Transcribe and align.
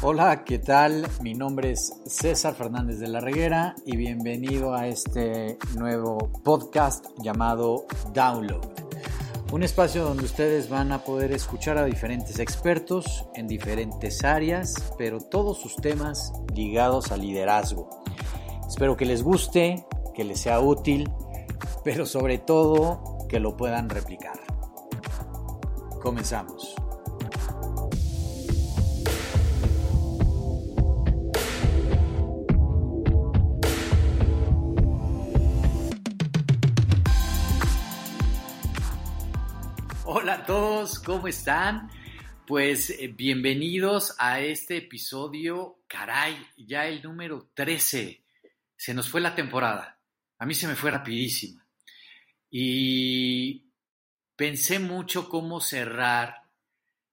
Hola, 0.00 0.44
¿qué 0.44 0.60
tal? 0.60 1.08
Mi 1.22 1.34
nombre 1.34 1.72
es 1.72 1.92
César 2.06 2.54
Fernández 2.54 3.00
de 3.00 3.08
la 3.08 3.18
Reguera 3.18 3.74
y 3.84 3.96
bienvenido 3.96 4.72
a 4.72 4.86
este 4.86 5.58
nuevo 5.76 6.30
podcast 6.44 7.06
llamado 7.20 7.84
Download. 8.14 8.64
Un 9.50 9.64
espacio 9.64 10.04
donde 10.04 10.22
ustedes 10.22 10.68
van 10.68 10.92
a 10.92 11.02
poder 11.02 11.32
escuchar 11.32 11.78
a 11.78 11.84
diferentes 11.84 12.38
expertos 12.38 13.26
en 13.34 13.48
diferentes 13.48 14.22
áreas, 14.22 14.76
pero 14.96 15.18
todos 15.18 15.60
sus 15.60 15.74
temas 15.74 16.32
ligados 16.54 17.10
al 17.10 17.22
liderazgo. 17.22 17.90
Espero 18.68 18.96
que 18.96 19.04
les 19.04 19.24
guste, 19.24 19.84
que 20.14 20.22
les 20.22 20.38
sea 20.38 20.60
útil, 20.60 21.10
pero 21.82 22.06
sobre 22.06 22.38
todo 22.38 23.26
que 23.28 23.40
lo 23.40 23.56
puedan 23.56 23.88
replicar. 23.90 24.38
Comenzamos. 26.00 26.77
¿Cómo 41.08 41.26
están? 41.26 41.88
Pues 42.46 42.90
eh, 42.90 43.08
bienvenidos 43.08 44.14
a 44.18 44.40
este 44.40 44.76
episodio, 44.76 45.78
caray, 45.86 46.36
ya 46.58 46.86
el 46.86 47.02
número 47.02 47.48
13. 47.54 48.22
Se 48.76 48.92
nos 48.92 49.08
fue 49.08 49.22
la 49.22 49.34
temporada. 49.34 49.98
A 50.36 50.44
mí 50.44 50.52
se 50.52 50.68
me 50.68 50.74
fue 50.76 50.90
rapidísima. 50.90 51.66
Y 52.50 53.72
pensé 54.36 54.80
mucho 54.80 55.30
cómo 55.30 55.62
cerrar 55.62 56.42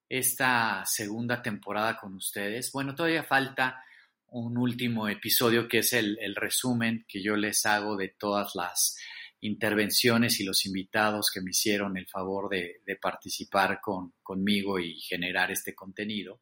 esta 0.09 0.83
segunda 0.85 1.41
temporada 1.41 1.95
con 1.95 2.15
ustedes. 2.15 2.73
Bueno, 2.73 2.95
todavía 2.95 3.23
falta 3.23 3.81
un 4.27 4.57
último 4.57 5.07
episodio 5.07 5.69
que 5.69 5.77
es 5.77 5.93
el, 5.93 6.17
el 6.19 6.35
resumen 6.35 7.05
que 7.07 7.23
yo 7.23 7.37
les 7.37 7.65
hago 7.65 7.95
de 7.95 8.09
todas 8.09 8.55
las 8.55 8.97
intervenciones 9.45 10.39
y 10.39 10.43
los 10.43 10.65
invitados 10.65 11.31
que 11.31 11.41
me 11.41 11.51
hicieron 11.51 11.97
el 11.97 12.07
favor 12.07 12.49
de, 12.49 12.81
participar 13.01 13.79
con, 13.81 14.13
conmigo 14.23 14.79
y 14.79 14.99
generar 14.99 15.51
este 15.51 15.75
contenido. 15.75 16.41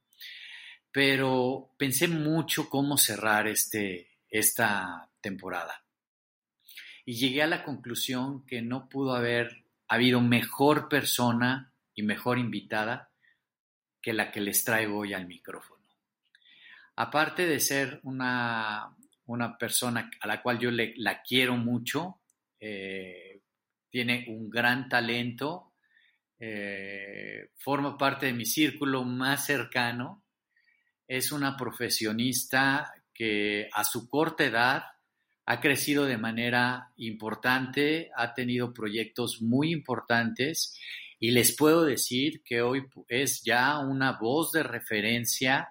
Pero 0.92 1.72
pensé 1.78 2.08
mucho 2.08 2.70
cómo 2.70 2.98
cerrar 2.98 3.48
este, 3.48 4.12
esta 4.30 5.10
temporada. 5.22 5.84
Y 7.06 7.16
llegué 7.16 7.44
a 7.44 7.48
la 7.48 7.64
conclusión 7.64 8.46
que 8.46 8.62
no 8.62 8.88
pudo 8.88 9.16
haber 9.16 9.66
habido 9.88 10.22
mejor 10.22 10.88
persona 10.88 11.74
y 11.94 12.04
mejor 12.04 12.40
invitada 12.40 13.12
que 14.02 14.14
la 14.14 14.32
que 14.32 14.42
les 14.42 14.64
traigo 14.64 15.00
hoy 15.00 15.14
al 15.14 15.28
micrófono. 15.28 15.84
Aparte 16.96 17.46
de 17.46 17.60
ser 17.60 18.00
una, 18.04 18.96
una 19.26 19.58
persona 19.58 20.12
a 20.20 20.28
la 20.28 20.42
cual 20.42 20.60
yo 20.60 20.70
la 20.72 21.22
quiero 21.24 21.58
mucho, 21.58 22.20
eh, 22.66 23.42
tiene 23.90 24.24
un 24.30 24.50
gran 24.50 24.88
talento, 24.88 25.74
eh, 26.40 27.50
forma 27.58 27.98
parte 27.98 28.28
de 28.28 28.34
mi 28.34 28.46
círculo 28.46 29.04
más 29.04 29.46
cercano, 29.46 30.24
es 31.06 31.34
una 31.34 31.58
profesionista 31.58 32.94
que 33.14 33.68
a 33.74 33.84
su 33.84 34.08
corta 34.08 34.46
edad 34.46 34.84
ha 35.46 35.60
crecido 35.60 36.06
de 36.06 36.18
manera 36.18 36.94
importante, 36.96 38.12
ha 38.16 38.34
tenido 38.34 38.74
proyectos 38.74 39.42
muy 39.42 39.74
importantes 39.74 40.80
y 41.20 41.32
les 41.32 41.58
puedo 41.58 41.84
decir 41.84 42.44
que 42.46 42.62
hoy 42.62 42.86
es 43.10 43.44
ya 43.44 43.78
una 43.80 44.14
voz 44.14 44.54
de 44.54 44.64
referencia 44.64 45.68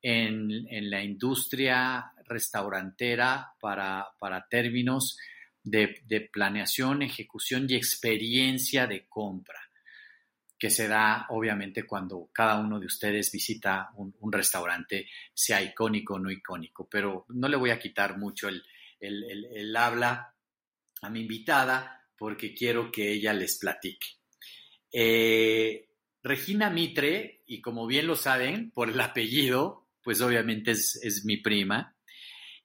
en, 0.00 0.48
la 0.90 1.02
industria 1.02 2.12
restaurantera 2.24 3.52
para, 3.60 4.06
para 4.20 4.46
términos 4.48 5.18
de, 5.62 6.28
planeación, 6.32 7.02
ejecución 7.02 7.66
y 7.68 7.74
experiencia 7.74 8.86
de 8.86 9.06
compra 9.08 9.60
que 10.58 10.68
se 10.68 10.88
da 10.88 11.26
obviamente 11.30 11.86
cuando 11.86 12.28
cada 12.34 12.60
uno 12.60 12.78
de 12.78 12.84
ustedes 12.84 13.32
visita 13.32 13.90
un, 13.96 14.30
restaurante, 14.30 15.08
sea 15.32 15.62
icónico 15.62 16.14
o 16.14 16.18
no 16.18 16.30
icónico. 16.30 16.86
Pero 16.86 17.24
no 17.30 17.48
le 17.48 17.56
voy 17.56 17.70
a 17.70 17.78
quitar 17.78 18.18
mucho 18.18 18.48
el, 18.48 19.76
habla 19.76 20.34
a 21.00 21.08
mi 21.08 21.22
invitada 21.22 22.06
porque 22.14 22.54
quiero 22.54 22.92
que 22.92 23.10
ella 23.10 23.32
les 23.32 23.58
platique. 23.58 24.06
Eh, 24.92 25.88
Regina 26.22 26.68
Mitre, 26.68 27.42
y 27.46 27.62
como 27.62 27.86
bien 27.86 28.06
lo 28.06 28.14
saben 28.14 28.70
por 28.70 28.90
el 28.90 29.00
apellido, 29.00 29.88
pues 30.02 30.20
obviamente 30.20 30.72
es, 30.72 31.00
es 31.02 31.24
mi 31.24 31.38
prima. 31.38 31.96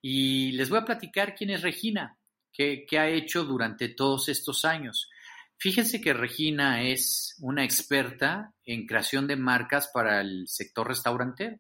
Y 0.02 0.52
les 0.52 0.70
voy 0.70 0.80
a 0.80 0.86
platicar 0.86 1.34
quién 1.34 1.52
es 1.52 1.62
Regina 1.62 2.20
que, 2.56 2.86
ha 2.98 3.10
hecho 3.10 3.44
durante 3.44 3.90
todos 3.90 4.30
estos 4.30 4.66
años. 4.66 5.10
Fíjense 5.58 6.02
que 6.02 6.14
Regina 6.14 6.84
es 6.84 7.36
una 7.40 7.64
experta 7.64 8.54
en 8.64 8.86
creación 8.86 9.28
de 9.28 9.36
marcas 9.36 9.90
para 9.94 10.22
el 10.22 10.48
sector 10.48 10.88
restaurantero. 10.88 11.58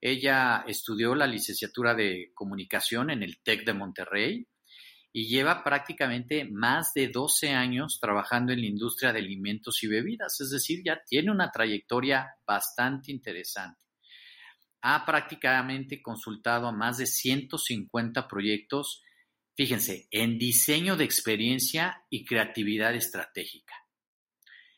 Ella 0.00 0.64
estudió 0.66 1.14
la 1.14 1.26
licenciatura 1.26 1.94
de 1.94 2.30
comunicación 2.34 3.10
en 3.10 3.22
el 3.22 3.40
TEC 3.42 3.64
de 3.64 3.72
Monterrey 3.72 4.46
y 5.12 5.28
lleva 5.28 5.64
prácticamente 5.64 6.44
más 6.44 6.92
de 6.92 7.08
12 7.08 7.50
años 7.50 7.98
trabajando 8.00 8.52
en 8.52 8.60
la 8.60 8.66
industria 8.66 9.12
de 9.12 9.20
alimentos 9.20 9.82
y 9.82 9.86
bebidas, 9.86 10.40
es 10.40 10.50
decir, 10.50 10.82
ya 10.84 11.00
tiene 11.06 11.30
una 11.30 11.50
trayectoria 11.50 12.36
bastante 12.46 13.10
interesante. 13.10 13.82
Ha 14.82 15.06
prácticamente 15.06 16.02
consultado 16.02 16.68
a 16.68 16.72
más 16.72 16.98
de 16.98 17.06
150 17.06 18.28
proyectos 18.28 19.02
Fíjense, 19.56 20.06
en 20.10 20.38
diseño 20.38 20.96
de 20.96 21.04
experiencia 21.04 22.04
y 22.10 22.26
creatividad 22.26 22.94
estratégica. 22.94 23.74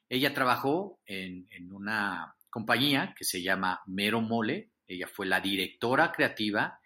Ella 0.09 0.33
trabajó 0.33 1.01
en, 1.05 1.49
una 1.73 2.37
compañía 2.49 3.13
que 3.19 3.25
se 3.25 3.43
llama 3.43 3.81
Mero 3.87 4.21
Mole. 4.21 4.71
Ella 4.87 5.09
fue 5.09 5.27
la 5.27 5.41
directora 5.41 6.13
creativa 6.13 6.79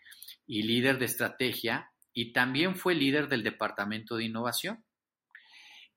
y 0.47 0.63
líder 0.63 0.99
de 0.99 1.05
estrategia 1.05 1.93
y 2.15 2.33
también 2.33 2.77
fue 2.77 2.95
líder 2.95 3.29
del 3.29 3.43
departamento 3.43 4.17
de 4.17 4.25
innovación. 4.25 4.83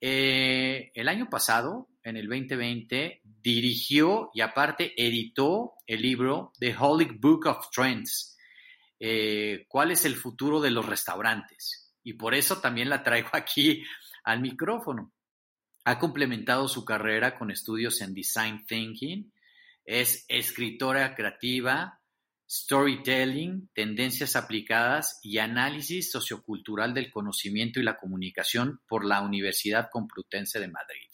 Eh, 0.01 0.91
el 0.94 1.07
año 1.07 1.29
pasado, 1.29 1.88
en 2.03 2.17
el 2.17 2.27
2020, 2.27 3.22
dirigió 3.23 4.31
y 4.33 4.41
aparte 4.41 4.94
editó 4.97 5.75
el 5.88 6.01
libro 6.01 6.51
The 6.59 6.75
Holy 6.77 7.06
Book 7.19 7.47
of 7.47 7.69
Trends. 7.72 8.38
Eh, 9.00 9.66
¿Cuál 9.69 9.91
es 9.91 10.03
el 10.03 10.16
futuro 10.16 10.59
de 10.59 10.72
los 10.72 10.85
restaurantes? 10.85 11.84
Y 12.06 12.14
por 12.14 12.36
eso 12.36 12.62
también 12.62 12.90
la 12.90 13.04
traigo 13.04 13.30
aquí 13.34 13.84
al 14.24 14.40
micrófono. 14.40 15.12
Ha 15.84 16.00
complementado 16.00 16.70
su 16.70 16.86
carrera 16.86 17.38
con 17.38 17.52
estudios 17.52 18.00
en 18.02 18.14
Design 18.14 18.66
Thinking, 18.66 19.34
es 19.84 20.26
escritora 20.30 21.14
creativa, 21.14 22.00
storytelling, 22.50 23.70
tendencias 23.74 24.36
aplicadas 24.36 25.20
y 25.22 25.40
análisis 25.40 26.12
sociocultural 26.12 26.94
del 26.94 27.12
conocimiento 27.12 27.80
y 27.80 27.84
la 27.84 27.98
comunicación 27.98 28.82
por 28.88 29.06
la 29.06 29.22
Universidad 29.22 29.90
Complutense 29.92 30.60
de 30.60 30.68
Madrid. 30.68 31.10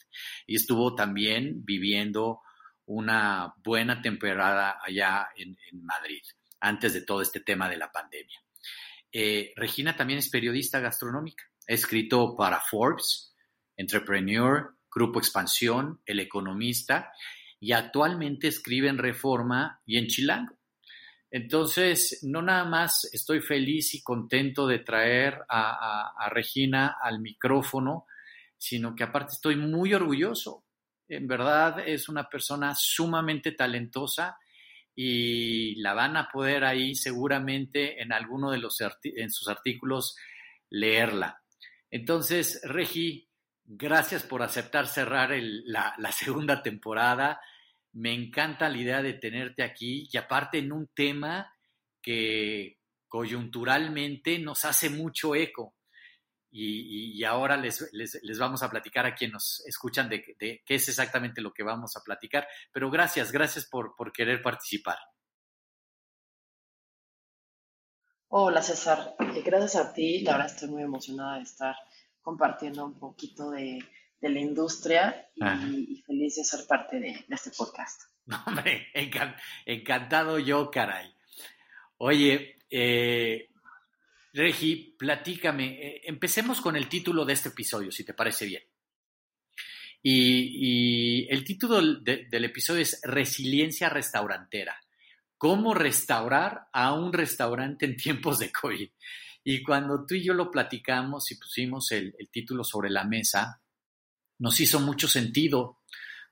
Y 0.46 0.56
estuvo 0.56 0.96
también 0.96 1.66
viviendo 1.66 2.41
una 2.85 3.53
buena 3.63 4.02
temporada 4.02 4.79
allá 4.85 5.29
en, 5.35 5.58
Madrid, 5.84 6.22
antes 6.59 6.94
de 6.94 7.02
todo 7.02 7.22
este 7.22 7.40
tema 7.40 7.69
de 7.69 7.78
la 7.78 7.91
pandemia. 7.91 8.41
Eh, 9.11 9.53
Regina 9.55 9.95
también 9.95 10.19
es 10.19 10.29
periodista 10.29 10.79
gastronómica. 10.79 11.44
Ha 11.67 11.73
escrito 11.73 12.35
para 12.35 12.59
Forbes, 12.61 13.35
Entrepreneur, 13.75 14.75
Grupo 14.93 15.19
Expansión, 15.19 16.02
El 16.05 16.19
Economista 16.19 17.11
y 17.59 17.73
actualmente 17.73 18.47
escribe 18.47 18.90
en 18.90 18.97
Reforma 18.97 19.81
y 19.85 19.97
en 19.97 20.08
Chilango. 20.08 20.58
Entonces, 21.29 22.19
no 22.23 22.41
nada 22.41 22.66
más 22.66 23.09
estoy 23.13 23.40
feliz 23.40 23.93
y 23.96 24.02
contento 24.02 24.67
de 24.67 24.79
traer 24.79 25.41
a 25.47 26.29
Regina 26.29 26.97
al 27.02 27.22
micrófono, 27.22 28.05
sino 28.58 28.93
que 28.93 29.03
aparte 29.03 29.34
estoy 29.34 29.55
muy 29.55 29.93
orgulloso. 29.93 30.66
En 31.08 31.28
verdad 31.28 31.87
es 31.87 32.09
una 32.09 32.29
persona 32.29 32.73
sumamente 32.75 33.53
talentosa 33.53 34.37
y 35.03 35.81
la 35.81 35.95
van 35.95 36.15
a 36.15 36.29
poder 36.29 36.63
ahí 36.63 36.93
seguramente 36.93 38.03
en 38.03 38.13
alguno 38.13 38.51
de 38.51 38.59
los 38.59 38.77
en 39.03 39.31
sus 39.31 39.47
artículos 39.47 40.15
leerla. 40.69 41.41
Entonces, 41.89 42.61
Regi, 42.63 43.27
gracias 43.65 44.21
por 44.21 44.43
aceptar 44.43 44.85
cerrar 44.85 45.31
la, 45.33 45.95
la 45.97 46.11
segunda 46.11 46.61
temporada. 46.61 47.41
Me 47.93 48.13
encanta 48.13 48.69
la 48.69 48.77
idea 48.77 49.01
de 49.01 49.13
tenerte 49.13 49.63
aquí 49.63 50.07
y 50.11 50.17
aparte 50.17 50.59
en 50.59 50.71
un 50.71 50.87
tema 50.93 51.51
que 51.99 52.77
coyunturalmente 53.07 54.37
nos 54.37 54.65
hace 54.65 54.91
mucho 54.91 55.33
eco 55.33 55.73
y, 56.51 57.23
ahora 57.23 57.55
les, 57.55 57.89
les, 57.93 58.39
vamos 58.39 58.61
a 58.61 58.69
platicar 58.69 59.05
a 59.05 59.15
quienes 59.15 59.33
nos 59.33 59.63
escuchan 59.65 60.09
de, 60.09 60.35
qué 60.37 60.61
es 60.67 60.89
exactamente 60.89 61.41
lo 61.41 61.53
que 61.53 61.63
vamos 61.63 61.95
a 61.95 62.03
platicar. 62.03 62.47
Pero 62.71 62.91
gracias, 62.91 63.31
gracias 63.31 63.65
por, 63.65 63.95
por 63.95 64.11
querer 64.11 64.41
participar. 64.41 64.97
Hola 68.33 68.61
César, 68.61 69.15
eh, 69.19 69.41
gracias 69.43 69.75
a 69.75 69.93
ti, 69.93 70.21
la 70.21 70.37
verdad 70.37 70.53
estoy 70.53 70.69
muy 70.69 70.83
emocionada 70.83 71.35
de 71.35 71.43
estar 71.43 71.75
compartiendo 72.21 72.85
un 72.85 72.97
poquito 72.97 73.51
de, 73.51 73.83
la 74.21 74.39
industria 74.39 75.29
y, 75.35 76.01
feliz 76.05 76.35
de 76.37 76.43
ser 76.45 76.65
parte 76.65 76.99
de, 76.99 77.25
este 77.27 77.51
podcast. 77.51 78.03
Hombre, 78.47 78.87
encantado 79.65 80.39
yo, 80.39 80.71
caray. 80.71 81.13
Oye, 81.97 82.57
eh, 82.69 83.50
Regi, 84.33 84.95
platícame, 84.97 85.87
eh, 85.87 86.01
empecemos 86.05 86.61
con 86.61 86.75
el 86.75 86.87
título 86.87 87.25
de 87.25 87.33
este 87.33 87.49
episodio, 87.49 87.91
si 87.91 88.05
te 88.05 88.13
parece 88.13 88.45
bien. 88.45 88.63
Y, 90.03 91.28
el 91.29 91.43
título 91.43 91.79
del 91.81 92.45
episodio 92.45 92.81
es 92.81 92.99
Resiliencia 93.03 93.89
Restaurantera. 93.89 94.75
¿Cómo 95.37 95.73
restaurar 95.73 96.69
a 96.72 96.93
un 96.93 97.13
restaurante 97.13 97.85
en 97.85 97.95
tiempos 97.97 98.39
de 98.39 98.51
COVID? 98.51 98.89
Y 99.43 99.63
cuando 99.63 100.05
tú 100.05 100.16
y 100.16 100.23
yo 100.23 100.34
lo 100.34 100.49
platicamos 100.49 101.31
y 101.31 101.35
pusimos 101.35 101.91
el, 101.91 102.16
título 102.31 102.63
sobre 102.63 102.89
la 102.89 103.03
mesa, 103.03 103.61
nos 104.39 104.59
hizo 104.59 104.79
mucho 104.79 105.07
sentido, 105.07 105.81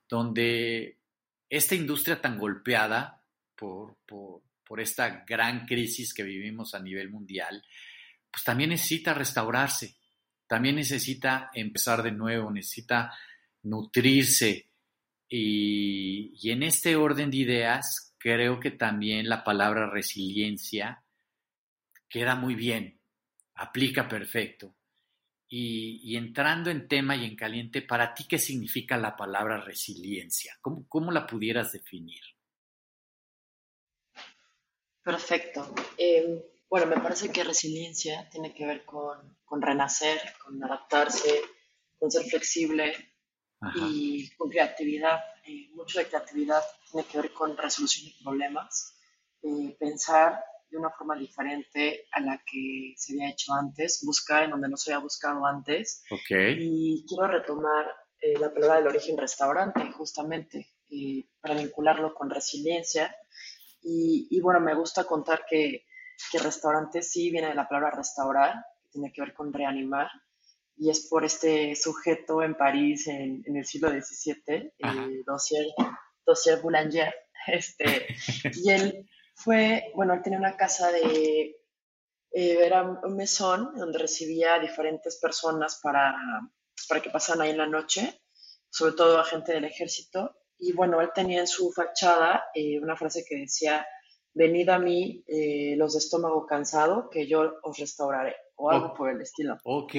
donde 0.07 0.99
esta 1.49 1.75
industria 1.75 2.21
tan 2.21 2.39
golpeada 2.39 3.23
por, 3.55 3.97
por 4.05 4.79
esta 4.79 5.25
gran 5.27 5.65
crisis 5.65 6.13
que 6.13 6.23
vivimos 6.23 6.73
a 6.73 6.79
nivel 6.79 7.09
mundial, 7.09 7.63
pues 8.31 8.43
también 8.43 8.71
necesita 8.71 9.13
restaurarse, 9.13 9.95
también 10.47 10.75
necesita 10.75 11.49
empezar 11.53 12.03
de 12.03 12.11
nuevo, 12.11 12.51
necesita 12.51 13.13
nutrirse. 13.63 14.69
Y, 15.27 16.49
en 16.49 16.63
este 16.63 16.95
orden 16.95 17.29
de 17.29 17.37
ideas, 17.37 18.15
creo 18.17 18.59
que 18.59 18.71
también 18.71 19.29
la 19.29 19.43
palabra 19.43 19.89
resiliencia 19.89 21.03
queda 22.07 22.35
muy 22.35 22.55
bien, 22.55 22.99
aplica 23.55 24.07
perfecto. 24.07 24.75
Y, 25.47 26.15
entrando 26.15 26.69
en 26.69 26.87
tema 26.87 27.15
y 27.15 27.25
en 27.25 27.35
caliente, 27.35 27.81
¿para 27.81 28.13
ti 28.13 28.25
qué 28.27 28.39
significa 28.39 28.97
la 28.97 29.15
palabra 29.15 29.61
resiliencia? 29.61 30.57
¿Cómo, 30.61 30.87
cómo 30.87 31.11
la 31.11 31.27
pudieras 31.27 31.71
definir? 31.71 32.21
Perfecto. 35.03 35.73
Em, 35.97 36.39
bueno, 36.69 36.85
me 36.87 37.01
parece 37.01 37.31
que 37.31 37.43
resiliencia 37.43 38.29
tiene 38.29 38.53
que 38.53 38.65
ver 38.65 38.85
con, 38.85 39.37
con 39.45 39.61
renacer, 39.61 40.19
con 40.43 40.63
adaptarse, 40.63 41.41
con 41.97 42.11
ser 42.11 42.25
flexible, 42.25 42.93
y 43.75 44.29
con 44.35 44.49
creatividad. 44.49 45.19
Eh, 45.45 45.69
mucho 45.73 45.99
de 45.99 46.07
creatividad 46.07 46.61
tiene 46.91 47.07
que 47.07 47.21
ver 47.21 47.33
con 47.33 47.57
resolución 47.57 48.07
de 48.07 48.23
problemas, 48.23 48.95
eh, 49.41 49.75
pensar 49.79 50.43
de 50.69 50.77
una 50.77 50.91
forma 50.91 51.15
diferente 51.15 52.07
a 52.11 52.19
la 52.19 52.43
que 52.45 52.93
se 52.95 53.13
había 53.13 53.31
hecho 53.31 53.53
antes, 53.53 54.03
buscar 54.05 54.43
en 54.43 54.51
donde 54.51 54.69
no 54.69 54.77
se 54.77 54.91
había 54.93 55.03
buscado 55.03 55.45
antes. 55.45 56.03
Okay. 56.11 56.57
Y 56.59 57.05
quiero 57.07 57.27
retomar 57.27 57.87
eh, 58.21 58.37
la 58.37 58.53
palabra 58.53 58.77
del 58.77 58.87
origen 58.87 59.17
restaurante, 59.17 59.91
justamente, 59.91 60.67
para 61.41 61.55
vincularlo 61.55 62.13
con 62.13 62.29
resiliencia. 62.29 63.15
Y, 63.81 64.27
y, 64.29 64.41
bueno, 64.41 64.59
me 64.59 64.75
gusta 64.75 65.05
contar 65.05 65.45
que, 65.49 65.85
que 66.31 66.39
restaurante 66.39 67.01
sí 67.01 67.31
viene 67.31 67.49
de 67.49 67.55
la 67.55 67.67
palabra 67.67 67.91
restaurar, 67.91 68.53
que 68.81 68.89
tiene 68.91 69.11
que 69.11 69.21
ver 69.21 69.33
con 69.33 69.53
reanimar 69.53 70.09
y 70.79 70.89
es 70.89 71.07
por 71.07 71.25
este 71.25 71.75
sujeto 71.75 72.41
en 72.41 72.55
París 72.55 73.07
en, 73.07 73.43
el 73.45 73.65
siglo 73.65 73.89
XVII, 73.89 74.73
eh, 74.77 75.23
Dossier, 75.25 75.65
Dossier 76.25 76.61
Boulanger, 76.61 77.13
este, 77.47 78.07
y 78.53 78.71
él 78.71 79.09
fue, 79.35 79.91
bueno, 79.93 80.13
él 80.13 80.21
tenía 80.21 80.39
una 80.39 80.55
casa 80.55 80.89
de, 80.91 81.57
eh, 82.31 82.59
era 82.63 82.83
un 82.83 83.15
mesón 83.17 83.73
donde 83.75 83.99
recibía 83.99 84.55
a 84.55 84.59
diferentes 84.59 85.17
personas 85.17 85.81
para, 85.83 86.15
para 86.87 87.01
que 87.01 87.09
pasaran 87.09 87.41
ahí 87.41 87.49
en 87.51 87.57
la 87.57 87.67
noche, 87.67 88.21
sobre 88.69 88.93
todo 88.93 89.19
a 89.19 89.25
gente 89.25 89.51
del 89.51 89.65
ejército, 89.65 90.37
y 90.57 90.71
bueno, 90.71 91.01
él 91.01 91.09
tenía 91.13 91.41
en 91.41 91.47
su 91.47 91.71
fachada 91.73 92.45
eh, 92.53 92.79
una 92.79 92.95
frase 92.95 93.25
que 93.27 93.35
decía, 93.35 93.85
venid 94.33 94.69
a 94.69 94.79
mí 94.79 95.23
eh, 95.27 95.75
los 95.77 95.93
de 95.93 95.99
estómago 95.99 96.45
cansado, 96.45 97.09
que 97.09 97.27
yo 97.27 97.59
os 97.63 97.77
restauraré 97.77 98.35
o 98.55 98.69
algo 98.69 98.93
por 98.93 99.09
el 99.09 99.21
estilo. 99.21 99.57
Ok, 99.63 99.95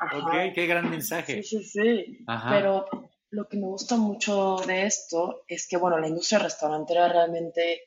ok, 0.00 0.32
qué 0.54 0.66
gran 0.66 0.90
mensaje. 0.90 1.42
Sí, 1.42 1.62
sí, 1.62 1.64
sí. 1.64 2.24
Pero 2.48 2.86
lo 3.30 3.48
que 3.48 3.56
me 3.56 3.66
gusta 3.66 3.96
mucho 3.96 4.56
de 4.66 4.86
esto 4.86 5.44
es 5.46 5.68
que, 5.68 5.76
bueno, 5.76 5.98
la 5.98 6.08
industria 6.08 6.40
restaurantera 6.40 7.08
realmente 7.08 7.82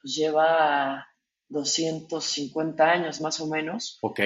pues, 0.00 0.14
lleva 0.14 1.06
250 1.48 2.82
años 2.82 3.20
más 3.20 3.40
o 3.40 3.46
menos. 3.46 3.98
Ok. 4.00 4.20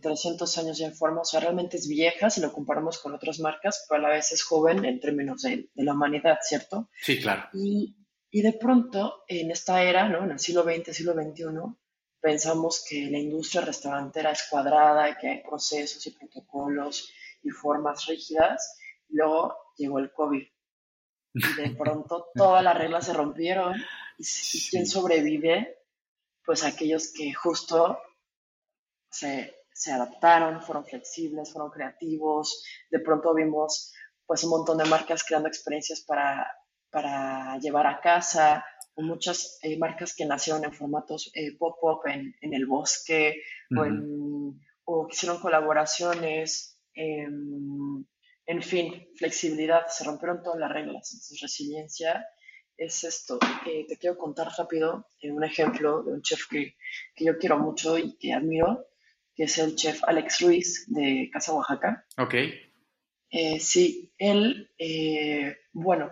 300 0.00 0.56
eh, 0.56 0.60
años 0.60 0.78
ya 0.78 0.86
en 0.86 0.94
forma, 0.94 1.20
o 1.20 1.24
sea, 1.24 1.40
realmente 1.40 1.76
es 1.76 1.86
vieja 1.86 2.30
si 2.30 2.40
lo 2.40 2.52
comparamos 2.52 2.98
con 2.98 3.14
otras 3.14 3.38
marcas, 3.38 3.84
pero 3.88 4.00
a 4.00 4.08
la 4.08 4.14
vez 4.14 4.32
es 4.32 4.42
joven 4.42 4.86
en 4.86 4.98
términos 4.98 5.42
de, 5.42 5.68
de 5.74 5.84
la 5.84 5.92
humanidad, 5.92 6.38
¿cierto? 6.40 6.88
Sí, 7.02 7.20
claro. 7.20 7.44
Y, 7.52 7.96
y 8.30 8.42
de 8.42 8.52
pronto, 8.52 9.24
en 9.26 9.50
esta 9.50 9.82
era, 9.82 10.08
¿no? 10.08 10.24
En 10.24 10.30
el 10.30 10.38
siglo 10.38 10.62
XX, 10.62 10.94
siglo 10.94 11.14
XXI, 11.14 11.44
pensamos 12.20 12.84
que 12.88 13.10
la 13.10 13.18
industria 13.18 13.62
restaurantera 13.62 14.30
es 14.30 14.46
cuadrada 14.48 15.10
y 15.10 15.16
que 15.16 15.28
hay 15.28 15.42
procesos 15.42 16.06
y 16.06 16.12
protocolos 16.12 17.10
y 17.42 17.50
formas 17.50 18.06
rígidas. 18.06 18.78
Luego 19.08 19.56
llegó 19.76 19.98
el 19.98 20.12
COVID 20.12 20.46
y 21.34 21.54
de 21.54 21.70
pronto 21.78 22.28
todas 22.34 22.62
las 22.62 22.78
reglas 22.78 23.06
se 23.06 23.14
rompieron 23.14 23.74
y, 24.16 24.70
quién 24.70 24.86
sobrevive, 24.86 25.78
pues 26.44 26.62
aquellos 26.62 27.12
que 27.12 27.32
justo 27.32 27.98
se, 29.10 29.64
se, 29.72 29.90
adaptaron, 29.90 30.62
fueron 30.62 30.84
flexibles, 30.84 31.52
fueron 31.52 31.70
creativos. 31.70 32.64
De 32.90 33.00
pronto 33.00 33.34
vimos 33.34 33.92
pues 34.24 34.44
un 34.44 34.50
montón 34.50 34.78
de 34.78 34.84
marcas 34.84 35.24
creando 35.24 35.48
experiencias 35.48 36.02
para, 36.02 36.46
para 36.90 37.58
llevar 37.58 37.86
a 37.86 38.00
casa 38.00 38.64
muchas 39.02 39.58
eh, 39.62 39.78
marcas 39.78 40.14
que 40.14 40.26
nacieron 40.26 40.64
en 40.64 40.72
formatos 40.72 41.30
eh, 41.34 41.56
pop-up 41.56 42.02
en, 42.06 42.34
el 42.40 42.66
bosque 42.66 43.42
o, 44.84 45.06
que 45.06 45.14
hicieron 45.14 45.38
colaboraciones, 45.38 46.80
em, 46.94 48.04
en 48.46 48.62
fin, 48.62 49.08
flexibilidad, 49.16 49.86
se 49.86 50.04
rompieron 50.04 50.42
todas 50.42 50.58
las 50.58 50.72
reglas. 50.72 51.12
Entonces, 51.12 51.40
resiliencia 51.40 52.26
es 52.76 53.04
esto. 53.04 53.38
Eh, 53.66 53.86
te 53.86 53.96
quiero 53.96 54.18
contar 54.18 54.48
rápido 54.58 55.06
un 55.22 55.44
ejemplo 55.44 56.02
de 56.02 56.12
un 56.14 56.22
chef 56.22 56.48
que, 56.50 56.74
que, 57.14 57.24
yo 57.24 57.38
quiero 57.38 57.58
mucho 57.58 57.96
y 57.98 58.16
que 58.16 58.32
admiro, 58.32 58.86
que 59.36 59.44
es 59.44 59.58
el 59.58 59.76
chef 59.76 60.02
Alex 60.02 60.40
Ruiz 60.40 60.86
de 60.88 61.30
Casa 61.32 61.52
Oaxaca. 61.52 62.04
Ok. 62.18 62.34
sí, 63.60 64.12
él, 64.18 64.68
bueno, 65.72 66.10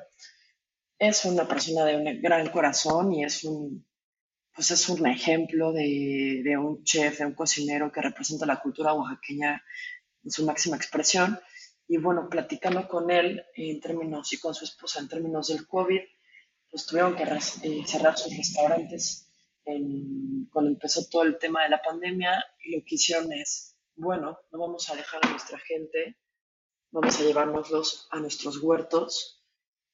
es 0.98 1.24
una 1.24 1.46
persona 1.46 1.84
de 1.84 1.96
un 1.96 2.20
gran 2.20 2.48
corazón 2.50 3.12
y 3.12 3.24
es 3.24 3.44
un, 3.44 3.86
pues 4.54 4.70
es 4.70 4.88
un 4.88 5.06
ejemplo 5.06 5.72
de, 5.72 6.42
de, 6.44 6.56
un 6.56 6.82
chef, 6.84 7.18
de 7.18 7.26
un 7.26 7.34
cocinero 7.34 7.92
que 7.92 8.02
representa 8.02 8.46
la 8.46 8.60
cultura 8.60 8.94
oaxaqueña 8.94 9.62
en 10.24 10.30
su 10.30 10.44
máxima 10.44 10.76
expresión. 10.76 11.38
Y 11.86 11.96
bueno, 11.98 12.28
platicando 12.28 12.86
con 12.88 13.10
él 13.10 13.44
en 13.54 13.80
términos 13.80 14.32
y 14.32 14.38
con 14.38 14.54
su 14.54 14.64
esposa 14.64 15.00
en 15.00 15.08
términos 15.08 15.48
del 15.48 15.66
COVID, 15.66 16.00
pues 16.70 16.86
tuvieron 16.86 17.16
que 17.16 17.22
eh, 17.22 17.82
cerrar 17.86 18.18
sus 18.18 18.36
restaurantes 18.36 19.28
cuando 20.50 20.70
empezó 20.70 21.06
todo 21.10 21.22
el 21.24 21.38
tema 21.38 21.62
de 21.64 21.68
la 21.68 21.82
pandemia 21.82 22.42
lo 22.70 22.82
que 22.84 22.94
hicieron 22.94 23.32
es, 23.32 23.76
bueno, 23.96 24.38
no 24.50 24.58
vamos 24.58 24.88
a 24.90 24.96
dejar 24.96 25.24
a 25.24 25.30
nuestra 25.30 25.58
gente, 25.58 26.16
vamos 26.90 27.18
a 27.18 27.22
llevárnoslos 27.22 28.08
a 28.10 28.20
nuestros 28.20 28.58
huertos 28.62 29.37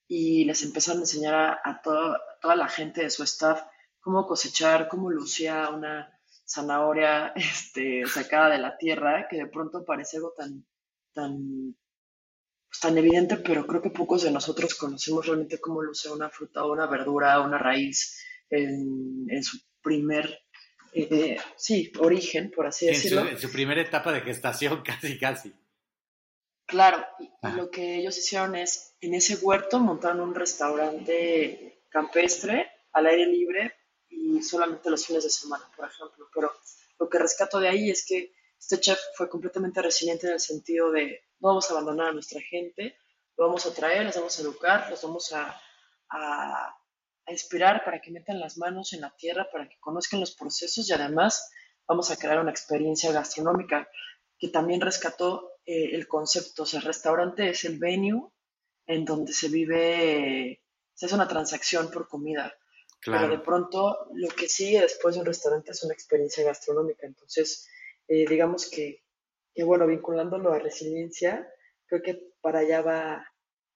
y 0.06 0.44
les 0.44 0.62
empezaron 0.62 1.00
a 1.00 1.02
enseñar 1.04 1.60
a, 1.62 1.80
toda 1.82 2.56
la 2.56 2.68
gente 2.68 3.02
de 3.02 3.10
su 3.10 3.22
staff 3.22 3.62
cómo 4.00 4.26
cosechar, 4.26 4.86
cómo 4.88 5.10
lucía 5.10 5.70
una 5.70 6.14
zanahoria 6.46 7.28
este, 7.36 8.04
sacada 8.06 8.50
de 8.50 8.58
la 8.58 8.76
tierra, 8.76 9.26
que 9.28 9.38
de 9.38 9.46
pronto 9.46 9.84
parece 9.84 10.18
algo 10.18 10.34
tan, 10.36 10.64
tan, 11.12 11.74
pues, 12.68 12.80
tan 12.80 12.98
evidente, 12.98 13.38
pero 13.38 13.66
creo 13.66 13.80
que 13.80 13.90
pocos 13.90 14.22
de 14.22 14.30
nosotros 14.30 14.74
conocemos 14.74 15.26
realmente 15.26 15.58
cómo 15.58 15.82
luce 15.82 16.10
una 16.10 16.28
fruta 16.28 16.64
o 16.64 16.72
una 16.72 16.86
verdura, 16.86 17.40
una 17.40 17.58
raíz 17.58 18.20
en, 18.50 19.42
su 19.42 19.58
primer, 19.82 20.42
eh, 20.92 21.38
sí, 21.56 21.90
origen, 21.98 22.50
por 22.54 22.66
así 22.66 22.86
decirlo. 22.86 23.26
en 23.26 23.38
su 23.38 23.50
primera 23.50 23.80
etapa 23.80 24.12
de 24.12 24.20
gestación, 24.20 24.82
casi, 24.84 25.18
casi. 25.18 25.52
Claro, 26.66 27.04
y, 27.18 27.30
lo 27.56 27.70
que 27.70 27.96
ellos 27.96 28.16
hicieron 28.16 28.56
es, 28.56 28.96
en 29.00 29.14
ese 29.14 29.36
huerto 29.36 29.78
montaron 29.78 30.20
un 30.20 30.34
restaurante 30.34 31.84
campestre 31.90 32.70
al 32.92 33.06
aire 33.06 33.26
libre 33.26 33.74
y 34.08 34.42
solamente 34.42 34.90
los 34.90 35.06
fines 35.06 35.24
de 35.24 35.30
semana, 35.30 35.64
por 35.76 35.88
ejemplo. 35.88 36.28
Pero 36.34 36.52
lo 36.98 37.08
que 37.08 37.18
rescato 37.18 37.60
de 37.60 37.68
ahí 37.68 37.90
es 37.90 38.06
que 38.06 38.32
este 38.58 38.80
chef 38.80 38.98
fue 39.14 39.28
completamente 39.28 39.82
resiliente 39.82 40.26
en 40.26 40.34
el 40.34 40.40
sentido 40.40 40.90
de 40.90 41.22
no 41.40 41.48
vamos 41.48 41.68
a 41.68 41.74
abandonar 41.74 42.08
a 42.08 42.12
nuestra 42.12 42.40
gente, 42.40 42.96
lo 43.36 43.46
vamos 43.46 43.66
a 43.66 43.74
traer, 43.74 44.06
los 44.06 44.16
vamos 44.16 44.38
a 44.38 44.42
educar, 44.42 44.90
los 44.90 45.02
vamos 45.02 45.32
a, 45.32 45.60
a, 46.08 46.68
a 47.26 47.32
inspirar 47.32 47.84
para 47.84 48.00
que 48.00 48.10
metan 48.10 48.40
las 48.40 48.56
manos 48.56 48.92
en 48.94 49.02
la 49.02 49.14
tierra, 49.16 49.48
para 49.52 49.68
que 49.68 49.78
conozcan 49.80 50.20
los 50.20 50.34
procesos 50.34 50.88
y 50.88 50.92
además 50.92 51.50
vamos 51.86 52.10
a 52.10 52.16
crear 52.16 52.40
una 52.40 52.50
experiencia 52.50 53.12
gastronómica 53.12 53.88
que 54.38 54.48
también 54.48 54.80
rescató 54.80 55.53
eh, 55.66 55.94
el 55.94 56.06
concepto, 56.06 56.64
o 56.64 56.66
sea, 56.66 56.80
el 56.80 56.86
restaurante 56.86 57.48
es 57.48 57.64
el 57.64 57.78
venue 57.78 58.30
en 58.86 59.04
donde 59.04 59.32
se 59.32 59.48
vive, 59.48 60.62
se 60.92 61.06
hace 61.06 61.14
una 61.14 61.28
transacción 61.28 61.90
por 61.90 62.08
comida. 62.08 62.54
Pero 63.04 63.28
de 63.28 63.38
pronto 63.38 64.06
lo 64.14 64.28
que 64.28 64.48
sigue 64.48 64.80
después 64.80 65.14
de 65.14 65.20
un 65.20 65.26
restaurante 65.26 65.72
es 65.72 65.84
una 65.84 65.92
experiencia 65.92 66.42
gastronómica. 66.42 67.06
Entonces, 67.06 67.68
eh, 68.08 68.24
digamos 68.26 68.70
que, 68.70 69.04
que, 69.54 69.62
bueno, 69.62 69.86
vinculándolo 69.86 70.52
a 70.54 70.58
resiliencia, 70.58 71.46
creo 71.86 72.00
que 72.00 72.32
para 72.40 72.60
allá 72.60 72.80
va, 72.80 73.26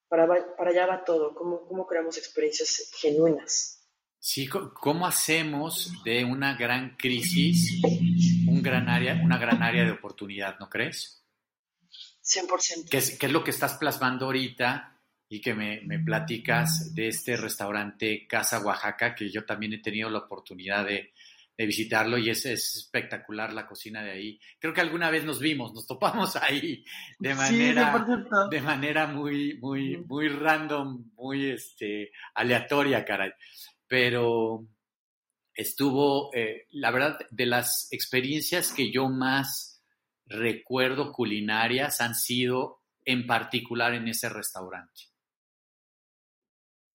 para, 0.09 0.27
para 0.57 0.71
allá 0.71 0.87
va 0.87 1.05
todo, 1.05 1.35
cómo, 1.35 1.67
cómo 1.67 1.87
creamos 1.87 2.17
experiencias 2.17 2.91
genuinas. 2.99 3.87
Sí, 4.19 4.49
¿cómo 4.49 5.07
hacemos 5.07 5.93
de 6.05 6.25
una 6.25 6.57
gran 6.57 6.97
crisis 6.97 7.81
un 8.49 8.63
gran 8.63 8.89
área, 8.89 9.21
una 9.23 9.39
gran 9.39 9.63
área 9.63 9.85
de 9.85 9.93
oportunidad, 9.93 10.59
no 10.59 10.69
crees? 10.69 11.25
100%. 12.29 12.89
¿Qué 12.91 12.99
es, 12.99 13.19
qué 13.19 13.27
es 13.27 13.33
lo 13.33 13.43
que 13.43 13.51
estás 13.51 13.79
plasmando 13.79 14.27
ahorita 14.27 14.97
y 15.29 15.41
que 15.41 15.55
me, 15.55 15.81
me, 15.83 15.99
platicas 15.99 16.95
de 16.95 17.09
este 17.09 17.37
restaurante 17.37 18.27
Casa 18.27 18.61
Oaxaca, 18.61 19.15
que 19.15 19.31
yo 19.31 19.45
también 19.45 19.75
he 19.75 19.79
tenido 19.79 20.09
la 20.11 20.21
oportunidad 20.21 20.85
de, 20.85 21.13
de 21.59 21.67
visitarlo 21.67 22.17
y 22.19 22.31
es, 22.31 22.47
es, 22.47 22.77
espectacular 22.77 23.53
la 23.53 23.67
cocina 23.67 24.03
de 24.05 24.13
ahí. 24.13 24.41
Creo 24.61 24.73
que 24.73 24.81
alguna 24.81 25.11
vez 25.11 25.25
nos 25.25 25.41
vimos, 25.41 25.75
nos 25.75 25.89
topamos 25.89 26.37
ahí 26.43 26.85
de 27.19 27.35
manera, 27.35 28.07
sí, 28.07 28.13
de 28.51 28.63
manera 28.63 29.09
muy, 29.09 29.59
muy, 29.59 29.97
muy 29.97 30.29
random, 30.29 31.11
muy 31.17 31.51
este, 31.51 32.13
aleatoria, 32.35 33.05
caray. 33.05 33.33
Pero 33.89 34.69
estuvo, 35.53 36.33
eh, 36.33 36.67
la 36.71 36.93
verdad, 36.93 37.19
de 37.31 37.47
las 37.47 37.89
experiencias 37.91 38.73
que 38.73 38.93
yo 38.93 39.09
más 39.09 39.78
recuerdo 40.29 41.13
culinarias 41.13 42.01
han 42.01 42.15
sido 42.15 42.83
en 43.05 43.27
particular 43.27 43.95
en 43.95 44.09
ese 44.09 44.29
restaurante. 44.29 45.03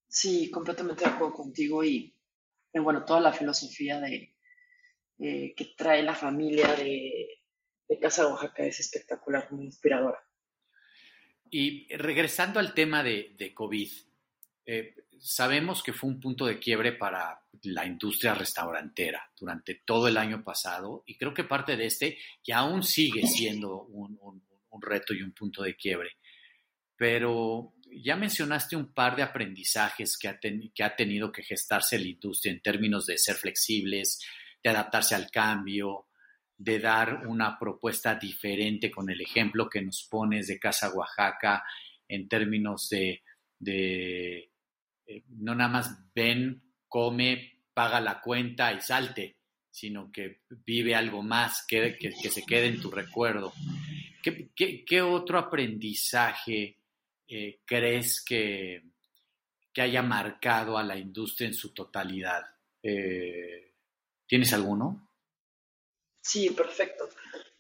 Sí, 0.08 0.52
completamente 0.52 1.04
de 1.04 1.10
acuerdo 1.10 1.34
contigo 1.34 1.84
y, 1.84 2.16
y 2.72 2.80
bueno, 2.80 3.04
toda 3.04 3.20
la 3.20 3.34
filosofía 3.34 4.00
de, 4.00 4.36
eh, 5.20 5.54
que 5.56 5.74
trae 5.76 6.04
la 6.04 6.16
familia 6.16 6.76
de, 6.76 7.40
de, 7.88 8.00
Casa 8.00 8.28
Oaxaca 8.28 8.64
es 8.64 8.80
espectacular, 8.80 9.52
muy 9.52 9.66
inspiradora. 9.66 10.20
Y 11.50 11.88
regresando 11.96 12.60
al 12.60 12.74
tema 12.74 13.04
de, 13.04 13.36
de 13.38 13.54
COVID, 13.54 13.92
eh, 14.66 14.96
sabemos 15.24 15.82
que 15.82 15.94
fue 15.94 16.10
un 16.10 16.20
punto 16.20 16.46
de 16.46 16.60
quiebre 16.60 16.92
para 16.92 17.42
la 17.64 17.86
industria 17.86 18.34
restaurantera 18.34 19.32
durante 19.40 19.76
todo 19.86 20.10
el 20.10 20.18
año 20.18 20.44
pasado 20.44 21.04
y 21.08 21.18
creo 21.18 21.34
que 21.34 21.46
parte 21.46 21.78
de 21.78 21.86
este 21.86 22.18
ya 22.44 22.58
aún 22.60 22.84
sigue 22.84 23.26
siendo 23.26 23.84
un, 23.84 24.44
reto 24.82 25.14
y 25.14 25.22
un 25.22 25.32
punto 25.32 25.64
de 25.64 25.76
quiebre. 25.76 26.18
Pero 26.98 27.74
ya 27.90 28.18
mencionaste 28.18 28.76
un 28.76 28.94
par 28.94 29.16
de 29.16 29.24
aprendizajes 29.24 30.18
que 30.18 30.28
ha, 30.28 30.38
ten, 30.38 30.72
que 30.76 30.84
ha, 30.84 30.94
tenido 30.94 31.32
que 31.32 31.42
gestarse 31.42 31.98
la 31.98 32.08
industria 32.08 32.52
en 32.52 32.62
términos 32.62 33.06
de 33.06 33.18
ser 33.18 33.36
flexibles, 33.36 34.20
de 34.62 34.70
adaptarse 34.72 35.16
al 35.16 35.32
cambio, 35.32 36.08
de 36.58 36.80
dar 36.80 37.26
una 37.28 37.58
propuesta 37.58 38.16
diferente 38.16 38.92
con 38.92 39.10
el 39.10 39.22
ejemplo 39.22 39.70
que 39.70 39.82
nos 39.82 40.06
pones 40.10 40.48
de 40.48 40.60
Casa 40.60 40.92
Oaxaca 40.94 41.64
en 42.10 42.28
términos 42.28 42.90
de 42.90 44.50
eh, 45.06 45.24
no 45.30 45.56
nada 45.56 45.70
más 45.70 46.14
ven, 46.14 46.62
come, 46.88 47.62
paga 47.74 48.00
la 48.00 48.22
cuenta 48.22 48.74
y 48.74 48.82
salte, 48.82 49.38
sino 49.70 50.12
que 50.12 50.42
vive 50.66 50.96
algo 50.96 51.22
más, 51.22 51.66
que, 51.68 51.98
que, 51.98 52.12
se 52.12 52.46
quede 52.46 52.68
en 52.68 52.82
tu 52.82 52.92
recuerdo. 52.92 53.54
¿Qué, 54.22 54.52
qué, 54.86 55.02
otro 55.02 55.38
aprendizaje 55.38 56.78
eh, 57.28 57.60
crees 57.66 58.24
que, 58.24 58.84
que, 59.74 59.82
haya 59.82 60.02
marcado 60.02 60.78
a 60.78 60.84
la 60.84 60.98
industria 60.98 61.48
en 61.48 61.54
su 61.54 61.74
totalidad? 61.74 62.44
Eh, 62.82 63.74
¿Tienes 64.26 64.54
alguno? 64.54 65.10
Sí, 66.22 66.52
perfecto. 66.52 67.10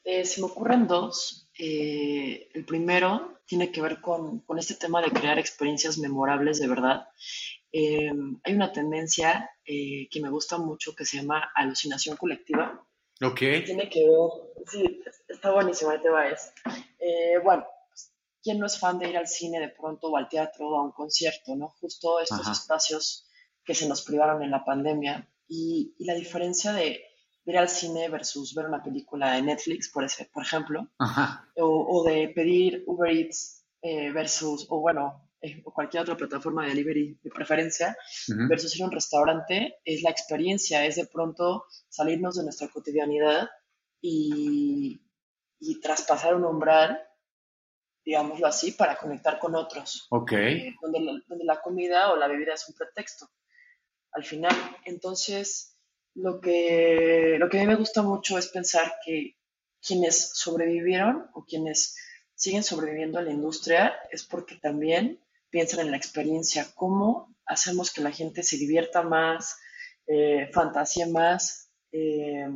Se 0.04 0.40
me 0.40 0.48
ocurren 0.48 0.88
dos. 0.88 1.50
El 1.58 2.66
primero 2.66 3.33
tiene 3.46 3.72
que 3.72 3.82
ver 3.82 4.02
con, 4.02 4.40
con, 4.40 4.58
este 4.58 4.76
tema 4.76 5.02
de 5.02 5.12
crear 5.12 5.38
experiencias 5.38 5.98
memorables 5.98 6.60
de 6.60 6.68
verdad. 6.68 7.08
Eh, 7.72 8.12
hay 8.44 8.54
una 8.54 8.72
tendencia 8.72 9.50
que 9.66 10.22
me 10.22 10.30
gusta 10.30 10.58
mucho 10.58 10.96
que 10.96 11.06
se 11.06 11.18
llama 11.18 11.52
alucinación 11.56 12.18
colectiva. 12.18 12.86
Ok. 13.22 13.40
Tiene 13.66 13.90
que 13.90 14.06
ver, 14.06 14.66
sí, 14.68 15.02
está 15.28 15.52
buenísima, 15.52 16.02
te 16.02 16.10
va 16.10 16.28
es. 16.28 16.54
bueno, 17.44 17.66
¿quién 18.42 18.60
no 18.60 18.66
es 18.66 18.78
fan 18.78 19.00
de 19.00 19.10
ir 19.10 19.18
al 19.18 19.28
cine 19.28 19.60
de 19.60 19.70
pronto 19.70 20.08
o 20.10 20.18
al 20.18 20.30
teatro 20.30 20.70
o 20.70 20.78
a 20.78 20.84
un 20.84 20.92
concierto, 20.92 21.56
no? 21.56 21.70
Justo 21.80 22.20
estos 22.20 22.42
Ajá. 22.42 22.52
espacios 22.52 23.28
que 23.64 23.74
se 23.74 23.88
nos 23.88 24.04
privaron 24.04 24.44
en 24.44 24.52
la 24.52 24.64
pandemia. 24.64 25.28
Y, 25.48 25.96
y 25.98 26.06
la 26.06 26.14
diferencia 26.14 26.74
de 26.74 27.04
ir 27.46 27.58
al 27.58 27.70
cine 27.70 28.10
versus 28.10 28.54
ver 28.56 28.66
una 28.66 28.82
película 28.82 29.34
de 29.34 29.42
Netflix, 29.42 29.90
por, 29.90 30.04
ese, 30.04 30.26
por 30.26 30.44
ejemplo, 30.44 30.88
o, 31.56 31.66
o, 31.66 32.04
de 32.04 32.30
pedir 32.30 32.84
Uber 32.88 33.12
Eats 33.12 33.66
eh, 33.82 34.12
versus, 34.12 34.66
o 34.70 34.80
bueno, 34.80 35.30
eh, 35.42 35.62
o 35.66 35.74
cualquier 35.74 36.04
otra 36.04 36.16
plataforma 36.16 36.64
de 36.64 36.70
delivery 36.70 37.20
de 37.22 37.30
preferencia, 37.30 37.98
uh 38.30 38.32
-huh. 38.32 38.50
versus 38.50 38.76
ir 38.76 38.84
a 38.84 38.86
un 38.86 38.92
restaurante, 38.92 39.76
es 39.84 40.02
la 40.02 40.10
experiencia, 40.10 40.86
es 40.86 40.96
de 40.96 41.06
pronto 41.06 41.66
salirnos 41.90 42.38
de 42.38 42.44
nuestra 42.44 42.70
cotidianidad 42.70 43.50
y, 44.02 45.02
y 45.60 45.82
traspasar 45.82 46.36
un 46.36 46.46
umbral, 46.46 46.98
digámoslo 48.06 48.48
así, 48.48 48.72
para 48.72 48.96
conectar 48.96 49.38
con 49.38 49.54
otros. 49.56 50.08
Ok. 50.12 50.32
Eh, 50.32 50.76
donde, 50.82 51.00
la, 51.02 51.12
donde 51.28 51.44
la 51.44 51.62
comida 51.62 52.14
o 52.14 52.16
la 52.16 52.28
bebida 52.28 52.54
es 52.54 52.68
un 52.70 52.76
pretexto. 52.76 53.30
Al 54.14 54.24
final, 54.24 54.56
entonces 54.86 55.73
lo 56.16 56.40
que, 56.40 57.38
lo 57.40 57.50
que 57.50 57.58
a 57.58 57.62
mí 57.62 57.68
me 57.68 57.76
gusta 57.76 58.02
mucho 58.02 58.38
es 58.38 58.48
pensar 58.48 58.94
que 59.06 59.38
quienes 59.86 60.32
sobrevivieron 60.34 61.30
o 61.34 61.46
quienes 61.46 61.96
siguen 62.36 62.64
sobreviviendo 62.64 63.20
a 63.20 63.22
la 63.22 63.32
industria 63.32 63.94
es 64.12 64.24
porque 64.24 64.56
también 64.56 65.20
piensan 65.50 65.82
en 65.82 65.92
la 65.92 65.98
experiencia, 65.98 66.68
cómo 66.76 67.36
hacemos 67.46 67.92
que 67.92 68.02
la 68.02 68.12
gente 68.12 68.44
se 68.44 68.58
divierta 68.58 69.04
más, 69.04 69.58
eh, 70.08 70.50
fantasíe 70.52 71.06
más, 71.08 71.72
eh, 71.92 72.48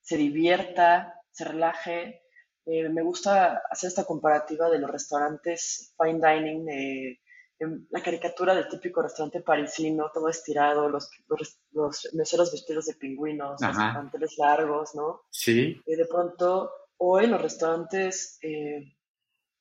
se 0.00 0.16
divierta, 0.16 1.20
se 1.30 1.44
relaje. 1.44 2.22
Eh, 2.66 2.88
me 2.88 3.02
gusta 3.02 3.62
hacer 3.70 3.88
esta 3.88 4.04
comparativa 4.04 4.68
de 4.70 4.78
los 4.78 4.90
restaurantes 4.90 5.94
fine 5.96 6.20
dining 6.20 6.64
de 6.64 7.20
la 7.90 8.02
caricatura 8.02 8.54
del 8.54 8.68
típico 8.68 9.02
restaurante 9.02 9.40
parisino, 9.40 10.10
todo 10.12 10.28
estirado, 10.28 10.88
los, 10.88 11.10
los, 11.28 11.58
los 11.72 12.08
meseros 12.14 12.52
vestidos 12.52 12.86
de 12.86 12.94
pingüinos, 12.94 13.62
Ajá. 13.62 13.86
los 13.86 13.94
manteles 13.94 14.38
largos, 14.38 14.94
¿no? 14.94 15.22
Sí. 15.30 15.80
Y 15.86 15.94
de 15.94 16.06
pronto, 16.06 16.70
hoy 16.98 17.26
los 17.26 17.40
restaurantes, 17.40 18.38
eh, 18.42 18.94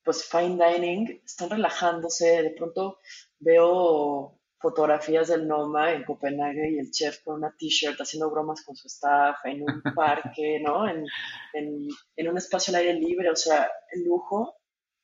pues 0.04 0.24
fine 0.24 0.58
dining, 0.58 1.22
están 1.26 1.50
relajándose. 1.50 2.42
De 2.44 2.52
pronto 2.52 2.98
veo 3.40 4.40
fotografías 4.60 5.28
del 5.28 5.48
Noma 5.48 5.94
en 5.94 6.04
Copenhague 6.04 6.72
y 6.72 6.80
el 6.80 6.92
chef 6.92 7.24
con 7.24 7.36
una 7.36 7.56
t-shirt 7.58 8.00
haciendo 8.00 8.30
bromas 8.30 8.64
con 8.64 8.76
su 8.76 8.88
staff 8.88 9.38
en 9.46 9.64
un 9.64 9.82
parque, 9.96 10.60
¿no? 10.64 10.88
En, 10.88 11.06
en, 11.54 11.88
en 12.16 12.28
un 12.28 12.38
espacio 12.38 12.72
al 12.72 12.82
aire 12.82 12.94
libre, 12.94 13.30
o 13.30 13.36
sea, 13.36 13.70
el 13.92 14.04
lujo 14.04 14.61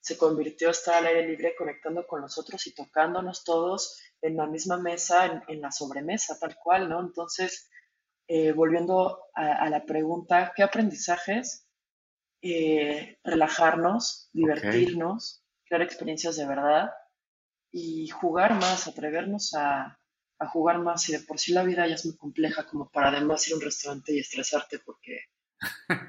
se 0.08 0.18
convirtió 0.18 0.70
a 0.70 0.72
estar 0.72 0.96
al 0.96 1.08
aire 1.08 1.28
libre 1.28 1.54
conectando 1.58 2.08
con 2.08 2.22
nosotros 2.22 2.66
y 2.66 2.74
tocándonos 2.74 3.44
todos 3.44 4.00
en 4.22 4.38
la 4.38 4.48
misma 4.48 4.78
mesa, 4.78 5.26
en, 5.26 5.44
en 5.50 5.60
la 5.60 5.70
sobremesa, 5.70 6.40
tal 6.40 6.56
cual, 6.64 6.88
¿no? 6.88 7.02
Entonces, 7.02 7.70
eh, 8.30 8.54
volviendo 8.54 9.26
a, 9.36 9.66
a, 9.66 9.70
la 9.70 9.84
pregunta, 9.86 10.54
¿qué 10.56 10.64
aprendizajes? 10.64 11.68
Eh, 12.42 13.20
relajarnos, 13.22 14.30
divertirnos, 14.32 15.44
okay. 15.44 15.66
crear 15.66 15.82
experiencias 15.82 16.38
de 16.38 16.48
verdad 16.48 16.90
y 17.70 18.08
jugar 18.08 18.54
más, 18.54 18.88
atrevernos 18.88 19.54
a, 19.56 20.00
a, 20.40 20.48
jugar 20.48 20.80
más. 20.80 21.10
Y 21.10 21.12
de 21.12 21.20
por 21.20 21.38
sí 21.38 21.52
la 21.52 21.64
vida 21.64 21.86
ya 21.86 21.96
es 21.96 22.06
muy 22.06 22.16
compleja 22.16 22.66
como 22.66 22.90
para 22.90 23.10
además 23.10 23.46
ir 23.50 23.56
a 23.56 23.58
un 23.58 23.62
restaurante 23.62 24.14
y 24.14 24.20
estresarte 24.20 24.80
porque, 24.80 25.20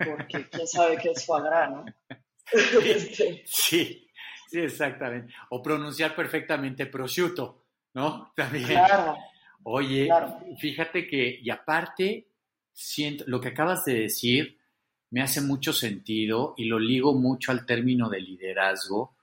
porque 0.06 0.48
quién 0.48 0.68
sabe 0.68 0.98
qué 0.98 1.10
es 1.10 1.26
foie 1.26 1.42
gras, 1.42 1.72
¿no? 1.72 1.84
sí, 3.44 4.08
sí, 4.48 4.58
exactamente. 4.60 5.34
O 5.50 5.62
pronunciar 5.62 6.14
perfectamente 6.14 6.86
prosciutto, 6.86 7.64
¿no? 7.94 8.32
También. 8.36 8.66
Claro. 8.66 9.16
Oye, 9.64 10.06
claro. 10.06 10.38
fíjate 10.58 11.06
que, 11.06 11.40
y 11.42 11.50
aparte, 11.50 12.28
siento, 12.72 13.24
lo 13.26 13.40
que 13.40 13.48
acabas 13.48 13.84
de 13.84 14.00
decir 14.00 14.58
me 15.10 15.22
hace 15.22 15.40
mucho 15.40 15.72
sentido 15.72 16.54
y 16.56 16.66
lo 16.66 16.78
ligo 16.78 17.14
mucho 17.14 17.50
al 17.50 17.64
término 17.66 18.08
de 18.08 18.20
liderazgo, 18.20 19.16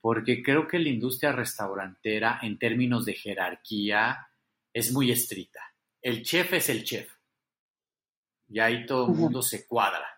porque 0.00 0.42
creo 0.42 0.66
que 0.66 0.78
la 0.78 0.88
industria 0.88 1.32
restaurantera, 1.32 2.38
en 2.42 2.58
términos 2.58 3.04
de 3.04 3.14
jerarquía, 3.14 4.28
es 4.72 4.92
muy 4.92 5.10
estricta. 5.10 5.60
El 6.00 6.22
chef 6.22 6.52
es 6.52 6.68
el 6.68 6.84
chef. 6.84 7.12
y 8.48 8.60
ahí 8.60 8.86
todo 8.86 9.08
el 9.08 9.14
mundo 9.14 9.42
se 9.42 9.66
cuadra. 9.66 10.17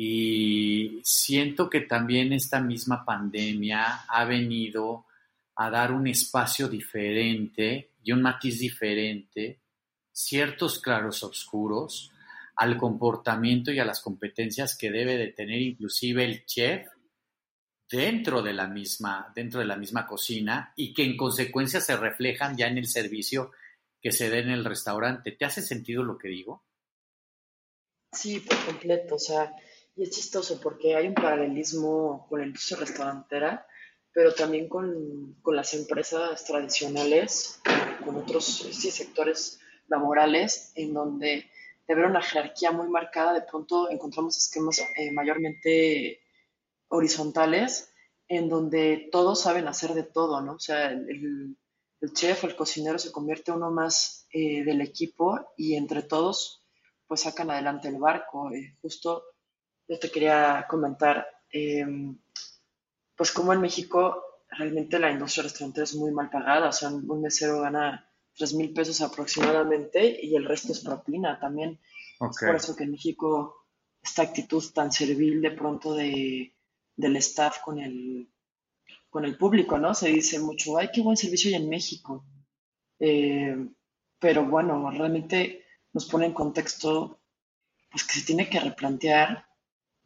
Y 0.00 1.00
siento 1.02 1.68
que 1.68 1.80
también 1.80 2.32
esta 2.32 2.60
misma 2.60 3.04
pandemia 3.04 4.04
ha 4.06 4.24
venido 4.26 5.06
a 5.56 5.68
dar 5.70 5.90
un 5.90 6.06
espacio 6.06 6.68
diferente 6.68 7.94
y 8.04 8.12
un 8.12 8.22
matiz 8.22 8.60
diferente, 8.60 9.58
ciertos 10.12 10.78
claros 10.78 11.24
oscuros 11.24 12.12
al 12.54 12.76
comportamiento 12.76 13.72
y 13.72 13.80
a 13.80 13.84
las 13.84 14.00
competencias 14.00 14.78
que 14.78 14.92
debe 14.92 15.16
de 15.16 15.32
tener 15.32 15.60
inclusive 15.60 16.24
el 16.24 16.46
chef 16.46 16.86
dentro 17.90 18.40
de 18.40 18.52
la 18.52 18.68
misma, 18.68 19.32
dentro 19.34 19.58
de 19.58 19.66
la 19.66 19.76
misma 19.76 20.06
cocina 20.06 20.72
y 20.76 20.94
que 20.94 21.02
en 21.02 21.16
consecuencia 21.16 21.80
se 21.80 21.96
reflejan 21.96 22.56
ya 22.56 22.68
en 22.68 22.78
el 22.78 22.86
servicio 22.86 23.50
que 24.00 24.12
se 24.12 24.30
dé 24.30 24.38
en 24.38 24.50
el 24.50 24.64
restaurante. 24.64 25.32
¿Te 25.32 25.44
hace 25.44 25.60
sentido 25.60 26.04
lo 26.04 26.16
que 26.16 26.28
digo? 26.28 26.62
Sí, 28.12 28.38
por 28.38 28.64
completo. 28.64 29.16
O 29.16 29.18
sea, 29.18 29.52
y 29.98 30.04
es 30.04 30.10
chistoso 30.10 30.60
porque 30.60 30.94
hay 30.94 31.08
un 31.08 31.14
paralelismo 31.14 32.24
con 32.28 32.38
la 32.38 32.46
industria 32.46 32.78
restaurantera, 32.78 33.66
pero 34.12 34.32
también 34.32 34.68
con, 34.68 35.34
con 35.42 35.56
las 35.56 35.74
empresas 35.74 36.44
tradicionales, 36.44 37.60
con 38.04 38.14
otros 38.14 38.44
sí, 38.44 38.92
sectores 38.92 39.58
laborales, 39.88 40.70
en 40.76 40.94
donde 40.94 41.50
de 41.88 41.94
ver 41.94 42.04
una 42.04 42.22
jerarquía 42.22 42.70
muy 42.70 42.88
marcada, 42.88 43.32
de 43.32 43.42
pronto 43.42 43.90
encontramos 43.90 44.36
esquemas 44.36 44.78
eh, 44.96 45.10
mayormente 45.10 46.20
horizontales 46.88 47.92
en 48.28 48.48
donde 48.48 49.08
todos 49.10 49.40
saben 49.40 49.66
hacer 49.66 49.94
de 49.94 50.04
todo, 50.04 50.40
¿no? 50.42 50.52
O 50.52 50.60
sea, 50.60 50.92
el, 50.92 51.56
el 52.00 52.12
chef, 52.12 52.44
el 52.44 52.54
cocinero 52.54 52.98
se 52.98 53.10
convierte 53.10 53.50
uno 53.50 53.72
más 53.72 54.28
eh, 54.32 54.62
del 54.62 54.80
equipo 54.80 55.40
y 55.56 55.74
entre 55.74 56.02
todos 56.02 56.62
pues 57.08 57.22
sacan 57.22 57.50
adelante 57.50 57.88
el 57.88 57.98
barco. 57.98 58.52
Eh, 58.52 58.76
justo 58.80 59.24
yo 59.88 59.98
te 59.98 60.10
quería 60.10 60.66
comentar, 60.68 61.26
em, 61.50 62.18
pues 63.16 63.32
como 63.32 63.52
en 63.52 63.60
México 63.60 64.22
realmente 64.50 64.98
la 64.98 65.10
industria 65.10 65.44
restaurantera 65.44 65.84
es 65.84 65.94
muy 65.94 66.12
mal 66.12 66.30
pagada, 66.30 66.68
o 66.68 66.72
sea, 66.72 66.90
un 66.90 67.22
mesero 67.22 67.62
gana 67.62 68.08
3 68.36 68.54
mil 68.54 68.72
pesos 68.72 69.00
aproximadamente 69.00 70.18
y 70.22 70.36
el 70.36 70.44
resto 70.44 70.72
es 70.72 70.80
propina 70.80 71.38
también. 71.40 71.80
Es 72.20 72.38
por 72.38 72.56
eso 72.56 72.76
que 72.76 72.84
en 72.84 72.92
México 72.92 73.66
esta 74.02 74.22
actitud 74.22 74.62
tan 74.72 74.92
servil 74.92 75.40
de 75.40 75.50
pronto 75.50 75.94
de, 75.94 76.54
del 76.96 77.16
staff 77.16 77.58
con 77.60 77.78
el, 77.78 78.28
con 79.10 79.24
el 79.24 79.36
público, 79.36 79.78
¿no? 79.78 79.94
Se 79.94 80.08
dice 80.08 80.38
mucho, 80.38 80.78
ay, 80.78 80.90
qué 80.92 81.00
buen 81.00 81.16
servicio 81.16 81.48
hay 81.48 81.62
en 81.62 81.68
México. 81.68 82.24
Eh, 83.00 83.68
pero 84.18 84.44
bueno, 84.44 84.90
realmente 84.90 85.64
nos 85.92 86.06
pone 86.06 86.26
en 86.26 86.32
contexto 86.32 87.20
pues 87.90 88.04
que 88.04 88.20
se 88.20 88.26
tiene 88.26 88.48
que 88.48 88.60
replantear 88.60 89.47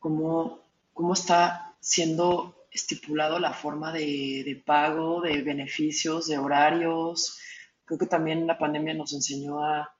cómo, 0.03 0.61
cómo 0.93 1.15
está 1.15 1.75
siendo 1.81 2.67
estipulado 2.71 3.39
la 3.39 3.53
forma 3.53 3.93
de, 3.93 4.43
de 4.45 4.63
pago, 4.67 5.21
de 5.21 5.43
beneficios, 5.43 6.27
de 6.29 6.39
horarios, 6.39 7.39
creo 7.85 7.99
que 7.99 8.07
también 8.07 8.47
la 8.47 8.59
pandemia 8.59 8.95
nos 8.95 9.13
enseñó 9.13 9.65
a 9.65 9.95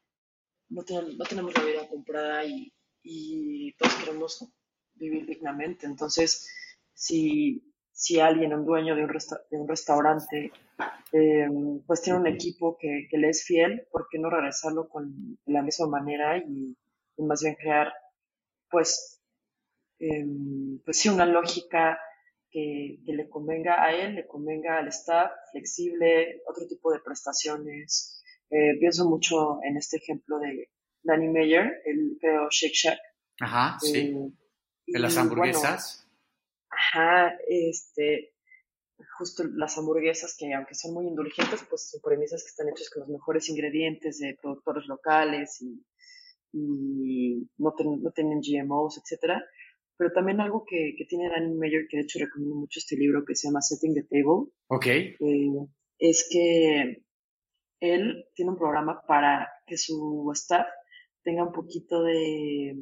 no, 0.73 0.83
no 0.83 1.25
tenemos 1.25 1.55
la 1.55 1.65
vida 1.65 1.89
comprada 1.89 2.45
y, 2.45 2.73
y, 3.03 3.73
todos 3.75 3.95
queremos 3.97 4.53
vivir 4.95 5.27
dignamente. 5.27 5.87
Entonces, 5.87 6.49
si, 6.95 7.63
si 7.93 8.21
alguien, 8.21 8.55
un 8.55 8.65
dueño 8.65 8.97
de 8.97 9.05
un, 9.05 9.13
de 9.51 9.59
un 9.59 9.69
restaurante, 9.69 10.53
em, 11.13 11.81
pues 11.87 12.03
tiene 12.03 12.21
un 12.21 12.27
equipo 12.27 12.77
que, 12.79 13.07
que, 13.11 13.19
le 13.19 13.29
es 13.29 13.45
fiel, 13.45 13.87
¿por 13.91 14.09
qué 14.11 14.19
no 14.19 14.31
regresarlo 14.31 14.89
con 14.89 15.39
de 15.45 15.53
la 15.53 15.63
misma 15.63 15.87
manera 15.87 16.39
y, 16.39 16.77
más 17.19 17.43
bien 17.43 17.55
crear, 17.55 17.93
pues, 18.71 19.21
em, 20.03 20.81
pues 20.85 20.99
sí, 20.99 21.09
una 21.09 21.27
lógica 21.27 21.99
que, 22.51 22.99
le 23.05 23.29
convenga 23.29 23.83
a 23.83 23.95
él, 23.95 24.17
le 24.17 24.27
convenga 24.27 24.79
al 24.79 24.89
staff, 24.89 25.31
flexible, 25.51 26.43
otro 26.47 26.67
tipo 26.67 26.93
de 26.93 27.01
prestaciones. 27.01 28.23
Eh, 28.51 28.79
pienso 28.79 29.09
mucho 29.09 29.59
en 29.63 29.77
este 29.77 29.97
ejemplo 29.97 30.39
de 30.39 30.71
Danny 31.03 31.29
Meyer, 31.29 31.83
el 31.85 32.19
creo 32.21 32.49
Shake 32.51 32.75
Shack. 32.75 32.99
Ajá, 33.41 33.79
sí. 33.81 33.99
Eh, 33.99 34.33
de 34.87 34.99
las 34.99 35.17
hamburguesas. 35.17 36.07
ajá, 36.69 37.35
este, 37.49 38.35
justo 39.19 39.45
las 39.55 39.79
hamburguesas 39.79 40.35
que 40.37 40.53
aunque 40.53 40.75
son 40.75 40.95
muy 40.95 41.07
indulgentes, 41.07 41.65
pues 41.69 41.91
su 41.91 42.01
premisa 42.01 42.37
es 42.37 42.43
que 42.43 42.49
están 42.51 42.69
hechas 42.69 42.91
con 42.91 43.01
los 43.01 43.09
mejores 43.09 43.49
ingredientes 43.49 44.19
de 44.19 44.37
productores 44.41 44.87
locales 44.87 45.63
y, 45.63 45.87
y 46.53 47.49
no, 47.57 47.75
no 47.79 48.11
tienen 48.11 48.41
GMOs, 48.41 48.99
etcétera. 48.99 49.43
Pero 50.03 50.15
también 50.15 50.41
algo 50.41 50.65
que, 50.69 50.97
que 50.99 51.05
tiene 51.05 51.29
Danny 51.29 51.55
Meyer, 51.55 51.87
que 51.89 51.99
de 51.99 52.03
hecho 52.03 52.19
recomiendo 52.19 52.57
mucho 52.57 52.81
este 52.81 52.97
libro 52.97 53.25
que 53.25 53.37
se 53.37 53.47
llama 53.47 53.61
Setting 53.61 53.95
the 53.95 54.03
Table. 54.03 54.51
Ok. 54.67 54.87
Eh, 54.87 55.15
es 56.01 56.29
que 56.29 57.05
él 57.79 58.25
tiene 58.35 58.51
un 58.51 58.59
programa 58.59 59.05
para 59.07 59.49
que 59.65 59.79
su 59.79 60.29
staff 60.35 60.67
tenga 61.23 61.45
un 61.45 61.53
poquito 61.53 62.03
de, 62.03 62.75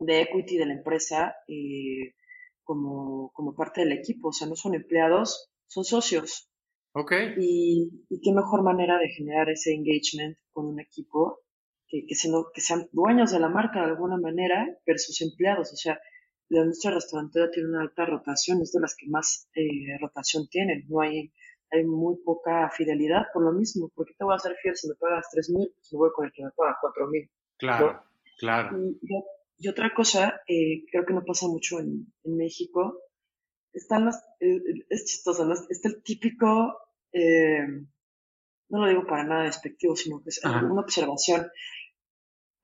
de 0.00 0.20
equity 0.20 0.56
de 0.56 0.66
la 0.66 0.74
empresa 0.74 1.36
eh, 1.46 2.16
como, 2.64 3.30
como 3.32 3.54
parte 3.54 3.82
del 3.82 3.92
equipo. 3.92 4.30
O 4.30 4.32
sea, 4.32 4.48
no 4.48 4.56
son 4.56 4.74
empleados, 4.74 5.52
son 5.68 5.84
socios. 5.84 6.50
Ok. 6.92 7.12
Y, 7.38 8.04
y 8.08 8.20
qué 8.20 8.32
mejor 8.32 8.64
manera 8.64 8.98
de 8.98 9.10
generar 9.10 9.48
ese 9.48 9.72
engagement 9.72 10.36
con 10.50 10.66
un 10.66 10.80
equipo 10.80 11.38
que, 11.86 12.04
que, 12.04 12.16
que 12.52 12.60
sean 12.60 12.88
dueños 12.90 13.30
de 13.30 13.38
la 13.38 13.48
marca 13.48 13.78
de 13.78 13.92
alguna 13.92 14.16
manera 14.16 14.66
versus 14.84 15.22
empleados. 15.22 15.72
O 15.72 15.76
sea, 15.76 16.00
la 16.48 16.60
industria 16.60 16.94
restaurantera 16.94 17.50
tiene 17.50 17.68
una 17.70 17.82
alta 17.82 18.06
rotación, 18.06 18.62
es 18.62 18.72
de 18.72 18.80
las 18.80 18.94
que 18.96 19.08
más 19.08 19.48
eh, 19.54 19.98
rotación 20.00 20.46
tienen. 20.48 20.84
No 20.88 21.00
hay, 21.00 21.32
hay 21.70 21.84
muy 21.84 22.16
poca 22.24 22.70
fidelidad 22.70 23.26
por 23.32 23.44
lo 23.44 23.52
mismo. 23.52 23.90
¿Por 23.94 24.06
qué 24.06 24.14
te 24.14 24.24
voy 24.24 24.34
a 24.34 24.36
hacer 24.36 24.54
fiel 24.62 24.76
si 24.76 24.88
me 24.88 24.94
pagas 24.94 25.28
tres 25.32 25.50
mil? 25.50 25.72
Pues 25.74 25.92
me 25.92 25.98
voy 25.98 26.10
con 26.14 26.26
el 26.26 26.32
que 26.32 26.44
me 26.44 26.50
paga 26.52 26.78
cuatro 26.80 27.08
mil. 27.08 27.28
Claro, 27.58 28.02
claro. 28.38 28.78
Y, 29.58 29.68
otra 29.68 29.92
cosa, 29.94 30.42
eh, 30.46 30.84
creo 30.90 31.06
que 31.06 31.14
no 31.14 31.24
pasa 31.24 31.48
mucho 31.48 31.80
en, 31.80 32.12
en 32.24 32.36
México, 32.36 33.00
están 33.72 34.04
las, 34.04 34.22
eh, 34.38 34.60
es 34.90 35.06
chistoso, 35.06 35.46
¿no? 35.46 35.54
está 35.54 35.88
el 35.88 36.02
típico, 36.02 36.78
no 38.68 38.84
lo 38.84 38.88
digo 38.88 39.06
para 39.06 39.24
nada 39.24 39.44
despectivo, 39.44 39.96
sino 39.96 40.22
que 40.22 40.28
es 40.28 40.44
una 40.44 40.82
observación. 40.82 41.50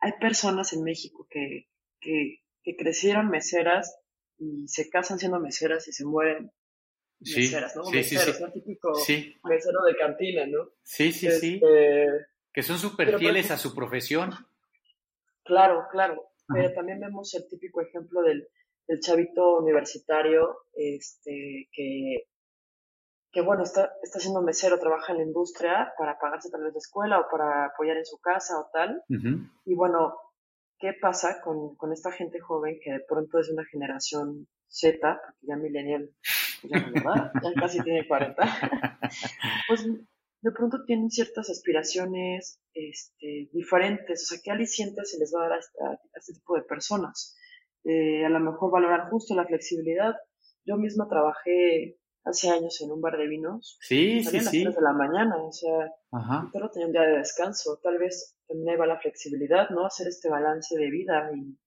Hay 0.00 0.12
personas 0.20 0.74
en 0.74 0.84
México 0.84 1.26
que, 1.30 1.68
que 1.98 2.41
que 2.62 2.76
crecieron 2.76 3.28
meseras 3.28 3.98
y 4.38 4.66
se 4.68 4.88
casan 4.90 5.18
siendo 5.18 5.40
meseras 5.40 5.86
y 5.88 5.92
se 5.92 6.04
mueren 6.04 6.52
meseras, 7.20 7.76
¿no? 7.76 7.84
Sí, 7.84 7.96
meseros, 7.96 8.36
sí, 8.36 8.42
¿no? 8.42 8.52
Típico 8.52 8.92
mesero 9.44 9.82
de 9.84 9.96
cantina, 9.96 10.46
¿no? 10.46 10.70
Sí, 10.82 11.12
sí, 11.12 11.30
sí. 11.30 11.54
Este, 11.54 12.06
que 12.52 12.62
son 12.62 12.78
súper 12.78 13.18
fieles 13.18 13.50
a 13.50 13.58
su 13.58 13.74
profesión. 13.74 14.32
Claro, 15.44 15.86
claro. 15.90 16.28
Pero 16.52 16.72
también 16.74 17.00
vemos 17.00 17.32
el 17.34 17.48
típico 17.48 17.80
ejemplo 17.80 18.20
del, 18.22 18.46
del 18.86 19.00
chavito 19.00 19.58
universitario, 19.58 20.66
este, 20.74 21.68
que, 21.72 22.26
que 23.30 23.40
bueno, 23.40 23.62
está, 23.62 23.92
está 24.02 24.18
siendo 24.18 24.42
mesero, 24.42 24.78
trabaja 24.78 25.12
en 25.12 25.18
la 25.18 25.24
industria 25.24 25.94
para 25.96 26.18
pagarse 26.18 26.50
tal 26.50 26.64
vez 26.64 26.74
la 26.74 26.78
escuela 26.78 27.20
o 27.20 27.28
para 27.30 27.66
apoyar 27.66 27.96
en 27.96 28.04
su 28.04 28.18
casa 28.18 28.58
o 28.58 28.68
tal. 28.72 29.02
Y 29.64 29.74
bueno, 29.74 30.14
¿qué 30.82 30.92
pasa 31.00 31.40
con, 31.40 31.76
con, 31.76 31.92
esta 31.92 32.10
gente 32.10 32.40
joven 32.40 32.80
que 32.82 32.90
de 32.90 33.04
pronto 33.08 33.38
es 33.38 33.48
una 33.48 33.64
generación 33.64 34.48
Z, 34.66 34.98
porque 34.98 35.46
ya 35.46 35.56
millennial, 35.56 36.10
ya, 36.64 37.32
ya 37.40 37.52
casi 37.54 37.80
tiene 37.82 38.06
40, 38.08 38.42
pues 39.68 39.86
de 39.86 40.50
pronto 40.50 40.84
tienen 40.84 41.08
ciertas 41.08 41.48
aspiraciones 41.50 42.60
este, 42.74 43.48
diferentes, 43.52 44.24
o 44.24 44.26
sea, 44.26 44.40
¿qué 44.42 44.50
alicientes 44.50 45.12
se 45.12 45.18
les 45.20 45.32
va 45.32 45.46
a 45.46 45.48
dar 45.50 45.58
a, 45.58 46.18
este 46.18 46.32
tipo 46.34 46.56
de 46.56 46.62
personas? 46.62 47.36
Eh, 47.84 48.24
a 48.24 48.28
lo 48.28 48.40
mejor 48.40 48.72
valorar 48.72 49.08
justo 49.08 49.36
la 49.36 49.46
flexibilidad. 49.46 50.14
Yo 50.64 50.76
misma 50.76 51.08
trabajé 51.08 51.96
hace 52.24 52.50
años 52.50 52.80
en 52.80 52.90
un 52.90 53.00
bar 53.00 53.16
de 53.16 53.26
vinos. 53.26 53.78
Sí, 53.80 54.22
sí, 54.24 54.40
sí. 54.40 54.62
A 54.62 54.66
las 54.66 54.76
de 54.76 54.82
la 54.82 54.92
mañana, 54.92 55.36
o 55.36 55.52
sea, 55.52 55.90
Ajá. 56.12 56.48
solo 56.52 56.70
tenía 56.70 56.86
un 56.86 56.92
día 56.92 57.02
de 57.02 57.18
descanso. 57.18 57.78
Tal 57.82 57.98
vez 57.98 58.36
también 58.46 58.70
ahí 58.70 58.76
va 58.76 58.86
la 58.86 59.00
flexibilidad, 59.00 59.70
¿no? 59.70 59.86
Hacer 59.86 60.08
este 60.08 60.28
balance 60.28 60.76
de 60.76 60.90
vida 60.90 61.30
y, 61.34 61.58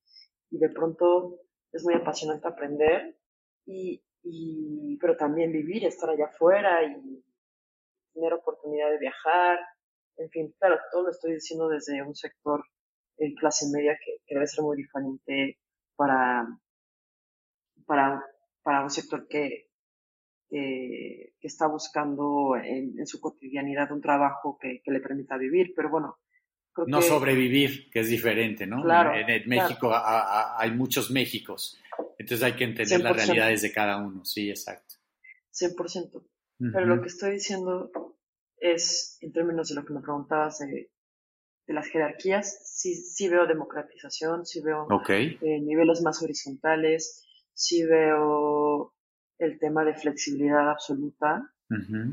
y 0.52 0.58
de 0.58 0.70
pronto 0.70 1.40
es 1.72 1.84
muy 1.84 1.94
apasionante 1.94 2.48
aprender 2.48 3.18
y, 3.66 4.02
y, 4.24 4.98
pero 4.98 5.18
también 5.18 5.52
vivir, 5.52 5.86
estar 5.86 6.10
allá 6.10 6.28
afuera 6.28 6.84
y 6.84 7.24
tener 8.14 8.34
oportunidad 8.34 8.90
de 8.92 9.00
viajar. 9.00 9.60
En 10.18 10.30
fin, 10.30 10.56
claro, 10.58 10.78
todo 10.92 11.04
lo 11.04 11.10
estoy 11.12 11.34
diciendo 11.34 11.68
desde 11.68 12.02
un 12.02 12.16
sector 12.16 12.64
en 13.18 13.34
clase 13.36 13.66
media 13.74 13.98
que, 14.04 14.18
que 14.26 14.36
debe 14.36 14.48
ser 14.48 14.64
muy 14.64 14.78
diferente 14.78 15.60
para, 15.96 16.48
para, 17.86 18.24
para 18.64 18.84
un 18.84 18.90
sector 18.90 19.28
que, 19.28 19.68
que, 20.56 21.34
está 21.42 21.68
buscando 21.68 22.56
en, 22.56 23.06
su 23.06 23.20
cotidianidad 23.20 23.92
un 23.92 24.02
trabajo 24.02 24.58
que, 24.60 24.82
le 24.86 25.00
permita 25.00 25.38
vivir. 25.38 25.74
Pero 25.76 25.90
bueno, 25.90 26.18
no 26.88 27.02
sobrevivir, 27.02 27.90
que 27.92 28.00
es 28.00 28.10
diferente, 28.10 28.66
¿no? 28.66 28.82
Claro, 28.82 29.14
en, 29.16 29.48
México 29.48 29.92
hay 29.94 30.72
muchos 30.72 31.12
Méxicos, 31.12 31.80
entonces 32.18 32.44
hay 32.44 32.54
que 32.54 32.64
entender 32.66 33.02
las 33.02 33.16
realidades 33.16 33.62
de 33.62 33.72
cada 33.72 33.98
uno, 33.98 34.26
sí, 34.26 34.50
exacto. 34.50 34.96
100%. 35.54 36.24
Pero 36.58 36.86
lo 36.86 37.02
que 37.02 37.08
estoy 37.08 37.32
diciendo 37.32 37.92
es, 38.58 39.18
en 39.22 39.34
términos 39.34 39.70
de 39.70 39.76
lo 39.76 39.86
que 39.86 39.94
me 39.94 40.02
preguntabas 40.02 40.60
de, 40.60 40.90
las 41.68 41.88
jerarquías, 41.88 42.60
sí, 42.64 42.96
sí 42.96 43.28
veo 43.28 43.48
democratización, 43.48 44.46
sí 44.46 44.62
veo 44.62 44.88
eh, 45.10 45.60
niveles 45.62 46.02
más 46.02 46.22
horizontales, 46.22 47.26
sí 47.54 47.84
veo 47.84 48.95
el 49.38 49.60
tema 49.60 49.84
de 49.84 49.96
flexibilidad 49.96 50.70
absoluta. 50.70 51.52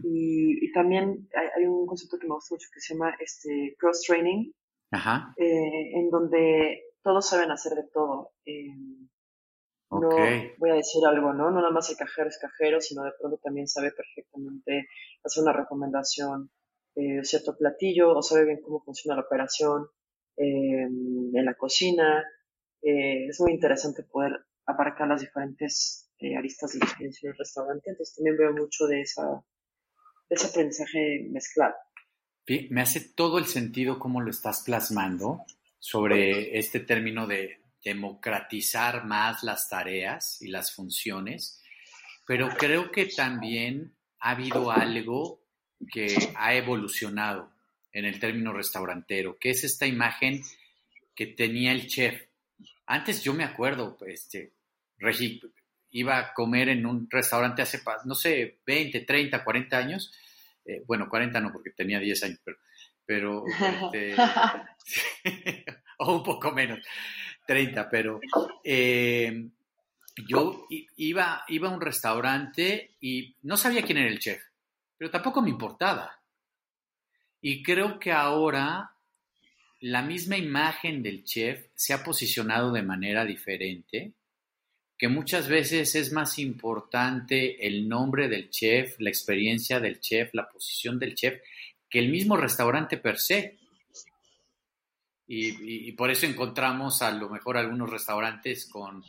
y, 0.04 0.72
también 0.72 1.28
hay, 1.56 1.66
un 1.66 1.86
concepto 1.86 2.18
que 2.18 2.26
me 2.26 2.34
gusta 2.34 2.54
mucho 2.54 2.68
que 2.72 2.80
se 2.80 2.94
llama 2.94 3.14
este, 3.20 3.76
cross-training, 3.78 4.50
eh, 5.36 5.98
en 5.98 6.10
donde 6.10 6.82
todos 7.02 7.28
saben 7.28 7.50
hacer 7.50 7.72
de 7.74 7.84
todo. 7.92 8.32
Eh, 8.46 8.74
no 9.90 10.08
voy 10.58 10.70
a 10.70 10.74
decir 10.74 11.04
algo, 11.06 11.34
¿no? 11.34 11.50
No 11.50 11.60
nada 11.60 11.70
más 11.70 11.90
el 11.90 11.96
cajero 11.96 12.28
es 12.28 12.38
cajero, 12.38 12.80
sino 12.80 13.04
de 13.04 13.12
pronto 13.18 13.38
también 13.42 13.68
sabe 13.68 13.92
perfectamente 13.92 14.88
hacer 15.22 15.42
una 15.42 15.52
recomendación 15.52 16.50
de 16.94 17.24
cierto 17.24 17.56
platillo 17.56 18.16
o 18.16 18.22
sabe 18.22 18.46
bien 18.46 18.60
cómo 18.62 18.80
funciona 18.80 19.16
la 19.16 19.22
operación 19.22 19.86
em, 20.36 21.34
en 21.34 21.44
la 21.44 21.54
cocina. 21.54 22.24
Eh, 22.82 23.26
es 23.28 23.40
muy 23.40 23.52
interesante 23.52 24.02
poder 24.02 24.32
abarcar 24.66 25.08
las 25.08 25.20
diferentes 25.20 26.01
eh, 26.22 26.36
aristas 26.36 26.72
de 26.72 26.78
la 26.78 26.86
experiencia 26.86 27.28
del 27.28 27.38
restaurante, 27.38 27.90
entonces 27.90 28.14
también 28.14 28.36
veo 28.36 28.52
mucho 28.52 28.86
de, 28.86 29.00
esa, 29.00 29.44
de 30.28 30.34
ese 30.34 30.46
aprendizaje 30.46 31.26
mezclado. 31.30 31.74
Me 32.70 32.80
hace 32.82 33.00
todo 33.00 33.38
el 33.38 33.46
sentido 33.46 33.98
cómo 33.98 34.20
lo 34.20 34.30
estás 34.30 34.62
plasmando 34.62 35.44
sobre 35.78 36.58
este 36.58 36.80
término 36.80 37.26
de 37.26 37.60
democratizar 37.84 39.04
más 39.04 39.42
las 39.42 39.68
tareas 39.68 40.40
y 40.42 40.48
las 40.48 40.74
funciones, 40.74 41.62
pero 42.26 42.48
creo 42.50 42.90
que 42.90 43.06
también 43.06 43.94
ha 44.20 44.30
habido 44.30 44.70
algo 44.70 45.42
que 45.90 46.14
ha 46.36 46.54
evolucionado 46.54 47.50
en 47.92 48.04
el 48.04 48.20
término 48.20 48.52
restaurantero, 48.52 49.36
que 49.38 49.50
es 49.50 49.64
esta 49.64 49.86
imagen 49.86 50.42
que 51.14 51.26
tenía 51.26 51.72
el 51.72 51.86
chef. 51.86 52.22
Antes 52.86 53.22
yo 53.22 53.34
me 53.34 53.44
acuerdo, 53.44 53.98
este, 54.06 54.52
iba 55.92 56.18
a 56.18 56.34
comer 56.34 56.70
en 56.70 56.86
un 56.86 57.08
restaurante 57.08 57.62
hace, 57.62 57.80
no 58.04 58.14
sé, 58.14 58.58
20, 58.66 59.00
30, 59.00 59.44
40 59.44 59.78
años. 59.78 60.12
Eh, 60.64 60.82
bueno, 60.86 61.08
40 61.08 61.40
no, 61.40 61.52
porque 61.52 61.70
tenía 61.70 61.98
10 61.98 62.24
años, 62.24 62.40
pero, 62.44 62.58
pero 63.04 63.44
este, 63.46 64.14
o 65.98 66.16
un 66.16 66.22
poco 66.22 66.50
menos. 66.52 66.80
30, 67.46 67.90
pero 67.90 68.20
eh, 68.64 69.48
yo 70.28 70.66
iba, 70.96 71.44
iba 71.48 71.68
a 71.68 71.72
un 71.72 71.80
restaurante 71.80 72.96
y 73.00 73.36
no 73.42 73.56
sabía 73.56 73.82
quién 73.82 73.98
era 73.98 74.08
el 74.08 74.18
chef, 74.18 74.42
pero 74.96 75.10
tampoco 75.10 75.42
me 75.42 75.50
importaba. 75.50 76.20
Y 77.40 77.62
creo 77.62 77.98
que 77.98 78.12
ahora 78.12 78.92
la 79.80 80.02
misma 80.02 80.36
imagen 80.36 81.02
del 81.02 81.24
chef 81.24 81.66
se 81.74 81.92
ha 81.92 82.04
posicionado 82.04 82.70
de 82.70 82.82
manera 82.82 83.24
diferente, 83.24 84.12
que 85.02 85.08
muchas 85.08 85.48
veces 85.48 85.96
es 85.96 86.12
más 86.12 86.38
importante 86.38 87.66
el 87.66 87.88
nombre 87.88 88.28
del 88.28 88.50
chef, 88.50 89.00
la 89.00 89.10
experiencia 89.10 89.80
del 89.80 89.98
chef, 89.98 90.32
la 90.32 90.48
posición 90.48 91.00
del 91.00 91.16
chef, 91.16 91.40
que 91.90 91.98
el 91.98 92.08
mismo 92.08 92.36
restaurante 92.36 92.98
per 92.98 93.18
se. 93.18 93.58
Y, 95.26 95.90
por 95.94 96.12
eso 96.12 96.24
encontramos 96.26 97.02
a 97.02 97.10
lo 97.10 97.28
mejor 97.28 97.56
algunos 97.56 97.90
restaurantes 97.90 98.70
con, 98.70 99.02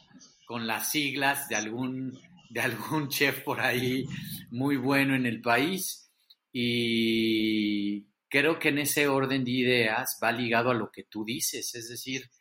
las 0.65 0.89
siglas 0.89 1.47
de 1.47 1.57
algún, 1.57 2.19
de 2.49 2.61
algún 2.61 3.07
chef 3.09 3.41
por 3.41 3.61
ahí 3.61 4.07
muy 4.49 4.77
bueno 4.77 5.13
en 5.13 5.27
el 5.27 5.41
país. 5.41 6.09
Y 6.51 8.07
creo 8.29 8.57
que 8.57 8.69
en 8.69 8.79
ese 8.79 9.07
orden 9.07 9.45
de 9.45 9.51
ideas 9.51 10.17
va 10.23 10.31
ligado 10.31 10.71
a 10.71 10.73
lo 10.73 10.91
que 10.91 11.03
tú 11.03 11.23
dices, 11.23 11.75
es 11.75 11.87
decir, 11.87 12.31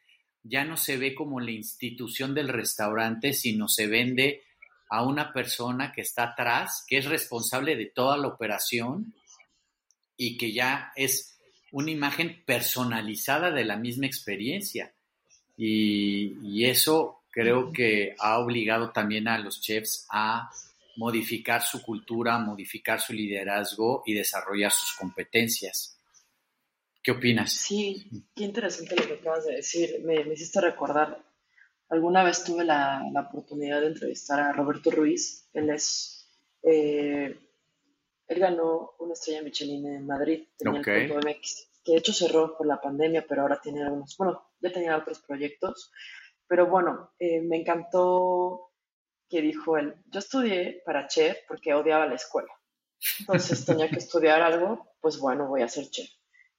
ya 0.44 0.64
no 0.64 0.76
se 0.76 0.96
ve 0.96 1.14
como 1.14 1.40
la 1.40 1.50
institución 1.50 2.34
del 2.34 2.48
restaurante, 2.48 3.32
sino 3.32 3.68
se 3.68 3.86
vende 3.86 4.42
a 4.90 5.04
una 5.04 5.32
persona 5.32 5.92
que 5.92 6.02
está 6.02 6.24
atrás, 6.24 6.84
que 6.86 6.98
es 6.98 7.06
responsable 7.06 7.76
de 7.76 7.86
toda 7.86 8.16
la 8.16 8.28
operación 8.28 9.14
y 10.16 10.36
que 10.36 10.52
ya 10.52 10.92
es 10.96 11.38
una 11.70 11.90
imagen 11.90 12.42
personalizada 12.44 13.50
de 13.50 13.64
la 13.64 13.76
misma 13.76 14.06
experiencia. 14.06 14.92
Y, 15.56 16.64
eso 16.64 17.22
creo 17.30 17.72
que 17.72 18.14
ha 18.18 18.38
obligado 18.38 18.90
también 18.90 19.28
a 19.28 19.38
los 19.38 19.60
chefs 19.60 20.06
a 20.10 20.50
modificar 20.96 21.62
su 21.62 21.82
cultura, 21.82 22.38
modificar 22.38 23.00
su 23.00 23.12
liderazgo 23.12 24.02
y 24.06 24.14
desarrollar 24.14 24.70
sus 24.70 24.92
competencias. 24.92 25.98
¿Qué 27.02 27.10
opinas? 27.10 27.52
Sí, 27.52 28.28
qué 28.34 28.44
interesante 28.44 28.94
lo 28.94 29.06
que 29.06 29.14
acabas 29.14 29.44
de 29.44 29.56
decir. 29.56 30.00
Me, 30.04 30.20
hiciste 30.32 30.60
recordar, 30.60 31.20
alguna 31.88 32.22
vez 32.22 32.44
tuve 32.44 32.64
la, 32.64 33.02
oportunidad 33.28 33.80
de 33.80 33.88
entrevistar 33.88 34.38
a 34.38 34.52
Roberto 34.52 34.90
Ruiz. 34.92 35.48
Él 35.52 35.70
es, 35.70 36.30
eh, 36.62 37.36
él 38.28 38.38
ganó 38.38 38.92
una 39.00 39.14
estrella 39.14 39.42
Michelin 39.42 39.84
en 39.86 40.06
Madrid, 40.06 40.44
tenía 40.56 40.80
el 40.80 41.08
punto 41.08 41.28
MX, 41.28 41.70
que 41.84 41.92
de 41.92 41.98
hecho 41.98 42.12
cerró 42.12 42.56
por 42.56 42.68
la 42.68 42.80
pandemia, 42.80 43.26
pero 43.28 43.42
ahora 43.42 43.60
tiene 43.60 43.82
algunos, 43.82 44.16
bueno, 44.16 44.52
ya 44.60 44.70
tenía 44.70 44.96
otros 44.96 45.18
proyectos. 45.20 45.90
Pero 46.46 46.68
bueno, 46.68 47.12
eh, 47.18 47.40
me 47.40 47.56
encantó 47.56 48.70
que 49.28 49.42
dijo 49.42 49.76
él, 49.76 49.96
yo 50.06 50.20
estudié 50.20 50.82
para 50.84 51.08
chef 51.08 51.38
porque 51.48 51.74
odiaba 51.74 52.06
la 52.06 52.14
escuela. 52.14 52.52
Entonces 53.18 53.64
tenía 53.64 53.88
que 53.88 53.96
estudiar 53.98 54.40
algo, 54.40 54.94
pues 55.00 55.18
bueno, 55.18 55.48
voy 55.48 55.62
a 55.62 55.68
ser 55.68 55.90
chef. 55.90 56.08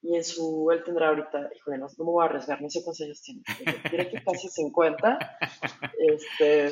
Y 0.03 0.17
en 0.17 0.23
su, 0.23 0.69
él 0.71 0.83
tendrá 0.83 1.07
ahorita, 1.07 1.49
híjole, 1.55 1.77
no, 1.77 1.87
no 1.97 2.03
me 2.03 2.11
voy 2.11 2.23
a 2.23 2.25
arriesgar, 2.25 2.61
no 2.61 2.69
sé 2.69 2.83
cuántos 2.83 3.05
años 3.05 3.21
tiene. 3.21 3.41
Diré 3.89 4.09
que 4.09 4.21
casi 4.21 4.49
50. 4.49 5.37
Este, 5.97 6.71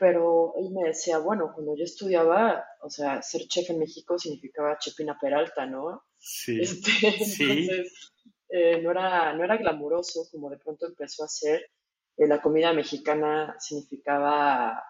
pero 0.00 0.52
él 0.58 0.70
me 0.72 0.88
decía, 0.88 1.18
bueno, 1.18 1.52
cuando 1.54 1.76
yo 1.76 1.84
estudiaba, 1.84 2.64
o 2.82 2.90
sea, 2.90 3.22
ser 3.22 3.42
chef 3.42 3.70
en 3.70 3.78
México 3.78 4.18
significaba 4.18 4.78
chepina 4.78 5.16
peralta, 5.18 5.64
¿no? 5.64 6.02
Sí. 6.18 6.60
Este, 6.60 6.90
entonces, 7.06 8.12
eh, 8.48 8.80
no, 8.82 8.90
era, 8.90 9.32
no 9.34 9.44
era 9.44 9.56
glamuroso 9.56 10.28
como 10.32 10.50
de 10.50 10.58
pronto 10.58 10.86
empezó 10.86 11.22
a 11.22 11.28
ser. 11.28 11.70
Eh, 12.16 12.26
la 12.26 12.42
comida 12.42 12.72
mexicana 12.72 13.54
significaba 13.60 14.82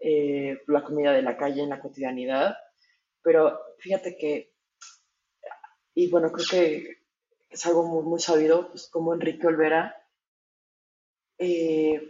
eh, 0.00 0.58
la 0.66 0.82
comida 0.82 1.12
de 1.12 1.22
la 1.22 1.36
calle 1.36 1.62
en 1.62 1.68
la 1.68 1.80
cotidianidad, 1.80 2.56
pero 3.22 3.60
fíjate 3.78 4.16
que, 4.16 4.52
y 5.94 6.08
bueno, 6.10 6.32
creo 6.32 6.46
que 6.50 7.01
es 7.52 7.66
algo 7.66 7.84
muy, 7.84 8.02
muy 8.02 8.20
sabido, 8.20 8.68
pues 8.68 8.88
como 8.88 9.14
Enrique 9.14 9.46
Olvera, 9.46 9.96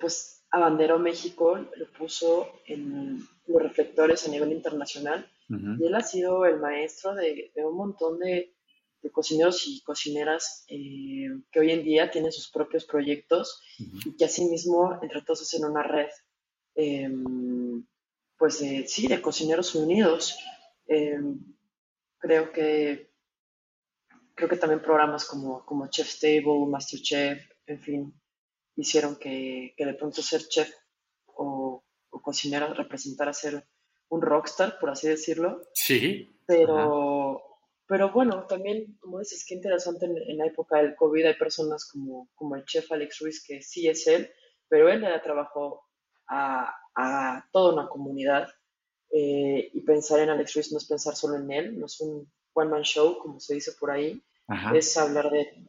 pues 0.01 0.45
abanderó 0.51 0.99
México, 0.99 1.57
lo 1.77 1.93
puso 1.93 2.53
en 2.67 3.27
los 3.47 3.63
reflectores 3.63 4.27
a 4.27 4.31
nivel 4.31 4.53
internacional. 4.53 5.29
Y 5.49 5.85
él 5.85 5.95
ha 5.95 6.01
sido 6.01 6.47
el 6.47 6.61
maestro 6.61 7.15
de, 7.15 7.53
un 7.57 7.77
montón 7.77 8.19
de, 8.19 8.55
cocineros 9.13 9.67
y 9.67 9.83
cocineras 9.83 10.65
eh, 10.69 11.29
que 11.51 11.61
hoy 11.61 11.73
en 11.73 11.83
día 11.83 12.11
tienen 12.11 12.33
sus 12.33 12.49
propios 12.51 12.85
proyectos 12.87 13.61
y 13.79 14.17
que 14.17 14.25
asimismo 14.25 14.99
entre 15.03 15.21
todos 15.23 15.43
hacen 15.43 15.65
una 15.65 15.83
red, 15.83 16.09
em, 16.77 17.85
pues 18.39 18.65
sí, 18.87 19.09
de 19.09 19.21
cocineros 19.21 19.75
unidos. 19.75 20.39
Em, 20.87 21.39
creo 22.19 22.53
que 22.53 23.12
creo 24.35 24.49
que 24.49 24.57
también 24.57 24.83
programas 24.83 25.25
como, 25.25 25.65
como 25.65 25.89
Chef 25.89 26.19
Table, 26.19 26.67
Masterchef, 26.69 27.43
en 27.67 27.81
fin, 27.81 28.21
hicieron 28.77 29.17
que, 29.17 29.75
de 29.77 29.95
pronto 29.95 30.23
ser 30.23 30.43
chef 30.49 30.71
o, 31.27 31.85
o 32.11 32.23
cocinero 32.23 32.73
representara 32.75 33.33
ser 33.33 33.67
un 34.09 34.23
rockstar, 34.23 34.79
por 34.79 34.91
así 34.91 35.09
decirlo. 35.09 35.63
Sí. 35.75 36.39
Pero, 36.47 37.43
pero 37.87 38.13
bueno, 38.13 38.47
también, 38.47 38.97
como 39.01 39.19
dices, 39.19 39.45
qué 39.47 39.55
interesante 39.55 40.07
en, 40.07 40.37
la 40.37 40.47
época 40.47 40.79
del 40.79 40.95
COVID 40.97 41.27
hay 41.27 41.35
personas 41.35 41.89
como, 41.91 42.31
como 42.35 42.57
el 42.57 42.65
chef 42.65 42.91
Alex 42.93 43.21
Ruiz, 43.21 43.45
que 43.47 43.63
sí 43.63 43.89
es 43.89 44.07
él, 44.07 44.31
pero 44.69 44.91
él 44.91 45.01
le 45.01 45.09
da 45.09 45.23
trabajo 45.23 45.89
a, 46.29 46.75
a 46.95 47.49
toda 47.53 47.73
una 47.75 47.89
comunidad. 47.89 48.49
Eh, 49.15 49.71
y 49.75 49.81
pensar 49.83 50.21
en 50.21 50.31
Alex 50.31 50.55
Ruiz 50.55 50.73
no 50.73 50.79
es 50.79 50.89
pensar 50.89 51.15
solo 51.15 51.37
en 51.37 51.51
él, 51.51 51.79
no 51.79 51.85
es 51.85 52.01
un 52.01 52.33
one-man 52.55 52.83
show, 52.83 53.19
como 53.19 53.41
se 53.41 53.55
dice 53.55 53.73
por 53.73 53.91
ahí, 53.91 54.21
es 54.75 54.97
hablar 54.97 55.31
de, 55.31 55.65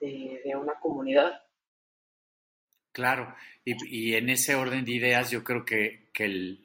de, 0.00 0.42
de 0.44 0.56
una 0.56 0.74
comunidad 0.74 1.40
Claro, 2.92 3.34
y, 3.64 4.14
en 4.14 4.30
ese 4.30 4.56
orden 4.56 4.84
de 4.84 4.92
ideas 4.92 5.30
yo 5.30 5.44
creo 5.44 5.64
que, 5.64 6.10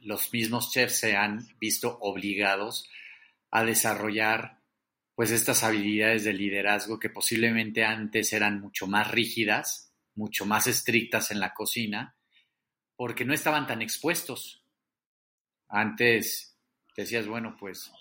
los 0.02 0.34
mismos 0.34 0.72
chefs 0.72 0.98
se 1.00 1.16
han 1.16 1.48
visto 1.60 1.98
obligados 2.02 2.90
a 3.52 3.64
desarrollar 3.64 4.60
pues 5.16 5.32
estas 5.32 5.64
habilidades 5.64 6.26
de 6.26 6.34
liderazgo 6.34 7.00
que 7.00 7.10
posiblemente 7.10 7.86
antes 7.86 8.34
eran 8.34 8.60
mucho 8.60 8.86
más 8.86 9.12
rígidas, 9.12 9.94
mucho 10.14 10.46
más 10.46 10.68
estrictas 10.68 11.32
en 11.32 11.40
la 11.40 11.54
cocina, 11.54 12.18
porque 12.98 13.24
no 13.24 13.34
estaban 13.34 13.66
tan 13.66 13.82
expuestos. 13.82 14.66
Antes 15.70 16.58
decías, 16.98 17.28
bueno, 17.28 17.56
pues 17.58 17.94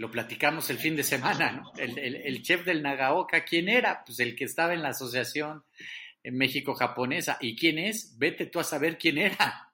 lo 0.00 0.10
platicamos 0.10 0.70
el 0.70 0.78
fin 0.78 0.96
de 0.96 1.04
semana, 1.04 1.52
¿no? 1.52 1.72
El, 1.76 2.42
chef 2.42 2.64
del 2.64 2.82
Nagaoka, 2.82 3.44
¿quién 3.44 3.68
era? 3.68 4.02
Pues 4.02 4.18
el 4.20 4.34
que 4.34 4.44
estaba 4.44 4.72
en 4.72 4.80
la 4.80 4.88
asociación 4.88 5.62
México-Japonesa. 6.24 7.36
¿Y 7.38 7.54
quién 7.54 7.78
es? 7.78 8.16
Vete 8.16 8.46
tú 8.46 8.58
a 8.60 8.64
saber 8.64 8.96
quién 8.96 9.18
era. 9.18 9.70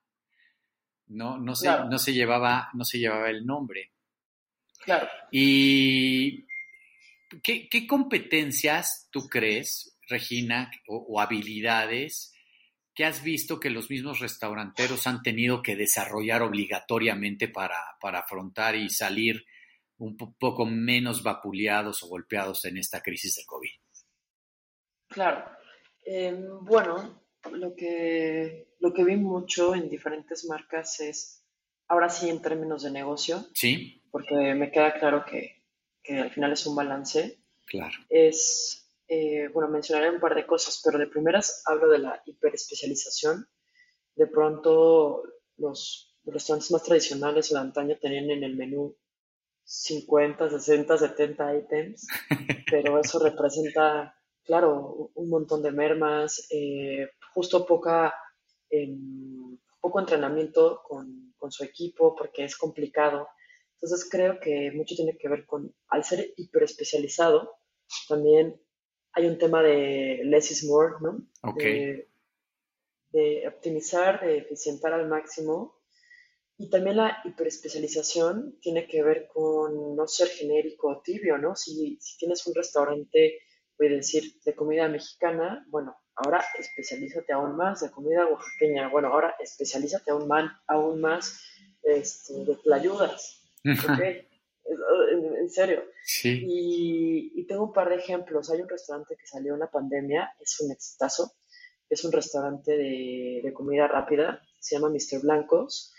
No, 1.07 1.39
no, 1.39 1.55
se, 1.55 1.69
no, 1.69 1.97
se 2.01 2.13
llevaba, 2.13 2.71
no 2.75 2.85
se 2.85 2.99
llevaba 2.99 3.31
el 3.31 3.47
nombre. 3.47 3.93
Claro. 4.81 5.07
¿Y 5.31 6.45
qué, 7.45 7.87
competencias 7.87 9.09
tú 9.13 9.29
crees, 9.29 9.97
Regina, 10.09 10.73
o, 10.89 11.21
habilidades 11.21 12.35
que 12.97 13.05
has 13.05 13.23
visto 13.23 13.61
que 13.61 13.71
los 13.71 13.91
mismos 13.91 14.19
restauranteros 14.19 15.07
han 15.07 15.23
tenido 15.23 15.63
que 15.63 15.77
desarrollar 15.77 16.43
obligatoriamente 16.43 17.47
para, 17.47 17.79
para 18.01 18.19
afrontar 18.19 18.75
y 18.75 18.91
salir 18.91 19.47
un 19.99 20.17
poco 20.17 20.67
menos 20.67 21.23
vapuleados 21.23 22.03
o 22.03 22.09
golpeados 22.09 22.65
en 22.65 22.79
esta 22.79 23.03
crisis 23.03 23.37
de 23.37 23.45
COVID? 23.47 23.71
Claro. 25.09 25.45
Em, 26.05 26.65
bueno, 26.65 27.23
lo 27.53 27.75
que, 27.75 28.75
lo 28.81 28.93
que 28.93 29.05
vi 29.05 29.17
mucho 29.17 29.75
en 29.75 29.89
diferentes 29.89 30.45
marcas 30.45 31.01
es, 31.01 31.45
ahora 31.89 32.09
sí 32.09 32.29
en 32.29 32.43
términos 32.43 32.83
de 32.83 32.91
negocio, 32.91 33.47
sí. 33.55 34.03
porque 34.11 34.55
me 34.55 34.71
queda 34.71 34.99
claro 34.99 35.25
que, 35.25 35.65
que 36.03 36.19
al 36.19 36.31
final 36.31 36.53
es 36.53 36.67
un 36.67 36.77
balance. 36.77 37.41
Claro. 37.67 37.97
Es, 38.09 38.89
eh, 39.09 39.49
bueno, 39.53 39.69
mencionaré 39.69 40.11
un 40.11 40.21
par 40.21 40.35
de 40.35 40.47
cosas, 40.47 40.81
pero 40.85 40.99
de 40.99 41.07
primeras 41.07 41.63
hablo 41.67 41.89
de 41.89 41.99
la 41.99 42.23
hiperespecialización. 42.25 43.49
De 44.15 44.27
pronto, 44.27 45.23
los, 45.57 46.17
los 46.25 46.35
restaurantes 46.35 46.71
más 46.71 46.83
tradicionales 46.83 47.51
o 47.51 47.55
de 47.55 47.61
antaño 47.61 47.97
tenían 48.01 48.31
en 48.31 48.45
el 48.45 48.57
menú 48.57 48.97
50, 49.67 50.49
60, 50.49 50.97
70 50.97 51.57
ítems, 51.57 52.07
pero 52.71 53.01
eso 53.01 53.19
representa, 53.19 54.15
claro, 54.45 55.11
un 55.15 55.29
montón 55.29 55.63
de 55.63 55.73
mermas, 55.73 56.47
eh, 56.51 57.11
justo 57.35 57.67
poca, 57.67 58.15
em, 58.71 59.59
poco 59.81 59.99
entrenamiento 60.01 60.83
con, 60.87 61.35
con, 61.37 61.51
su 61.51 61.65
equipo 61.65 62.15
porque 62.15 62.45
es 62.45 62.57
complicado. 62.57 63.29
Entonces 63.75 64.09
creo 64.09 64.39
que 64.41 64.71
mucho 64.73 64.95
tiene 64.95 65.19
que 65.19 65.29
ver 65.29 65.45
con, 65.45 65.75
al 65.89 66.05
ser 66.05 66.33
hiper 66.37 66.63
especializado, 66.63 67.59
también 68.09 68.61
hay 69.13 69.27
un 69.27 69.39
tema 69.39 69.63
de 69.63 70.21
less 70.25 70.51
is 70.53 70.65
more, 70.65 70.95
¿no? 71.01 71.27
De, 71.55 72.09
de 73.11 73.49
optimizar, 73.49 74.21
de 74.21 74.39
eficientar 74.39 74.93
al 74.93 75.09
máximo 75.09 75.77
y 76.59 76.71
también 76.71 76.97
la 76.97 77.19
hiperespecialización 77.25 78.59
tiene 78.61 78.87
que 78.87 79.03
ver 79.03 79.29
con 79.33 79.95
no 79.95 80.07
ser 80.07 80.29
genérico 80.29 80.89
o 80.89 81.03
tibio, 81.03 81.37
¿no? 81.37 81.55
Si, 81.55 81.99
si 82.01 82.17
tienes 82.17 82.47
un 82.47 82.55
restaurante, 82.55 83.41
voy 83.79 83.89
a 83.89 83.97
decir, 83.97 84.41
de 84.43 84.55
comida 84.55 84.89
mexicana, 84.89 85.67
bueno, 85.69 85.97
ahora 86.15 86.43
especialízate 86.59 87.33
aún 87.35 87.57
más 87.57 87.81
de 87.81 87.91
comida 87.91 88.27
oaxaqueña, 88.27 88.89
bueno, 88.89 89.09
ahora 89.09 89.37
especialízate 89.39 90.11
aún 90.11 90.29
más, 90.29 90.51
aún 90.67 91.01
más 91.01 91.43
este, 91.83 92.45
de 92.45 92.57
tlayudas, 92.57 93.43
¿ok? 93.65 94.01
En, 95.39 95.51
serio. 95.51 95.85
Sí. 96.05 96.43
Y, 96.45 97.33
y, 97.41 97.47
tengo 97.47 97.65
un 97.65 97.73
par 97.73 97.89
de 97.89 97.97
ejemplos. 97.97 98.51
Hay 98.51 98.61
un 98.61 98.69
restaurante 98.69 99.15
que 99.17 99.27
salió 99.27 99.55
en 99.55 99.61
la 99.61 99.71
pandemia, 99.71 100.35
es 100.41 100.59
un 100.59 100.73
exitazo, 100.73 101.35
es 101.89 102.05
un 102.05 102.11
restaurante 102.11 102.77
de, 102.77 103.43
de 103.45 103.53
comida 103.53 103.87
rápida, 103.87 104.43
se 104.59 104.75
llama 104.75 104.89
Mr. 104.89 105.21
Blancos 105.23 105.93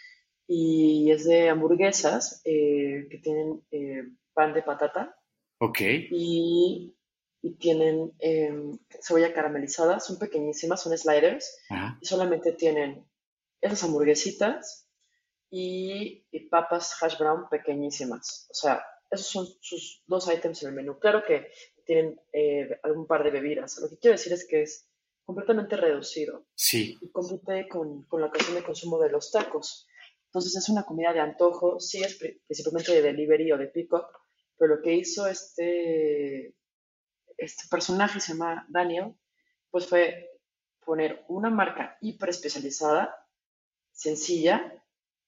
y 0.47 1.12
es 1.12 1.25
de 1.25 1.49
hamburguesas 1.49 2.41
eh, 2.45 3.07
que 3.12 3.17
tienen 3.17 3.62
eh, 3.71 4.03
pan 4.33 4.53
de 4.53 4.63
patata. 4.63 5.15
Ok. 5.60 5.81
Y, 5.81 6.95
y 7.41 7.55
tienen 7.55 8.13
em, 8.19 8.77
cebolla 9.01 9.33
caramelizada, 9.33 9.99
son 9.99 10.17
pequeñísimas, 10.17 10.81
son 10.81 10.97
sliders, 10.97 11.60
y 12.01 12.05
solamente 12.05 12.53
tienen 12.53 13.05
esas 13.62 13.83
hamburguesitas 13.83 14.88
y, 15.49 16.25
papas 16.49 16.95
hash 17.01 17.17
brown 17.17 17.49
pequeñísimas. 17.49 18.47
O 18.49 18.53
sea, 18.53 18.83
esos 19.10 19.27
son 19.27 19.47
sus 19.62 20.03
dos 20.07 20.31
ítems 20.31 20.63
en 20.63 20.69
el 20.69 20.75
menú. 20.75 20.99
Claro 20.99 21.23
que 21.25 21.47
tienen 21.86 22.19
eh, 22.33 22.79
algún 22.83 23.07
par 23.07 23.23
de 23.23 23.31
bebidas. 23.31 23.79
Lo 23.79 23.89
que 23.89 23.97
quiero 23.97 24.17
decir 24.17 24.33
es 24.33 24.45
que 24.47 24.62
es 24.63 24.89
completamente 25.25 25.75
reducido. 25.77 26.45
Sí. 26.55 26.97
Y 27.01 27.10
compite 27.12 27.67
con, 27.67 28.03
con 28.03 28.21
la 28.21 28.27
ocasión 28.27 28.55
de 28.55 28.63
consumo 28.63 28.99
de 28.99 29.10
los 29.10 29.31
tacos. 29.31 29.87
Entonces 30.28 30.56
es 30.58 30.70
una 30.70 30.84
comida 30.84 31.13
de 31.13 31.22
antojo, 31.22 31.80
sí 31.80 32.04
es 32.04 32.16
principalmente 32.16 32.94
de 32.94 33.02
delivery 33.02 33.52
o 33.52 33.58
de 33.58 33.68
pick-up, 33.68 34.06
pero 34.58 34.76
lo 34.76 34.82
que 34.82 34.94
hizo 34.94 35.28
este, 35.28 36.54
este 37.38 37.63
personaje, 37.70 38.20
se 38.20 38.34
llama 38.34 38.66
Daniel, 38.70 39.16
pues 39.72 39.88
fue 39.88 40.32
poner 40.86 41.24
una 41.28 41.50
marca 41.50 41.98
hiper 42.02 42.30
especializada, 42.30 43.16
sencilla 43.92 44.74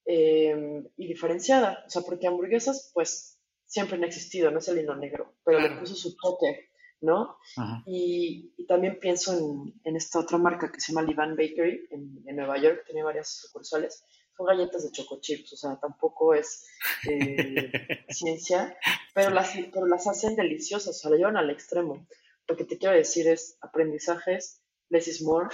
em, 0.06 0.88
y 0.98 1.08
diferenciada. 1.08 1.84
O 1.86 1.90
sea, 1.90 2.02
porque 2.02 2.28
hamburguesas, 2.28 2.92
pues 2.94 3.38
siempre 3.66 3.98
han 3.98 4.04
existido, 4.04 4.52
no 4.52 4.60
es 4.60 4.68
el 4.68 4.80
hino 4.80 4.96
negro, 4.96 5.36
pero 5.44 5.60
le 5.60 5.72
puso 5.72 5.96
su 5.96 6.16
toque, 6.16 6.72
¿no? 7.02 7.38
Y, 7.86 8.56
también 8.68 9.00
pienso 9.00 9.36
en, 9.36 9.74
en, 9.84 9.96
esta 9.96 10.20
otra 10.20 10.38
marca 10.38 10.72
que 10.72 10.80
se 10.80 10.92
llama 10.92 11.08
Livan 11.08 11.36
Bakery 11.36 11.88
en, 11.90 12.24
en 12.28 12.36
Nueva 12.36 12.60
York, 12.60 12.84
tiene 12.86 13.02
varias 13.02 13.30
sucursales 13.30 14.04
son 14.40 14.48
galletas 14.48 14.84
de 14.84 14.92
choco 14.92 15.20
chips, 15.20 15.52
o 15.52 15.58
sea, 15.58 15.78
tampoco 15.78 16.34
es 16.34 16.66
eh, 17.10 17.72
ciencia, 18.10 18.78
pero 19.14 19.32
las, 19.32 19.54
pero 19.74 19.86
las 19.86 20.08
hacen 20.08 20.36
deliciosas, 20.38 20.96
o 20.96 21.00
sea, 21.00 21.12
la 21.12 21.18
llevan 21.18 21.36
al 21.36 21.50
extremo. 21.50 22.08
Lo 22.48 22.56
que 22.56 22.64
te 22.64 22.78
quiero 22.78 22.96
decir 22.96 23.28
es 23.28 23.58
aprendizajes, 23.60 24.62
less 24.90 25.10
is 25.10 25.22
more, 25.22 25.50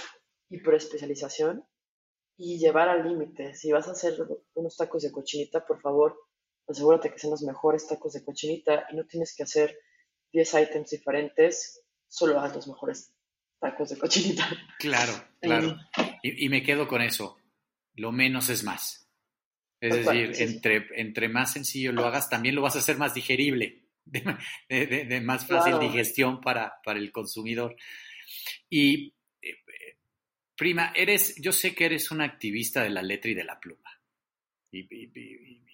hiperespecialización 0.50 1.66
y 2.36 2.58
llevar 2.58 2.88
al 2.88 3.08
límite. 3.08 3.56
Si 3.56 3.72
vas 3.72 3.88
a 3.88 3.90
hacer 3.90 4.16
unos 4.54 4.76
tacos 4.76 5.02
de 5.02 5.10
cochinita, 5.10 5.66
por 5.66 5.80
favor, 5.80 6.16
asegúrate 6.68 7.10
que 7.10 7.18
sean 7.18 7.32
los 7.32 7.42
mejores 7.42 7.88
tacos 7.88 8.12
de 8.12 8.24
cochinita 8.24 8.86
y 8.92 8.96
no 8.96 9.04
tienes 9.04 9.34
que 9.34 9.42
hacer 9.42 9.76
10 10.32 10.54
ítems 10.62 10.90
diferentes, 10.90 11.82
solo 12.06 12.38
haz 12.38 12.54
los 12.54 12.68
mejores 12.68 13.12
tacos 13.58 13.88
de 13.88 13.98
cochinita. 13.98 14.48
Claro, 14.78 15.12
claro. 15.40 15.76
y, 16.22 16.46
y 16.46 16.48
me 16.50 16.62
quedo 16.62 16.86
con 16.86 17.02
eso 17.02 17.36
lo 17.96 18.12
menos 18.12 18.48
es 18.50 18.62
más. 18.62 19.10
Es 19.80 19.94
decir, 19.94 20.32
entre, 20.38 20.86
entre 20.94 21.28
más 21.28 21.52
sencillo 21.52 21.92
lo 21.92 22.06
hagas, 22.06 22.30
también 22.30 22.54
lo 22.54 22.62
vas 22.62 22.76
a 22.76 22.78
hacer 22.78 22.96
más 22.96 23.14
digerible, 23.14 23.82
de, 24.68 25.20
más 25.22 25.46
fácil 25.46 25.78
digestión 25.78 26.40
para, 26.40 26.74
para, 26.82 26.98
el 26.98 27.12
consumidor. 27.12 27.76
Y, 28.70 29.14
eh, 29.42 29.54
prima, 30.56 30.92
eres, 30.94 31.36
yo 31.40 31.52
sé 31.52 31.74
que 31.74 31.86
eres 31.86 32.10
una 32.10 32.24
activista 32.24 32.82
de 32.82 32.90
la 32.90 33.02
letra 33.02 33.30
y 33.30 33.34
de 33.34 33.44
la 33.44 33.60
pluma. 33.60 33.90
Y, 34.72 34.86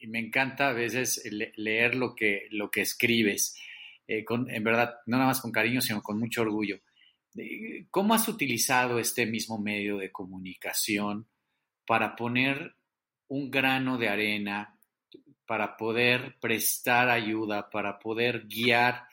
me 0.09 0.19
encanta 0.19 0.71
a 0.71 0.73
veces 0.73 1.23
leer 1.57 1.95
lo 1.95 2.17
que, 2.17 2.49
lo 2.51 2.73
que 2.73 2.81
escribes, 2.81 3.57
eh, 4.09 4.25
con, 4.25 4.51
en 4.51 4.65
verdad, 4.65 4.97
no 5.07 5.17
nada 5.17 5.29
más 5.29 5.41
con 5.41 5.53
cariño, 5.53 5.81
sino 5.81 6.03
con 6.03 6.19
mucho 6.19 6.43
orgullo. 6.43 6.81
Eh, 7.37 7.87
¿Cómo 7.89 8.13
has 8.13 8.27
utilizado 8.29 8.99
este 8.99 9.27
mismo 9.27 9.59
medio 9.59 9.99
de 9.99 10.11
comunicación 10.11 11.29
para 11.87 12.17
poner 12.17 12.75
un 13.29 13.51
grano 13.51 13.99
de 13.99 14.09
arena, 14.09 14.79
para 15.47 15.77
poder 15.77 16.39
prestar 16.41 17.09
ayuda, 17.09 17.71
para 17.71 17.99
poder 17.99 18.47
guiar 18.47 19.07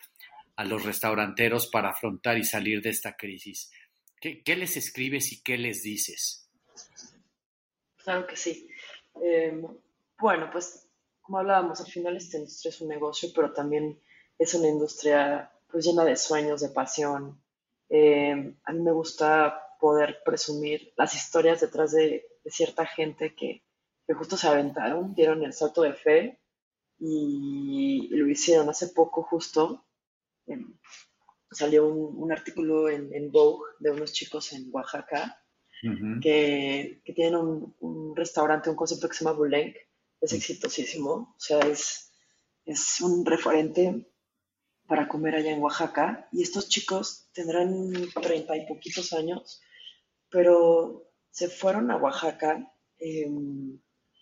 a 0.56 0.66
los 0.66 0.84
restauranteros 0.84 1.68
para 1.68 1.90
afrontar 1.92 2.38
y 2.38 2.44
salir 2.44 2.82
de 2.82 2.90
esta 2.90 3.16
crisis. 3.16 3.72
¿Qué, 4.20 4.56
les 4.58 4.76
escribes 4.76 5.32
y 5.32 5.42
qué 5.42 5.58
les 5.58 5.84
dices? 5.84 6.50
Claro 8.04 8.28
que 8.28 8.36
sí. 8.36 8.70
Em, 9.22 9.66
bueno, 10.20 10.50
pues 10.52 10.86
como 11.22 11.38
hablábamos, 11.38 11.80
al 11.80 11.88
final 11.88 12.18
esta 12.18 12.38
industria 12.38 12.70
es 12.70 12.82
un 12.82 12.90
negocio, 12.90 13.30
pero 13.34 13.54
también 13.54 13.98
es 14.38 14.54
una 14.54 14.68
industria 14.68 15.50
pues 15.72 15.86
llena 15.86 16.04
de 16.04 16.18
sueños, 16.18 16.60
de 16.60 16.70
pasión. 16.70 17.42
Em, 17.88 18.58
a 18.64 18.74
mí 18.74 18.82
me 18.82 18.92
gusta 18.92 19.69
poder 19.80 20.20
presumir 20.26 20.94
las 20.98 21.16
historias 21.16 21.62
detrás 21.62 21.92
de 21.92 22.26
de 22.44 22.52
cierta 22.52 22.86
gente 22.86 23.36
que, 23.36 23.64
que 24.06 24.14
justo 24.14 24.38
se 24.38 24.48
aventaron, 24.48 25.14
dieron 25.14 25.44
el 25.44 25.54
salto 25.54 25.82
de 25.82 25.94
fe 25.94 26.40
y, 26.98 28.08
lo 28.12 28.28
hicieron. 28.30 28.70
Hace 28.70 28.88
poco 28.90 29.24
justo 29.24 29.86
em, 30.48 30.78
salió 31.52 31.88
un, 31.88 32.32
artículo 32.32 32.90
en, 32.90 33.14
en, 33.14 33.32
Vogue 33.32 33.66
de 33.80 33.92
unos 33.92 34.14
chicos 34.14 34.54
en 34.54 34.70
Oaxaca 34.72 35.42
que, 36.22 37.02
que, 37.06 37.14
tienen 37.14 37.36
un, 37.36 37.76
un, 37.80 38.16
restaurante, 38.16 38.70
un 38.70 38.76
concepto 38.76 39.08
que 39.08 39.16
se 39.16 39.24
llama 39.24 39.38
Bulenk, 39.38 39.78
es 40.20 40.34
exitosísimo, 40.34 41.12
o 41.12 41.40
sea, 41.40 41.60
es, 41.60 42.12
es 42.66 43.00
un 43.00 43.26
referente 43.26 44.06
para 44.88 45.08
comer 45.08 45.36
allá 45.36 45.52
en 45.52 45.62
Oaxaca. 45.62 46.28
Y 46.34 46.42
estos 46.42 46.68
chicos 46.68 47.30
tendrán 47.32 47.94
treinta 48.22 48.58
y 48.58 48.68
poquitos 48.68 49.14
años, 49.14 49.62
pero 50.30 51.12
se 51.32 51.50
fueron 51.50 51.92
a 51.92 51.98
Oaxaca 51.98 52.72
em, 52.98 53.80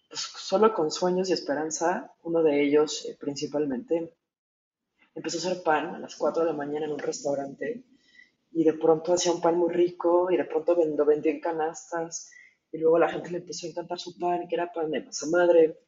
pues, 0.10 0.22
solo 0.22 0.74
con 0.74 0.92
sueños 0.92 1.30
y 1.30 1.34
esperanza, 1.34 2.14
uno 2.24 2.44
de 2.44 2.62
ellos 2.62 3.06
eh, 3.06 3.18
principalmente 3.20 4.14
empezó 5.16 5.38
a 5.38 5.52
hacer 5.52 5.64
pan 5.64 5.96
a 5.96 6.00
las 6.00 6.16
4 6.16 6.44
de 6.44 6.52
la 6.52 6.58
mañana 6.58 6.86
en 6.86 6.94
un 6.94 7.00
restaurante 7.00 7.84
y 8.52 8.64
de 8.64 8.74
pronto 8.74 9.14
hacía 9.14 9.32
un 9.32 9.42
pan 9.42 9.58
muy 9.58 9.74
rico 9.74 10.32
y 10.32 10.38
de 10.38 10.46
pronto 10.46 10.76
lo 10.76 11.06
vendía 11.06 11.32
en 11.32 11.42
canastas 11.42 12.32
y 12.72 12.78
luego 12.78 13.00
la 13.00 13.10
gente 13.10 13.32
le 13.32 13.40
empezó 13.40 13.66
a 13.66 13.70
encantar 13.70 14.00
su 14.00 14.18
pan, 14.18 14.48
que 14.48 14.56
era 14.56 14.72
pan 14.72 14.92
de 14.92 15.02
masa 15.02 15.26
madre. 15.28 15.80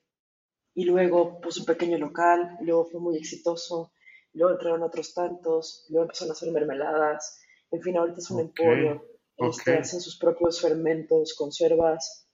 Y 0.75 0.86
luego 0.86 1.41
puso 1.41 1.62
un 1.62 1.65
pequeño 1.65 1.97
local 1.97 2.58
y 2.62 2.65
luego 2.65 2.86
fue 2.86 2.99
muy 2.99 3.17
exitoso 3.17 3.91
y 4.34 4.38
luego 4.38 4.53
entraron 4.53 4.84
otros 4.84 5.13
tantos 5.13 5.86
y 5.89 5.93
luego 5.93 6.05
empezaron 6.05 6.32
a 6.32 6.34
hacer 6.34 6.51
mermeladas. 6.51 7.41
En 7.71 7.82
fin, 7.82 7.97
ahorita 7.97 8.19
es 8.19 8.32
un 8.32 8.41
emporio 8.41 9.03
este, 9.39 9.78
hacen 9.78 10.02
sus 10.02 10.17
propios 10.17 10.62
fermentos, 10.62 11.34
conservas 11.34 12.28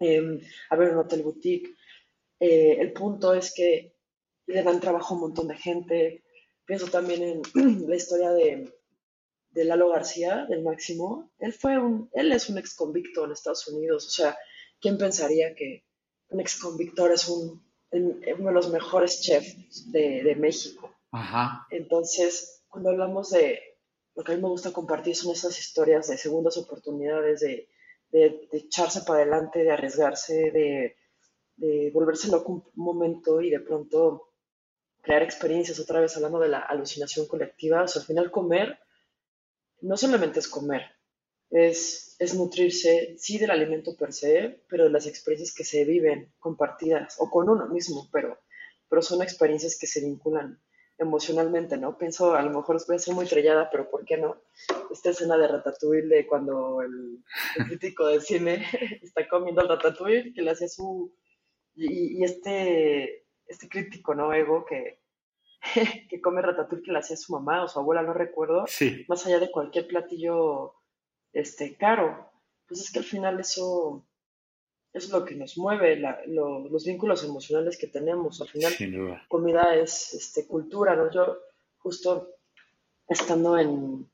eh, 0.00 0.40
a 0.70 0.76
ver 0.76 0.90
un 0.90 0.98
hotel 0.98 1.22
boutique. 1.22 1.76
Eh, 2.40 2.78
el 2.80 2.92
punto 2.92 3.34
es 3.34 3.52
que 3.54 3.94
le 4.46 4.62
dan 4.62 4.80
trabajo 4.80 5.14
a 5.14 5.16
un 5.16 5.22
montón 5.22 5.48
de 5.48 5.56
gente. 5.56 6.24
Pienso 6.64 6.86
también 6.88 7.22
en 7.54 7.88
la 7.88 7.96
historia 7.96 8.32
de, 8.32 8.72
de 9.50 9.64
Lalo 9.64 9.90
García, 9.90 10.46
del 10.48 10.62
Máximo. 10.62 11.30
Él, 11.38 11.52
fue 11.52 11.78
un, 11.78 12.08
él 12.12 12.32
es 12.32 12.48
un 12.48 12.58
ex 12.58 12.74
convicto 12.74 13.24
en 13.24 13.32
Estados 13.32 13.68
Unidos. 13.68 14.06
O 14.06 14.10
sea, 14.10 14.36
¿quién 14.80 14.98
pensaría 14.98 15.54
que 15.54 15.84
un 16.28 16.40
ex 16.40 16.58
convictor 16.58 17.12
es 17.12 17.28
un, 17.28 17.62
uno 17.92 18.48
de 18.48 18.52
los 18.52 18.70
mejores 18.70 19.20
chefs 19.20 19.90
de, 19.92 20.22
de 20.22 20.34
México? 20.36 20.94
Ajá. 21.12 21.66
Entonces, 21.70 22.64
cuando 22.68 22.90
hablamos 22.90 23.30
de 23.30 23.69
lo 24.20 24.24
que 24.24 24.32
a 24.32 24.36
mí 24.36 24.42
me 24.42 24.48
gusta 24.50 24.70
compartir 24.70 25.16
son 25.16 25.32
esas 25.32 25.58
historias 25.58 26.08
de 26.08 26.18
segundas 26.18 26.58
oportunidades, 26.58 27.40
de, 27.40 27.70
echarse 28.52 29.00
para 29.00 29.20
adelante, 29.20 29.60
de 29.60 29.70
arriesgarse, 29.70 30.50
de, 31.56 31.90
volverse 31.90 32.28
loco 32.28 32.52
un 32.52 32.64
momento 32.74 33.40
y 33.40 33.48
de 33.48 33.60
pronto 33.60 34.28
crear 35.00 35.22
experiencias, 35.22 35.80
otra 35.80 36.00
vez 36.00 36.14
hablando 36.16 36.38
de 36.38 36.48
la 36.48 36.58
alucinación 36.58 37.26
colectiva. 37.26 37.80
Al 37.80 38.02
final 38.02 38.30
comer 38.30 38.78
no 39.80 39.96
solamente 39.96 40.40
es 40.40 40.48
comer, 40.48 40.82
es, 41.48 42.16
es 42.18 42.34
nutrirse, 42.34 43.16
sí, 43.16 43.38
del 43.38 43.52
alimento 43.52 43.96
per 43.96 44.12
se, 44.12 44.60
pero 44.68 44.84
de 44.84 44.90
las 44.90 45.06
experiencias 45.06 45.54
que 45.54 45.64
se 45.64 45.86
viven 45.86 46.30
compartidas 46.38 47.16
o 47.20 47.30
con 47.30 47.48
uno 47.48 47.68
mismo, 47.68 48.06
pero, 48.12 48.38
pero 48.86 49.00
son 49.00 49.22
experiencias 49.22 49.78
que 49.78 49.86
se 49.86 50.00
vinculan 50.00 50.60
emocionalmente, 51.00 51.78
¿no? 51.78 51.96
Pienso, 51.96 52.34
a 52.34 52.42
lo 52.42 52.50
mejor 52.50 52.78
voy 52.86 52.96
a 52.96 52.98
ser 52.98 53.14
muy 53.14 53.26
trellada, 53.26 53.70
pero 53.70 53.90
¿por 53.90 54.04
qué 54.04 54.18
no? 54.18 54.36
Esta 54.90 55.10
escena 55.10 55.38
de 55.38 55.48
Ratatouille 55.48 56.06
de 56.06 56.26
cuando 56.26 56.82
el, 56.82 57.24
crítico 57.66 58.06
de 58.06 58.20
cine 58.20 58.64
está 59.02 59.26
comiendo 59.26 59.62
el 59.62 59.68
Ratatouille, 59.68 60.32
que 60.34 60.42
le 60.42 60.50
hacía 60.50 60.68
su... 60.68 61.12
Y, 61.74 62.22
este, 62.22 63.24
este 63.46 63.68
crítico, 63.68 64.14
¿no? 64.14 64.34
Ego, 64.34 64.66
que, 64.66 65.00
que 66.10 66.20
come 66.20 66.42
Ratatouille 66.42 66.84
que 66.84 66.92
le 66.92 66.98
hacía 66.98 67.16
su 67.16 67.32
mamá 67.32 67.64
o 67.64 67.68
su 67.68 67.78
abuela, 67.78 68.02
no 68.02 68.12
recuerdo, 68.12 68.64
sí. 68.66 69.06
más 69.08 69.24
allá 69.26 69.40
de 69.40 69.50
cualquier 69.50 69.86
platillo 69.86 70.74
este, 71.32 71.76
caro. 71.76 72.30
Pues 72.68 72.80
es 72.82 72.92
que 72.92 72.98
al 72.98 73.06
final 73.06 73.40
eso 73.40 74.06
es 74.92 75.08
lo 75.10 75.24
que 75.24 75.34
nos 75.34 75.56
mueve, 75.56 76.02
los 76.26 76.84
vínculos 76.84 77.24
emocionales 77.24 77.78
que 77.78 77.86
tenemos. 77.86 78.40
Al 78.40 78.48
final, 78.48 78.72
comida 79.28 79.74
es 79.76 80.14
este, 80.14 80.46
cultura, 80.46 80.96
¿no? 80.96 81.10
Yo 81.10 81.38
justo 81.78 82.36
estando 83.08 83.56
en, 83.58 84.10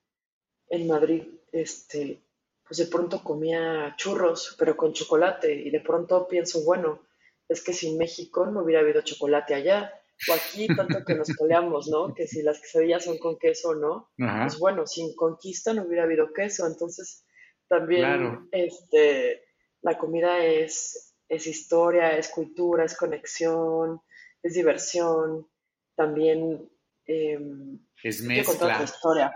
en 0.68 0.86
Madrid, 0.86 1.22
este, 1.52 2.20
pues 2.66 2.78
de 2.78 2.86
pronto 2.86 3.22
comía 3.22 3.94
churros, 3.96 4.54
pero 4.58 4.76
con 4.76 4.92
chocolate, 4.92 5.52
y 5.54 5.70
de 5.70 5.80
pronto 5.80 6.28
pienso, 6.28 6.62
bueno, 6.64 7.02
es 7.48 7.62
que 7.62 7.72
sin 7.72 7.96
México 7.96 8.46
no 8.46 8.62
hubiera 8.62 8.80
habido 8.80 9.00
chocolate 9.02 9.54
allá, 9.54 9.92
o 10.28 10.32
aquí 10.32 10.66
tanto 10.74 11.04
que 11.04 11.14
nos 11.14 11.28
peleamos, 11.38 11.88
¿no? 11.88 12.14
Que 12.14 12.26
si 12.26 12.42
las 12.42 12.60
quesadillas 12.60 13.04
son 13.04 13.18
con 13.18 13.38
queso 13.38 13.70
o 13.70 13.74
no, 13.74 14.10
pues 14.16 14.58
bueno, 14.58 14.86
sin 14.86 15.14
conquista 15.14 15.72
no 15.72 15.84
hubiera 15.84 16.04
habido 16.04 16.32
queso, 16.32 16.66
entonces 16.66 17.24
también, 17.68 18.48
este 18.52 19.45
la 19.86 19.96
comida 19.96 20.44
es, 20.44 21.14
es 21.28 21.46
historia, 21.46 22.18
es 22.18 22.28
cultura, 22.28 22.84
es 22.84 22.96
conexión, 22.96 24.00
es 24.42 24.54
diversión, 24.54 25.46
también... 25.94 26.68
Em, 27.06 27.78
es 28.02 28.20
mezcla. 28.22 28.82
historia. 28.82 29.32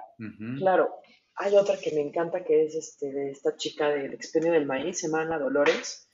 Claro, 0.59 0.91
hay 1.37 1.55
otra 1.55 1.77
que 1.79 1.93
me 1.93 2.01
encanta 2.01 2.43
que 2.43 2.65
es 2.65 2.75
este, 2.75 3.13
de 3.13 3.31
esta 3.31 3.57
chica 3.57 3.91
del 3.91 4.13
expendio 4.13 4.53
del 4.53 4.67
maíz, 4.67 4.99
se 4.99 5.07
llama 5.07 5.23
Ana 5.23 5.39
Dolores. 5.39 6.11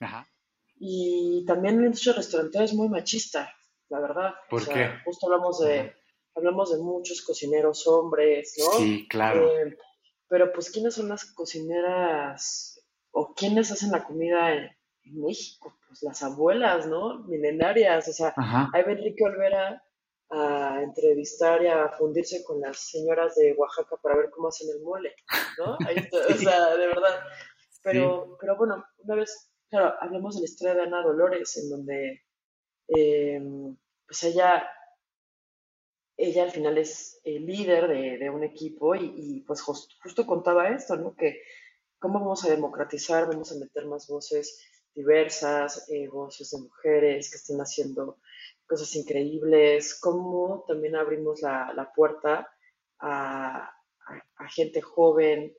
Y 0.78 1.42
también 1.46 1.78
el 1.78 1.86
industria 1.86 2.12
restaurante 2.12 2.62
es 2.62 2.74
muy 2.74 2.90
machista, 2.90 3.50
la 3.88 4.00
verdad. 4.00 4.34
¿Por 4.50 4.68
qué? 4.68 4.90
Justo 5.06 5.26
hablamos 5.26 5.60
de, 5.60 5.94
hablamos 6.34 6.72
de 6.72 6.78
muchos 6.82 7.22
cocineros 7.22 7.86
hombres, 7.86 8.54
¿no? 8.58 8.78
Sí, 8.78 9.08
claro. 9.08 9.50
Eh, 9.50 9.78
pero 10.28 10.52
pues, 10.52 10.70
¿quiénes 10.70 10.94
son 10.94 11.08
las 11.08 11.24
cocineras 11.32 12.75
o 13.18 13.32
quiénes 13.32 13.72
hacen 13.72 13.92
la 13.92 14.04
comida 14.04 14.52
en, 14.52 14.76
México, 15.08 15.78
pues 15.86 16.02
las 16.02 16.20
abuelas, 16.24 16.88
¿no? 16.88 17.20
Milenarias, 17.28 18.08
o 18.08 18.12
sea, 18.12 18.34
hay 18.74 18.82
hay 18.82 19.14
que 19.14 19.24
volver 19.24 19.54
a, 19.54 20.82
entrevistar 20.82 21.62
y 21.62 21.68
a 21.68 21.88
fundirse 21.90 22.42
con 22.42 22.60
las 22.60 22.90
señoras 22.90 23.36
de 23.36 23.54
Oaxaca 23.56 23.96
para 24.02 24.16
ver 24.16 24.30
cómo 24.30 24.48
hacen 24.48 24.68
el 24.68 24.82
mole, 24.82 25.14
¿no? 25.58 25.74
O 25.74 25.78
sea, 26.50 26.74
de 26.74 26.86
verdad. 26.88 27.20
Pero, 27.84 28.36
pero 28.40 28.56
bueno, 28.56 28.84
una 28.98 29.14
vez, 29.14 29.52
claro, 29.70 29.94
hablamos 30.00 30.34
de 30.34 30.40
la 30.40 30.46
historia 30.46 30.74
de 30.74 30.82
Ana 30.82 31.02
Dolores, 31.02 31.56
en 31.56 31.70
donde, 31.70 32.24
eh, 32.88 33.40
pues 34.06 34.24
ella, 34.24 34.68
ella 36.16 36.42
al 36.42 36.50
final 36.50 36.76
es 36.78 37.20
el 37.22 37.46
líder 37.46 37.86
de, 38.18 38.28
un 38.28 38.42
equipo 38.42 38.96
y, 38.96 39.44
pues 39.46 39.62
justo 39.62 40.26
contaba 40.26 40.68
esto, 40.70 40.96
¿no? 40.96 41.14
Que 41.14 41.40
¿Cómo 41.98 42.20
vamos 42.20 42.44
a 42.44 42.50
democratizar? 42.50 43.26
Vamos 43.26 43.52
a 43.52 43.58
meter 43.58 43.86
más 43.86 44.06
voces 44.06 44.60
diversas, 44.94 45.88
eh, 45.90 46.08
voces 46.08 46.50
de 46.50 46.58
mujeres 46.58 47.30
que 47.30 47.36
estén 47.36 47.58
haciendo 47.58 48.18
cosas 48.66 48.94
increíbles, 48.96 49.98
cómo 50.00 50.64
también 50.66 50.96
abrimos 50.96 51.42
la, 51.42 51.92
puerta 51.94 52.48
a, 52.98 53.72
gente 54.48 54.80
joven 54.80 55.54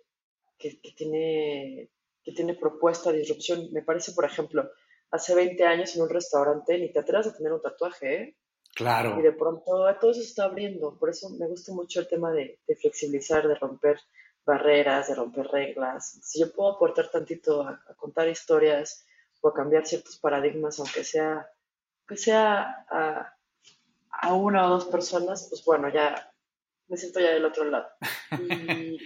que, 0.57 0.79
tiene, 0.95 1.89
que 2.23 2.31
tiene 2.31 2.55
propuesta 2.55 3.11
de 3.11 3.19
disrupción. 3.19 3.71
Me 3.71 3.83
parece, 3.83 4.11
por 4.13 4.25
ejemplo, 4.25 4.69
hace 5.11 5.35
20 5.35 5.63
años 5.63 5.95
en 5.95 6.01
un 6.01 6.09
restaurante 6.09 6.77
ni 6.77 6.91
te 6.91 6.99
atrevas 6.99 7.27
a 7.27 7.35
tener 7.35 7.53
un 7.53 7.61
tatuaje, 7.61 8.15
¿eh? 8.15 8.37
Claro. 8.75 9.19
Y 9.19 9.23
de 9.23 9.31
pronto 9.31 9.63
todo 9.99 10.11
eso 10.11 10.21
se 10.21 10.27
está 10.27 10.43
abriendo. 10.45 10.97
Por 10.99 11.09
eso 11.09 11.29
me 11.31 11.47
gusta 11.47 11.73
mucho 11.73 11.99
el 11.99 12.07
tema 12.07 12.31
de, 12.31 12.59
de 12.67 12.75
flexibilizar, 12.75 13.47
de 13.47 13.55
romper 13.55 13.99
barreras, 14.47 15.09
de 15.09 15.15
romper 15.15 15.45
reglas. 15.47 16.19
Si 16.23 16.39
yo 16.39 16.51
puedo 16.51 16.71
aportar 16.71 17.11
tantito 17.11 17.61
a, 17.61 17.79
contar 17.97 18.27
historias 18.29 19.05
o 19.41 19.49
a 19.49 19.53
cambiar 19.53 19.85
ciertos 19.85 20.17
paradigmas, 20.17 20.79
aunque 20.79 21.03
sea, 21.03 21.47
que 22.07 22.15
sea 22.15 22.85
a, 22.89 24.33
una 24.33 24.65
o 24.65 24.69
dos 24.69 24.85
personas, 24.85 25.47
pues 25.49 25.63
bueno, 25.63 25.89
ya 25.89 26.31
me 26.87 26.97
siento 26.97 27.19
ya 27.19 27.31
del 27.31 27.45
otro 27.45 27.65
lado. 27.65 27.87
Y, 28.39 28.97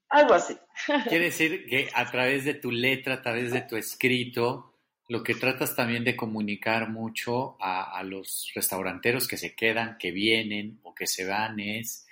algo 0.08 0.34
así. 0.34 0.56
Quiere 1.08 1.26
decir 1.26 1.66
que 1.66 1.88
a 1.94 2.10
través 2.10 2.44
de 2.44 2.54
tu 2.54 2.70
letra, 2.70 3.14
a 3.14 3.22
través 3.22 3.52
de 3.52 3.62
tu 3.62 3.76
escrito, 3.76 4.74
lo 5.08 5.22
que 5.22 5.36
tratas 5.36 5.76
también 5.76 6.04
de 6.04 6.16
comunicar 6.16 6.90
mucho 6.90 7.56
a, 7.60 7.96
a 7.96 8.02
los 8.02 8.50
restauranteros 8.54 9.28
que 9.28 9.36
se 9.36 9.54
quedan, 9.54 9.96
que 9.98 10.10
vienen 10.10 10.80
o 10.82 10.94
que 10.94 11.06
se 11.06 11.24
van 11.24 11.60
es 11.60 12.06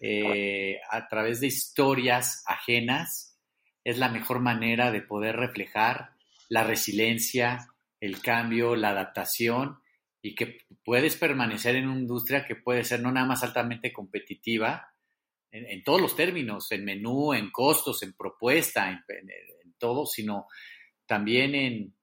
eh, 0.00 0.80
a 0.90 1.08
través 1.08 1.40
de 1.40 1.46
historias 1.46 2.42
ajenas 2.46 3.38
es 3.84 3.98
la 3.98 4.08
mejor 4.08 4.40
manera 4.40 4.90
de 4.90 5.02
poder 5.02 5.36
reflejar 5.36 6.10
la 6.48 6.64
resiliencia, 6.64 7.68
el 8.00 8.20
cambio, 8.20 8.76
la 8.76 8.90
adaptación 8.90 9.78
y 10.22 10.34
que 10.34 10.58
puedes 10.84 11.16
permanecer 11.16 11.76
en 11.76 11.88
una 11.88 12.00
industria 12.00 12.46
que 12.46 12.56
puede 12.56 12.84
ser 12.84 13.00
no 13.00 13.12
nada 13.12 13.26
más 13.26 13.42
altamente 13.42 13.92
competitiva 13.92 14.90
en, 15.50 15.84
todos 15.84 16.00
los 16.00 16.16
términos, 16.16 16.72
en 16.72 16.84
menú, 16.84 17.32
en 17.32 17.52
costos, 17.52 18.02
en 18.02 18.14
propuesta, 18.14 18.90
en, 18.90 19.74
todo, 19.78 20.04
sino 20.04 20.48
también 21.06 21.54
en, 21.54 21.94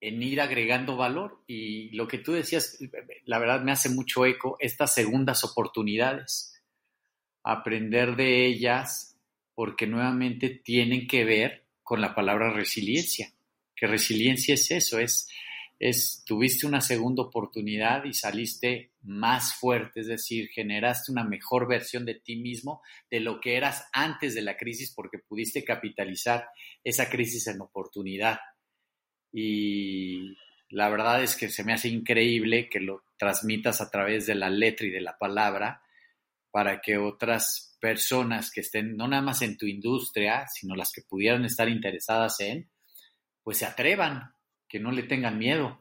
en 0.00 0.22
ir 0.22 0.40
agregando 0.40 0.96
valor. 0.96 1.44
Y 1.46 1.90
lo 1.90 2.08
que 2.08 2.18
tú 2.18 2.32
decías, 2.32 2.78
la 3.24 3.38
verdad 3.38 3.62
me 3.62 3.70
hace 3.70 3.90
mucho 3.90 4.26
eco, 4.26 4.56
estas 4.58 4.92
segundas 4.92 5.44
oportunidades 5.44 6.57
aprender 7.52 8.16
de 8.16 8.46
ellas 8.46 9.16
porque 9.54 9.86
nuevamente 9.86 10.50
tienen 10.50 11.06
que 11.06 11.24
ver 11.24 11.66
con 11.82 12.00
la 12.00 12.14
palabra 12.14 12.52
resiliencia, 12.52 13.32
que 13.74 13.86
resiliencia 13.86 14.54
es 14.54 14.70
eso, 14.70 14.98
es 14.98 15.28
es, 15.78 16.24
tuviste 16.26 16.66
una 16.66 16.80
segunda 16.80 17.22
oportunidad 17.22 18.04
y 18.04 18.12
saliste 18.12 18.90
más 19.02 19.54
fuerte, 19.54 20.00
es 20.00 20.08
decir, 20.08 20.48
generaste 20.48 21.12
una 21.12 21.24
mejor 21.24 21.68
versión 21.68 22.04
de 22.04 22.16
ti 22.16 22.36
mismo 22.36 22.82
de 23.10 23.20
lo 23.20 23.40
que 23.40 23.56
eras 23.56 23.88
antes 23.92 24.34
de 24.34 24.42
la 24.42 24.56
crisis 24.56 24.92
porque 24.92 25.18
pudiste 25.18 25.64
capitalizar 25.64 26.48
esa 26.82 27.08
crisis 27.08 27.46
en 27.46 27.60
oportunidad. 27.60 28.40
Y 29.32 30.36
la 30.70 30.88
verdad 30.88 31.22
es 31.22 31.36
que 31.36 31.48
se 31.48 31.62
me 31.62 31.72
hace 31.72 31.88
increíble 31.88 32.68
que 32.68 32.80
lo 32.80 33.04
transmitas 33.16 33.80
a 33.80 33.90
través 33.90 34.26
de 34.26 34.34
la 34.34 34.50
letra 34.50 34.86
y 34.86 34.90
de 34.90 35.00
la 35.00 35.16
palabra 35.16 35.82
para 36.58 36.80
que 36.80 36.98
otras 36.98 37.78
personas 37.80 38.50
que 38.50 38.62
estén 38.62 38.96
no 38.96 39.06
nada 39.06 39.22
más 39.22 39.42
en 39.42 39.56
tu 39.56 39.64
industria, 39.64 40.44
sino 40.52 40.74
las 40.74 40.90
que 40.90 41.02
pudieran 41.02 41.44
estar 41.44 41.68
interesadas 41.68 42.40
en, 42.40 42.68
pues 43.44 43.58
se 43.58 43.64
atrevan, 43.64 44.34
que 44.68 44.80
no 44.80 44.90
le 44.90 45.04
tengan 45.04 45.38
miedo. 45.38 45.78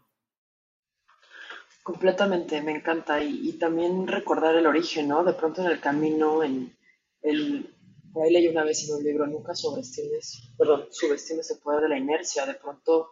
Completamente, 1.81 2.61
me 2.61 2.73
encanta. 2.73 3.23
Y, 3.23 3.53
también 3.53 4.05
recordar 4.05 4.53
el 4.53 4.67
origen, 4.67 5.07
¿no? 5.07 5.23
De 5.23 5.33
pronto 5.33 5.63
en 5.63 5.71
el 5.71 5.79
camino, 5.79 6.43
en 6.43 6.77
el, 7.23 7.75
por 8.13 8.25
ahí 8.25 8.33
leí 8.33 8.47
una 8.47 8.63
vez 8.63 8.87
en 8.87 8.97
un 8.97 9.03
libro, 9.03 9.25
nunca 9.25 9.55
sobreestimes, 9.55 10.53
perdón, 10.59 10.89
subestimes 10.91 11.49
el 11.49 11.57
poder 11.57 11.81
de 11.81 11.89
la 11.89 11.97
inercia. 11.97 12.45
De 12.45 12.53
pronto 12.53 13.09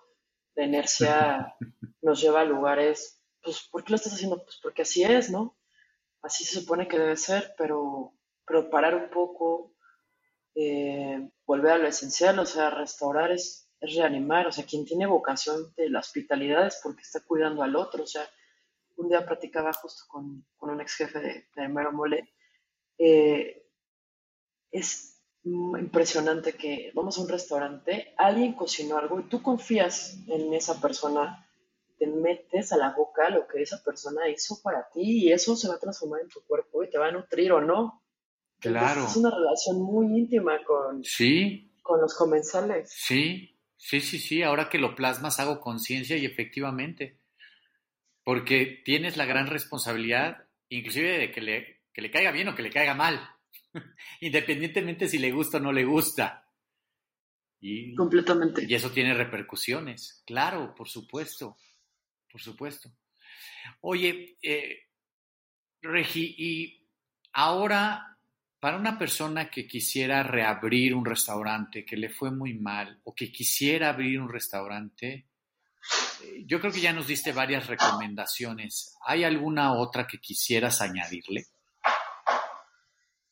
la 0.53 0.65
inercia 0.65 1.55
nos 2.03 2.21
lleva 2.21 2.41
a 2.41 2.45
lugares, 2.45 3.23
pues, 3.41 3.67
¿por 3.71 3.83
qué 3.83 3.89
lo 3.89 3.95
estás 3.95 4.13
haciendo? 4.13 4.43
Pues 4.43 4.59
porque 4.61 4.83
así 4.83 5.01
es, 5.01 5.31
¿no? 5.31 5.57
Así 6.25 6.43
se 6.43 6.59
supone 6.59 6.87
que 6.87 6.97
debe 6.97 7.17
ser, 7.17 7.53
pero, 7.57 8.13
pero 8.45 8.69
parar 8.69 8.95
un 8.95 9.09
poco, 9.09 9.75
eh, 10.55 11.29
volver 11.45 11.73
a 11.73 11.77
lo 11.77 11.87
esencial, 11.87 12.39
o 12.39 12.45
sea, 12.45 12.69
restaurar 12.69 13.31
es 13.31 13.65
es 13.79 13.95
reanimar, 13.95 14.47
o 14.47 14.51
sea, 14.51 14.65
quien 14.65 14.85
tiene 14.85 15.05
vocación 15.05 15.73
de 15.75 15.89
la 15.89 15.99
hospitalidad 15.99 16.67
es 16.67 16.79
porque 16.81 17.01
está 17.01 17.21
cuidando 17.21 17.63
al 17.63 17.75
otro, 17.75 18.03
o 18.03 18.07
sea, 18.07 18.27
un 18.97 19.09
día 19.09 19.25
platicaba 19.25 19.73
justo 19.73 20.03
con, 20.07 20.45
un 20.59 20.81
ex 20.81 20.95
jefe 20.95 21.19
de, 21.19 21.47
de 21.55 21.67
Mero 21.67 21.91
Mole, 21.91 22.33
eh, 22.97 23.67
es 24.71 25.21
impresionante 25.43 26.53
que 26.53 26.91
vamos 26.95 27.17
a 27.17 27.21
un 27.21 27.29
restaurante, 27.29 28.13
alguien 28.17 28.53
cocinó 28.53 28.97
algo 28.97 29.19
y 29.19 29.23
tú 29.23 29.43
confías 29.43 30.17
en 30.27 30.53
esa 30.53 30.81
persona, 30.81 31.44
te 31.97 32.07
metes 32.07 32.71
a 32.73 32.77
la 32.77 32.93
boca 32.95 33.29
lo 33.29 33.47
que 33.47 33.61
esa 33.61 33.81
persona 33.83 34.29
hizo 34.29 34.61
para 34.61 34.89
ti 34.89 35.25
y 35.25 35.31
eso 35.31 35.55
se 35.55 35.67
va 35.67 35.75
a 35.75 35.79
transformar 35.79 36.21
en 36.21 36.29
tu 36.29 36.41
cuerpo 36.45 36.83
y 36.83 36.89
te 36.89 36.97
va 36.97 37.07
a 37.07 37.11
nutrir 37.11 37.51
o 37.51 37.61
no. 37.61 38.03
Claro. 38.59 39.05
es 39.05 39.15
una 39.17 39.29
relación 39.29 39.81
muy 39.81 40.07
íntima 40.07 40.63
con, 40.63 41.03
sí. 41.03 41.71
con 41.83 42.01
los 42.01 42.15
comensales. 42.15 42.89
Sí, 42.89 43.55
Sí, 43.77 44.01
sí, 44.01 44.17
sí, 44.17 44.41
ahora 44.41 44.67
que 44.67 44.79
lo 44.79 44.95
plasmas 44.95 45.39
hago 45.39 45.59
conciencia 45.59 46.17
y 46.17 46.25
efectivamente, 46.25 47.19
porque 48.23 48.81
tienes 48.83 49.15
la 49.15 49.25
gran 49.25 49.45
responsabilidad, 49.45 50.47
inclusive 50.69 51.19
de 51.19 51.31
que 51.31 51.41
le, 51.41 51.83
que 51.93 52.01
le 52.01 52.09
caiga 52.09 52.31
bien 52.31 52.47
o 52.47 52.55
que 52.55 52.63
le 52.63 52.71
caiga 52.71 52.95
mal, 52.95 53.19
independientemente 54.21 55.07
si 55.07 55.19
le 55.19 55.31
gusta 55.31 55.57
o 55.57 55.59
no 55.59 55.71
le 55.71 55.85
gusta. 55.85 56.49
Y, 57.59 57.93
Completamente. 57.93 58.65
Y 58.67 58.73
eso 58.73 58.89
tiene 58.89 59.13
repercusiones, 59.13 60.23
claro, 60.25 60.73
por 60.73 60.89
supuesto, 60.89 61.57
por 62.35 62.41
supuesto. 62.41 62.91
Oye, 63.79 64.35
eh, 64.41 64.89
Regi, 65.81 66.35
y 66.37 66.89
ahora 67.31 68.17
para 68.59 68.75
una 68.75 68.99
persona 68.99 69.49
que 69.49 69.65
quisiera 69.65 70.21
reabrir 70.21 70.95
un 70.95 71.05
restaurante, 71.05 71.85
que 71.85 71.95
le 71.95 72.09
fue 72.09 72.31
muy 72.31 72.53
mal, 72.55 72.99
o 73.05 73.15
que 73.15 73.31
quisiera 73.31 73.87
abrir 73.87 74.19
un 74.19 74.27
restaurante, 74.27 75.29
eh, 76.25 76.43
yo 76.45 76.59
creo 76.59 76.73
que 76.73 76.81
ya 76.81 76.91
nos 76.91 77.07
diste 77.07 77.31
varias 77.31 77.67
recomendaciones. 77.67 78.97
¿Hay 79.05 79.23
alguna 79.23 79.71
otra 79.71 80.05
que 80.05 80.19
quisieras 80.19 80.81
añadirle? 80.81 81.45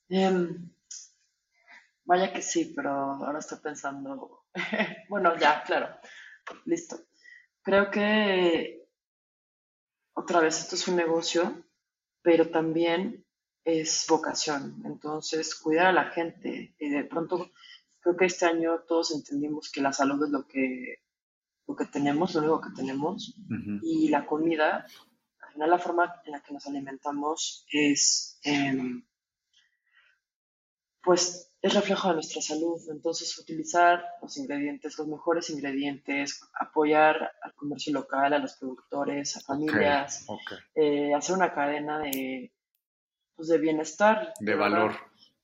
Em, 0.07 0.71
vaya 2.05 2.31
que 2.31 2.41
sí, 2.41 2.71
pero 2.73 2.89
ahora 2.89 3.39
estoy 3.39 3.57
pensando. 3.57 4.45
bueno, 5.09 5.37
ya, 5.37 5.61
claro. 5.61 5.89
Listo. 6.63 7.01
Creo 7.61 7.91
que 7.91 8.82
otra 10.13 10.39
vez 10.39 10.59
esto 10.59 10.75
es 10.75 10.87
un 10.87 10.95
negocio, 10.95 11.63
pero 12.21 12.49
también 12.49 13.25
es 13.65 14.05
vocación. 14.07 14.81
Entonces, 14.85 15.55
cuidar 15.55 15.87
a 15.87 15.93
la 15.93 16.05
gente. 16.05 16.75
Y 16.79 16.89
de 16.89 17.03
pronto, 17.03 17.51
creo 17.99 18.17
que 18.17 18.25
este 18.25 18.45
año 18.45 18.81
todos 18.87 19.11
entendimos 19.11 19.71
que 19.71 19.81
la 19.81 19.93
salud 19.93 20.23
es 20.23 20.31
lo 20.31 20.47
que, 20.47 21.01
lo 21.67 21.75
que 21.75 21.85
tenemos, 21.85 22.33
lo 22.35 22.41
único 22.41 22.61
que 22.61 22.75
tenemos. 22.75 23.35
Y 23.81 24.09
la 24.09 24.25
comida, 24.25 24.85
al 25.39 25.53
final 25.53 25.69
la 25.69 25.79
forma 25.79 26.21
en 26.25 26.31
la 26.31 26.41
que 26.41 26.53
nos 26.53 26.65
alimentamos 26.67 27.65
es, 27.71 28.39
em, 28.43 29.05
pues, 31.01 31.52
es 31.63 31.73
reflejo 31.73 32.09
de 32.09 32.15
nuestra 32.15 32.41
salud. 32.41 32.79
Entonces, 32.91 33.37
utilizar 33.39 34.03
los 34.21 34.37
ingredientes, 34.37 34.97
los 34.97 35.07
mejores 35.07 35.49
ingredientes, 35.49 36.41
apoyar 36.59 37.31
al 37.41 37.55
comercio 37.55 37.93
local, 37.93 38.33
a 38.33 38.39
los 38.39 38.57
productores, 38.57 39.37
a 39.37 39.39
familias, 39.39 40.27
eh, 40.75 41.13
hacer 41.13 41.35
una 41.35 41.53
cadena 41.53 41.99
de 41.99 42.51
pues, 43.37 43.47
de 43.47 43.57
bienestar. 43.59 44.33
De, 44.41 44.55
valor. 44.55 44.91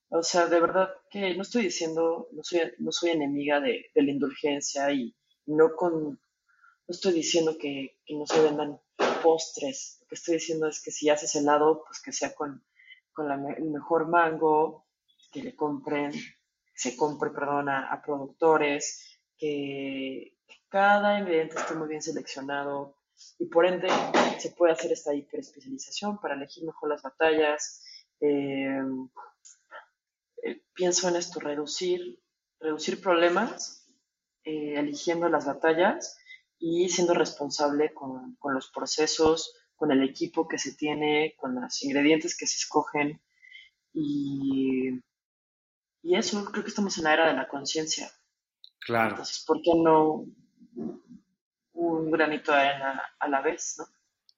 O 0.10 0.22
sea, 0.22 0.48
de 0.48 0.60
verdad 0.60 0.90
que 1.10 1.36
no 1.36 1.44
estoy 1.44 1.64
diciendo, 1.64 2.28
no 2.34 2.44
soy, 2.44 2.62
no 2.80 2.92
soy 2.92 3.12
enemiga 3.12 3.62
de, 3.62 3.90
la 3.96 4.12
indulgencia 4.12 4.92
y 4.92 5.16
no 5.46 5.74
con, 5.74 6.04
no 6.04 6.20
estoy 6.90 7.14
diciendo 7.14 7.56
que, 7.58 7.98
no 8.10 8.26
se 8.26 8.42
vendan 8.42 8.78
postres. 9.24 10.00
Lo 10.02 10.08
que 10.08 10.16
estoy 10.16 10.34
diciendo 10.34 10.68
es 10.68 10.84
que 10.84 10.92
si 10.92 11.10
haces 11.10 11.34
helado, 11.36 11.82
pues 11.86 12.02
que 12.02 12.12
sea 12.12 12.36
con, 12.36 12.62
con 13.14 13.32
el 13.32 13.64
mejor 13.70 14.10
mango, 14.10 14.86
que 15.32 15.44
le 15.44 15.56
compren, 15.56 16.12
se 16.74 16.96
compre, 16.96 17.32
perdón, 17.32 17.70
a, 17.70 18.02
productores, 18.04 19.20
que 19.38 20.38
cada 20.70 21.20
ingrediente 21.20 21.58
esté 21.58 21.76
muy 21.76 21.88
bien 21.88 22.02
seleccionado, 22.02 22.96
y 23.38 23.46
por 23.48 23.66
ende 23.66 23.90
se 24.38 24.52
puede 24.52 24.74
hacer 24.74 24.92
esta 24.92 25.14
hiperespecialización 25.14 26.20
para 26.20 26.36
elegir 26.36 26.64
mejor 26.64 26.90
las 26.90 27.02
batallas. 27.02 27.84
Eh, 28.22 28.82
eh, 30.44 30.62
pienso 30.74 31.10
en 31.10 31.18
esto, 31.18 31.40
reducir, 31.40 32.22
reducir 32.60 33.02
problemas, 33.02 33.88
eh, 34.44 34.76
eligiendo 34.78 35.28
las 35.28 35.46
batallas 35.46 36.18
y 36.58 36.90
siendo 36.90 37.14
responsable 37.14 37.94
con, 37.94 38.36
con, 38.36 38.54
los 38.54 38.70
procesos, 38.72 39.54
con 39.76 39.92
el 39.92 40.04
equipo 40.04 40.48
que 40.48 40.58
se 40.58 40.76
tiene, 40.76 41.36
con 41.38 41.56
los 41.56 41.84
ingredientes 41.84 42.38
que 42.38 42.48
se 42.48 42.58
escogen. 42.58 43.22
Y, 43.94 44.79
y 46.02 46.16
eso, 46.16 46.44
creo 46.46 46.64
que 46.64 46.70
estamos 46.70 46.98
en 46.98 47.04
la 47.06 47.14
era 47.14 47.28
de 47.28 47.34
la 47.34 47.48
conciencia. 47.48 48.10
Claro. 48.80 49.12
Entonces, 49.12 49.44
¿por 49.46 49.62
qué 49.62 49.72
no 49.76 50.26
un 51.74 52.12
granito 52.12 52.52
de 52.52 52.60
arena 52.60 53.02
a 53.20 53.28
la 53.28 53.42
vez, 53.42 53.76
¿no? 53.78 53.86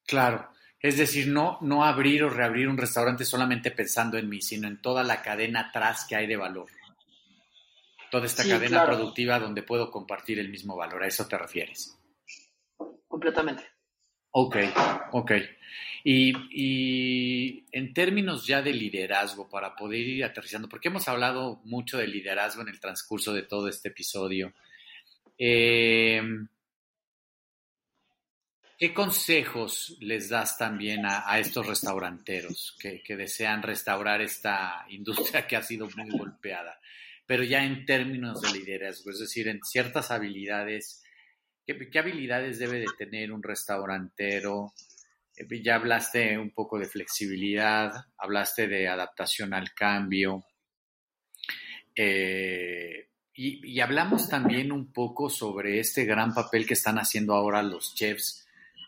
Claro. 0.06 0.48
Es 0.80 0.96
decir, 0.96 1.28
no, 1.28 1.58
no 1.60 1.84
abrir 1.84 2.24
o 2.24 2.30
reabrir 2.30 2.68
un 2.68 2.76
restaurante 2.76 3.24
solamente 3.24 3.70
pensando 3.70 4.18
en 4.18 4.28
mí, 4.28 4.42
sino 4.42 4.66
en 4.66 4.80
toda 4.80 5.04
la 5.04 5.22
cadena 5.22 5.68
atrás 5.68 6.06
que 6.08 6.16
hay 6.16 6.26
de 6.26 6.36
valor. 6.36 6.68
Toda 8.10 8.26
esta 8.26 8.46
cadena 8.46 8.84
productiva 8.84 9.38
donde 9.38 9.62
puedo 9.62 9.90
compartir 9.90 10.38
el 10.38 10.50
mismo 10.50 10.76
valor. 10.76 11.02
¿A 11.02 11.06
eso 11.06 11.26
te 11.26 11.38
refieres? 11.38 11.98
Completamente. 13.06 13.64
Ok, 14.32 14.56
ok. 15.12 15.32
Y, 16.04 16.32
y, 16.50 17.64
en 17.70 17.94
términos 17.94 18.46
ya 18.46 18.60
de 18.60 18.72
liderazgo, 18.72 19.48
para 19.48 19.76
poder 19.76 20.00
ir 20.00 20.24
aterrizando, 20.24 20.68
porque 20.68 20.88
hemos 20.88 21.06
hablado 21.06 21.60
mucho 21.64 21.98
de 21.98 22.08
liderazgo 22.08 22.62
en 22.62 22.68
el 22.68 22.80
transcurso 22.80 23.32
de 23.32 23.42
todo 23.42 23.68
este 23.68 23.88
episodio, 23.88 24.52
eh, 25.38 26.20
¿Qué 28.82 28.92
consejos 28.92 29.96
les 30.00 30.28
das 30.28 30.58
también 30.58 31.06
a, 31.06 31.38
estos 31.38 31.64
restauranteros 31.64 32.76
que, 32.80 33.16
desean 33.16 33.62
restaurar 33.62 34.20
esta 34.20 34.84
industria 34.88 35.46
que 35.46 35.54
ha 35.54 35.62
sido 35.62 35.88
muy 35.96 36.10
golpeada? 36.10 36.80
Pero 37.24 37.44
ya 37.44 37.64
en 37.64 37.86
términos 37.86 38.42
de 38.42 38.50
liderazgo, 38.50 39.12
es 39.12 39.20
decir, 39.20 39.46
en 39.46 39.62
ciertas 39.62 40.10
habilidades, 40.10 41.00
¿qué, 41.66 41.98
habilidades 41.98 42.58
debe 42.58 42.80
de 42.80 42.86
tener 42.98 43.32
un 43.32 43.42
restaurantero? 43.42 44.72
Eh, 45.36 45.62
ya 45.62 45.76
hablaste 45.76 46.38
un 46.38 46.50
poco 46.50 46.78
de 46.78 46.86
flexibilidad, 46.86 47.92
hablaste 48.18 48.68
de 48.68 48.88
adaptación 48.88 49.54
al 49.54 49.72
cambio. 49.72 50.44
Eh, 51.94 53.08
y, 53.34 53.74
y, 53.74 53.80
hablamos 53.80 54.28
también 54.28 54.72
un 54.72 54.92
poco 54.92 55.30
sobre 55.30 55.78
este 55.78 56.04
gran 56.04 56.34
papel 56.34 56.66
que 56.66 56.74
están 56.74 56.98
haciendo 56.98 57.34
ahora 57.34 57.62
los 57.62 57.94
chefs 57.94 58.42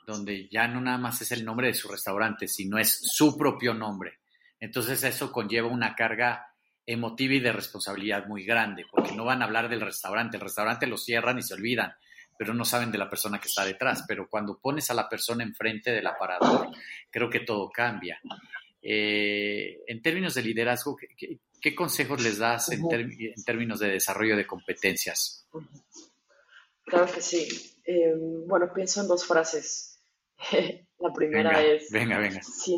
donde 0.06 0.48
ya 0.48 0.68
no 0.68 0.80
nada 0.80 0.98
más 0.98 1.20
es 1.22 1.32
el 1.32 1.44
nombre 1.44 1.68
de 1.68 1.74
su 1.74 1.88
restaurante, 1.88 2.46
sino 2.46 2.78
es 2.78 2.98
su 3.02 3.36
propio 3.36 3.74
nombre. 3.74 4.18
Entonces 4.60 5.02
eso 5.02 5.32
conlleva 5.32 5.68
una 5.68 5.94
carga 5.94 6.46
emotiva 6.86 7.34
y 7.34 7.40
de 7.40 7.52
responsabilidad 7.52 8.26
muy 8.26 8.44
grande, 8.44 8.84
porque 8.90 9.14
no 9.14 9.24
van 9.24 9.42
a 9.42 9.46
hablar 9.46 9.68
del 9.68 9.80
restaurante, 9.80 10.36
el 10.36 10.42
restaurante 10.42 10.86
lo 10.86 10.98
cierran 10.98 11.38
y 11.38 11.42
se 11.42 11.54
olvidan, 11.54 11.94
pero 12.36 12.54
no 12.54 12.64
saben 12.64 12.90
de 12.90 12.98
la 12.98 13.10
persona 13.10 13.40
que 13.40 13.48
está 13.48 13.64
detrás. 13.64 14.04
Pero 14.06 14.28
cuando 14.28 14.58
pones 14.58 14.90
a 14.90 14.94
la 14.94 15.08
persona 15.08 15.44
enfrente 15.44 15.92
del 15.92 16.06
aparador, 16.06 16.70
creo 17.10 17.30
que 17.30 17.40
todo 17.40 17.70
cambia. 17.70 18.20
Eh, 18.82 19.82
en 19.86 20.02
términos 20.02 20.34
de 20.34 20.42
liderazgo, 20.42 20.96
¿qué, 20.96 21.74
consejos 21.74 22.22
les 22.22 22.38
das 22.38 22.70
en, 22.70 22.82
términos 23.44 23.80
de 23.80 23.92
desarrollo 23.92 24.36
de 24.36 24.46
competencias? 24.46 25.48
Claro 26.84 27.10
que 27.12 27.22
sí. 27.22 27.48
Em, 27.84 28.46
bueno, 28.46 28.70
pienso 28.74 29.00
en 29.00 29.08
dos 29.08 29.26
frases. 29.26 30.00
la 30.98 31.12
primera 31.12 31.62
es, 31.62 31.90
venga, 31.90 32.18
venga. 32.18 32.42
Si, 32.42 32.76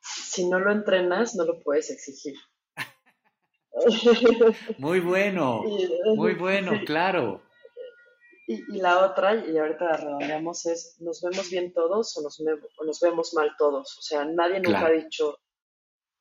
si 0.00 0.48
no 0.48 0.58
lo 0.58 0.72
entrenas, 0.72 1.34
no 1.36 1.44
lo 1.44 1.62
puedes 1.62 1.90
exigir. 1.90 2.34
muy 4.78 5.00
bueno, 5.00 5.62
muy 6.16 6.34
bueno, 6.34 6.72
claro. 6.84 7.42
Y, 8.48 8.78
la 8.78 9.04
otra, 9.04 9.34
y 9.34 9.58
ahorita 9.58 9.84
la 9.84 9.96
redondeamos, 9.96 10.66
es, 10.66 10.96
¿nos 11.00 11.20
vemos 11.20 11.50
bien 11.50 11.72
todos 11.72 12.16
o 12.16 12.22
nos, 12.22 12.40
nos 12.40 13.00
vemos 13.00 13.34
mal 13.34 13.50
todos? 13.58 13.98
O 13.98 14.02
sea, 14.02 14.24
nadie 14.24 14.60
nunca 14.60 14.86
ha 14.86 14.90
dicho, 14.90 15.38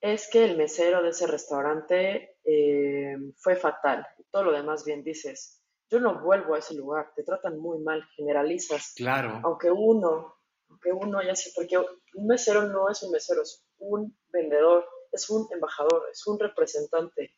es 0.02 0.28
que 0.30 0.44
el 0.44 0.58
mesero 0.58 1.04
de 1.04 1.10
ese 1.10 1.28
restaurante 1.28 2.38
eh, 2.44 3.16
fue 3.38 3.56
fatal. 3.56 4.08
Y 4.18 4.24
todo 4.32 4.46
lo 4.46 4.52
demás 4.54 4.86
bien 4.86 5.04
dices, 5.04 5.62
yo 5.90 6.00
no 6.00 6.20
vuelvo 6.22 6.56
a 6.56 6.60
ese 6.60 6.74
lugar, 6.74 7.12
te 7.16 7.24
tratan 7.24 7.60
muy 7.60 7.80
mal, 7.80 8.04
generalizas. 8.16 8.94
Claro. 8.96 9.40
Aunque 9.44 9.70
uno, 9.70 10.36
aunque 10.70 10.92
uno 10.92 11.22
ya 11.22 11.36
sé, 11.36 11.52
porque 11.56 11.78
un 11.78 12.28
mesero 12.28 12.64
no 12.64 12.90
es 12.90 13.04
un 13.04 13.12
mesero, 13.12 13.44
es 13.44 13.64
un 13.78 14.18
vendedor, 14.30 14.84
es 15.12 15.30
un 15.30 15.48
embajador, 15.52 16.08
es 16.12 16.26
un 16.26 16.40
representante. 16.40 17.36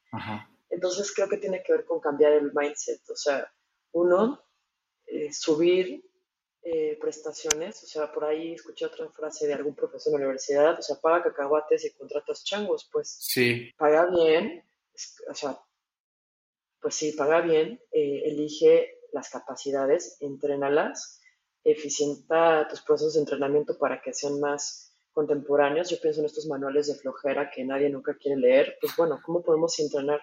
Entonces 0.70 1.14
creo 1.14 1.28
que 1.28 1.38
tiene 1.38 1.62
que 1.62 1.74
ver 1.74 1.86
con 1.86 2.00
cambiar 2.00 2.34
el 2.34 2.52
mindset. 2.54 3.02
O 3.10 3.16
sea, 3.16 3.52
uno 3.92 4.47
eh, 5.28 5.34
subir 5.34 6.04
eh, 6.64 6.98
prestaciones, 7.00 7.82
o 7.84 7.88
sea, 7.88 8.12
por 8.12 8.26
ahí 8.26 8.54
escuché 8.54 8.86
otra 8.86 9.10
frase 9.10 9.48
de 9.48 9.54
algún 9.54 9.74
profesor 9.74 10.14
en 10.14 10.20
la 10.20 10.26
universidad, 10.26 10.78
o 10.78 10.82
sea, 10.82 10.98
paga 10.98 11.24
cacahuates 11.24 11.86
y 11.86 11.94
contratas 11.94 12.44
changos, 12.44 12.90
pues 12.92 13.18
sí. 13.22 13.72
paga 13.78 14.10
bien, 14.10 14.64
o 15.30 15.34
sea, 15.34 15.58
pues 16.82 16.96
sí, 16.96 17.14
paga 17.14 17.42
bien, 17.42 17.82
eh, 17.92 18.24
elige 18.26 19.00
las 19.14 19.30
capacidades, 19.30 20.18
entrénalas, 20.20 21.22
eficienta 21.64 22.68
tus 22.70 22.82
procesos 22.82 23.14
de 23.14 23.22
entrenamiento 23.22 23.78
para 23.78 24.02
que 24.02 24.14
sean 24.14 24.40
más 24.40 24.94
contemporáneos. 25.12 25.90
Yo 25.90 26.00
pienso 26.02 26.20
en 26.20 26.28
estos 26.28 26.48
manuales 26.48 26.88
de 26.88 26.96
flojera 26.96 27.50
que 27.50 27.66
nadie 27.66 27.90
nunca 27.90 28.16
quiere 28.18 28.40
leer. 28.40 28.78
Pues 28.80 28.96
bueno, 28.96 29.20
¿cómo 29.24 29.42
podemos 29.42 29.80
entrenar 29.80 30.22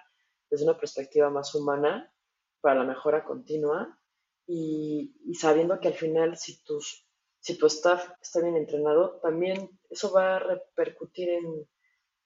desde 0.50 0.64
una 0.64 0.78
perspectiva 0.78 1.30
más 1.30 1.54
humana 1.54 2.12
para 2.60 2.76
la 2.76 2.84
mejora 2.84 3.24
continua? 3.24 3.98
Y, 4.46 5.34
sabiendo 5.34 5.80
que 5.80 5.88
al 5.88 5.94
final 5.94 6.36
si, 6.36 6.62
tus, 6.64 7.06
si 7.40 7.56
tu 7.56 7.66
staff 7.66 8.10
está 8.20 8.40
bien 8.40 8.56
entrenado, 8.56 9.20
también 9.20 9.70
eso 9.88 10.12
va 10.12 10.36
a 10.36 10.38
repercutir 10.38 11.30
en, 11.30 11.66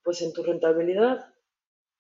pues, 0.03 0.23
en 0.23 0.33
tu 0.33 0.43
rentabilidad. 0.43 1.35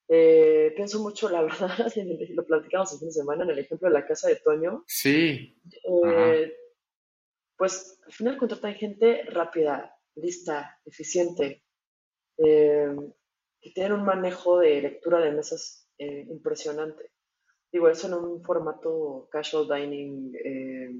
Eh, 0.08 0.72
pienso 0.74 1.00
mucho, 1.00 1.28
la 1.28 1.42
verdad, 1.42 1.92
lo 2.30 2.46
platicamos 2.46 2.92
el 2.92 2.98
fin 2.98 3.08
de 3.08 3.12
semana 3.12 3.44
en 3.44 3.50
el 3.50 3.58
ejemplo 3.58 3.88
de 3.88 3.94
la 3.94 4.06
casa 4.06 4.28
de 4.28 4.36
Toño. 4.36 4.84
Sí. 4.86 5.60
Eh, 5.84 6.56
pues 7.56 8.00
al 8.06 8.12
final 8.12 8.38
contratan 8.38 8.74
gente 8.74 9.24
rápida, 9.24 9.96
lista, 10.14 10.80
eficiente, 10.84 11.64
eh, 12.38 12.94
que 13.60 13.70
tienen 13.70 13.92
un 13.92 14.04
manejo 14.04 14.58
de 14.58 14.80
lectura 14.80 15.18
de 15.20 15.32
mesas 15.32 15.84
impresionante 15.98 17.10
digo, 17.72 17.88
eso 17.88 18.06
en 18.06 18.14
un 18.14 18.42
formato 18.42 19.28
casual 19.30 19.68
dining, 19.68 20.34
eh, 20.34 20.90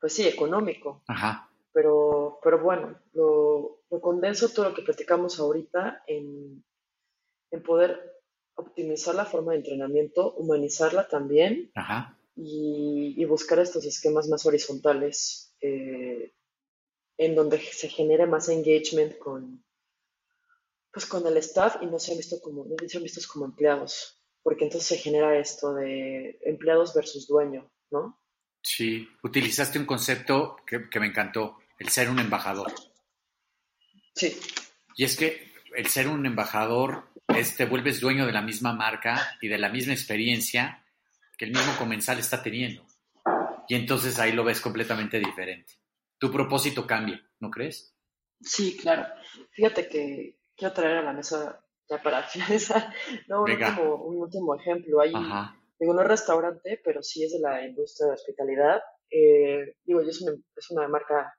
pues 0.00 0.12
sí, 0.12 0.26
económico. 0.26 1.02
Ajá. 1.06 1.50
Pero, 1.72 2.38
pero 2.42 2.58
bueno, 2.60 2.98
lo, 3.12 3.80
condenso 4.00 4.48
todo 4.48 4.70
lo 4.70 4.74
que 4.74 4.82
platicamos 4.82 5.38
ahorita 5.38 6.02
en, 6.06 6.64
poder 7.64 8.22
optimizar 8.54 9.14
la 9.14 9.24
forma 9.24 9.52
de 9.52 9.58
entrenamiento, 9.58 10.34
humanizarla 10.34 11.08
también 11.08 11.70
Y, 12.36 13.24
buscar 13.24 13.58
estos 13.58 13.84
esquemas 13.84 14.28
más 14.28 14.46
horizontales 14.46 15.54
eh, 15.60 16.32
en 17.18 17.34
donde 17.34 17.58
se 17.58 17.88
genere 17.88 18.26
más 18.26 18.48
engagement 18.48 19.18
con, 19.18 19.64
pues 20.92 21.06
con 21.06 21.26
el 21.26 21.36
staff 21.38 21.82
y 21.82 21.86
no 21.86 21.98
sean, 21.98 22.16
visto 22.16 22.40
como, 22.40 22.64
no 22.64 22.88
sean 22.88 23.02
vistos 23.02 23.26
como 23.26 23.44
empleados 23.44 24.17
porque 24.42 24.64
entonces 24.64 24.88
se 24.88 24.98
genera 24.98 25.38
esto 25.38 25.74
de 25.74 26.38
empleados 26.44 26.94
versus 26.94 27.26
dueño, 27.26 27.70
¿no? 27.90 28.20
Sí, 28.62 29.08
utilizaste 29.22 29.78
un 29.78 29.86
concepto 29.86 30.56
que, 30.66 31.00
me 31.00 31.06
encantó, 31.06 31.58
el 31.78 31.88
ser 31.88 32.10
un 32.10 32.18
embajador. 32.18 32.72
Sí. 34.14 34.38
Y 34.96 35.04
es 35.04 35.16
que 35.16 35.52
el 35.76 35.86
ser 35.86 36.08
un 36.08 36.26
embajador 36.26 37.08
es 37.28 37.56
te 37.56 37.66
vuelves 37.66 38.00
dueño 38.00 38.26
de 38.26 38.32
la 38.32 38.42
misma 38.42 38.72
marca 38.72 39.38
y 39.40 39.48
de 39.48 39.58
la 39.58 39.68
misma 39.68 39.92
experiencia 39.92 40.84
que 41.36 41.44
el 41.44 41.52
mismo 41.52 41.76
comensal 41.78 42.18
está 42.18 42.42
teniendo. 42.42 42.84
Y 43.68 43.74
entonces 43.74 44.18
ahí 44.18 44.32
lo 44.32 44.44
ves 44.44 44.60
completamente 44.60 45.18
diferente. 45.18 45.74
Tu 46.18 46.32
propósito 46.32 46.86
cambia, 46.86 47.22
¿no 47.38 47.50
crees? 47.50 47.94
Sí, 48.40 48.76
claro. 48.76 49.06
Fíjate 49.52 49.88
que 49.88 50.38
quiero 50.56 50.74
traer 50.74 50.98
a 50.98 51.02
la 51.02 51.12
mesa 51.12 51.64
ya 51.88 52.02
para 52.02 52.22
finalizar, 52.22 52.92
no, 53.28 53.42
un 53.44 53.50
último, 53.50 53.94
un 54.04 54.16
último, 54.18 54.54
ejemplo. 54.54 55.00
Hay, 55.00 55.12
digo, 55.78 55.94
no 55.94 56.02
es 56.02 56.08
restaurante, 56.08 56.80
pero 56.84 57.02
sí 57.02 57.24
es 57.24 57.32
de 57.32 57.40
la 57.40 57.66
industria 57.66 58.08
de 58.08 58.14
hospitalidad. 58.14 58.80
Eh, 59.10 59.76
digo, 59.84 60.00
es 60.00 60.20
una, 60.20 60.36
es 60.56 60.70
una 60.70 60.88
marca 60.88 61.34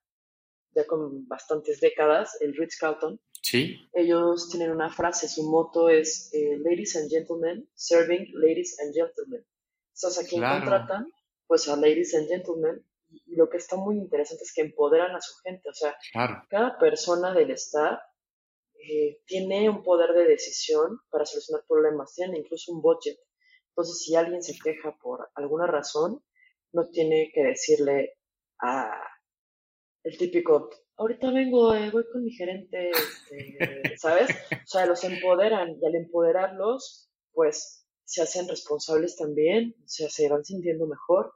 ya 0.75 0.85
con 0.85 1.27
bastantes 1.27 1.79
décadas, 1.79 2.37
el 2.41 2.55
Ritz 2.55 2.77
Carlton. 2.77 3.19
Sí. 3.41 3.77
Ellos 3.93 4.49
tienen 4.49 4.71
una 4.71 4.89
frase, 4.89 5.27
su 5.27 5.49
moto 5.49 5.89
es 5.89 6.29
eh, 6.33 6.57
Ladies 6.59 6.95
and 6.95 7.09
Gentlemen, 7.09 7.67
serving 7.73 8.27
ladies 8.33 8.79
and 8.79 8.93
gentlemen. 8.93 9.45
Entonces, 9.95 10.25
¿a 10.25 10.27
quién 10.27 10.41
contratan? 10.41 11.11
Pues 11.47 11.67
a 11.67 11.75
ladies 11.75 12.15
and 12.15 12.27
gentlemen. 12.27 12.85
Y, 13.09 13.35
lo 13.35 13.49
que 13.49 13.57
está 13.57 13.75
muy 13.75 13.97
interesante 13.97 14.43
es 14.43 14.53
que 14.53 14.61
empoderan 14.61 15.15
a 15.15 15.21
su 15.21 15.35
gente. 15.41 15.67
O 15.69 15.73
sea, 15.73 15.97
cada 16.49 16.77
persona 16.77 17.33
del 17.33 17.51
staff 17.51 17.99
eh, 18.81 19.21
tiene 19.25 19.69
un 19.69 19.83
poder 19.83 20.13
de 20.13 20.25
decisión 20.25 20.99
para 21.09 21.25
solucionar 21.25 21.65
problemas, 21.67 22.13
tiene 22.13 22.39
incluso 22.39 22.71
un 22.71 22.81
budget. 22.81 23.17
Entonces, 23.69 24.03
si 24.03 24.15
alguien 24.15 24.41
se 24.41 24.57
queja 24.57 24.97
por 25.01 25.29
alguna 25.35 25.67
razón, 25.67 26.23
no 26.71 26.89
tiene 26.89 27.31
que 27.33 27.43
decirle 27.43 28.17
a 28.61 28.91
el 30.03 30.17
típico, 30.17 30.69
ahorita 30.97 31.31
vengo, 31.31 31.73
eh, 31.73 31.89
voy 31.91 32.03
con 32.11 32.23
mi 32.23 32.31
gerente, 32.31 32.91
este, 32.91 33.97
¿sabes? 33.97 34.29
O 34.51 34.67
sea, 34.67 34.85
los 34.85 35.03
empoderan 35.03 35.77
y 35.81 35.85
al 35.85 35.95
empoderarlos, 35.95 37.09
pues 37.31 37.85
se 38.05 38.21
hacen 38.21 38.47
responsables 38.47 39.15
también, 39.17 39.75
o 39.83 39.87
sea, 39.87 40.09
se 40.09 40.29
van 40.29 40.43
sintiendo 40.43 40.87
mejor 40.87 41.33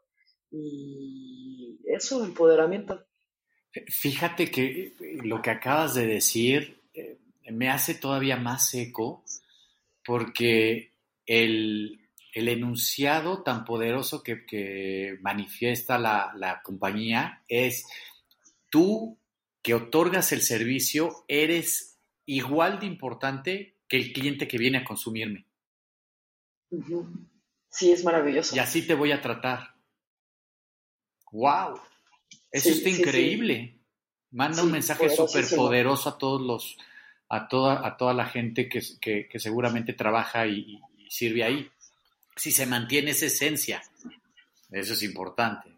y 0.49 1.79
eso, 1.85 2.23
empoderamiento. 2.23 3.05
Fíjate 3.87 4.51
que 4.51 4.93
lo 5.23 5.41
que 5.41 5.49
acabas 5.49 5.95
de 5.95 6.05
decir 6.05 6.79
eh, 6.93 7.19
me 7.51 7.69
hace 7.69 7.95
todavía 7.95 8.37
más 8.37 8.69
seco 8.69 9.23
porque 10.05 10.93
el, 11.25 11.99
enunciado 12.33 13.43
tan 13.43 13.65
poderoso 13.65 14.23
que, 14.23 15.17
manifiesta 15.21 15.97
la, 15.97 16.61
compañía 16.63 17.43
es 17.47 17.85
tú 18.69 19.17
que 19.61 19.73
otorgas 19.73 20.31
el 20.31 20.41
servicio 20.41 21.25
eres 21.27 21.97
igual 22.25 22.79
de 22.79 22.85
importante 22.85 23.77
que 23.87 23.97
el 23.97 24.13
cliente 24.13 24.47
que 24.47 24.57
viene 24.57 24.79
a 24.79 24.83
consumirme. 24.83 25.45
Sí, 27.69 27.91
es 27.91 28.03
maravilloso. 28.03 28.55
Y 28.55 28.59
así 28.59 28.85
te 28.85 28.95
voy 28.95 29.11
a 29.11 29.21
tratar. 29.21 29.75
¡Wow! 31.31 31.79
Eso 32.51 32.69
está 32.69 32.89
increíble. 32.89 33.79
Manda 34.31 34.63
un 34.63 34.71
mensaje 34.71 35.09
súper 35.09 35.45
poderoso 35.55 36.09
a 36.09 36.17
todos 36.17 36.41
los, 36.41 36.77
a 37.33 37.47
toda, 37.47 37.85
a 37.85 37.97
toda 37.97 38.13
la 38.13 38.25
gente 38.25 38.69
que, 38.69 38.79
que, 39.01 39.39
seguramente 39.39 39.93
trabaja 39.93 40.45
y, 40.45 40.79
sirve 41.09 41.43
ahí. 41.43 41.71
Si 42.35 42.51
se 42.51 42.67
mantiene 42.67 43.11
esa 43.11 43.25
esencia, 43.25 43.81
eso 44.69 44.93
es 44.93 45.01
importante. 45.01 45.71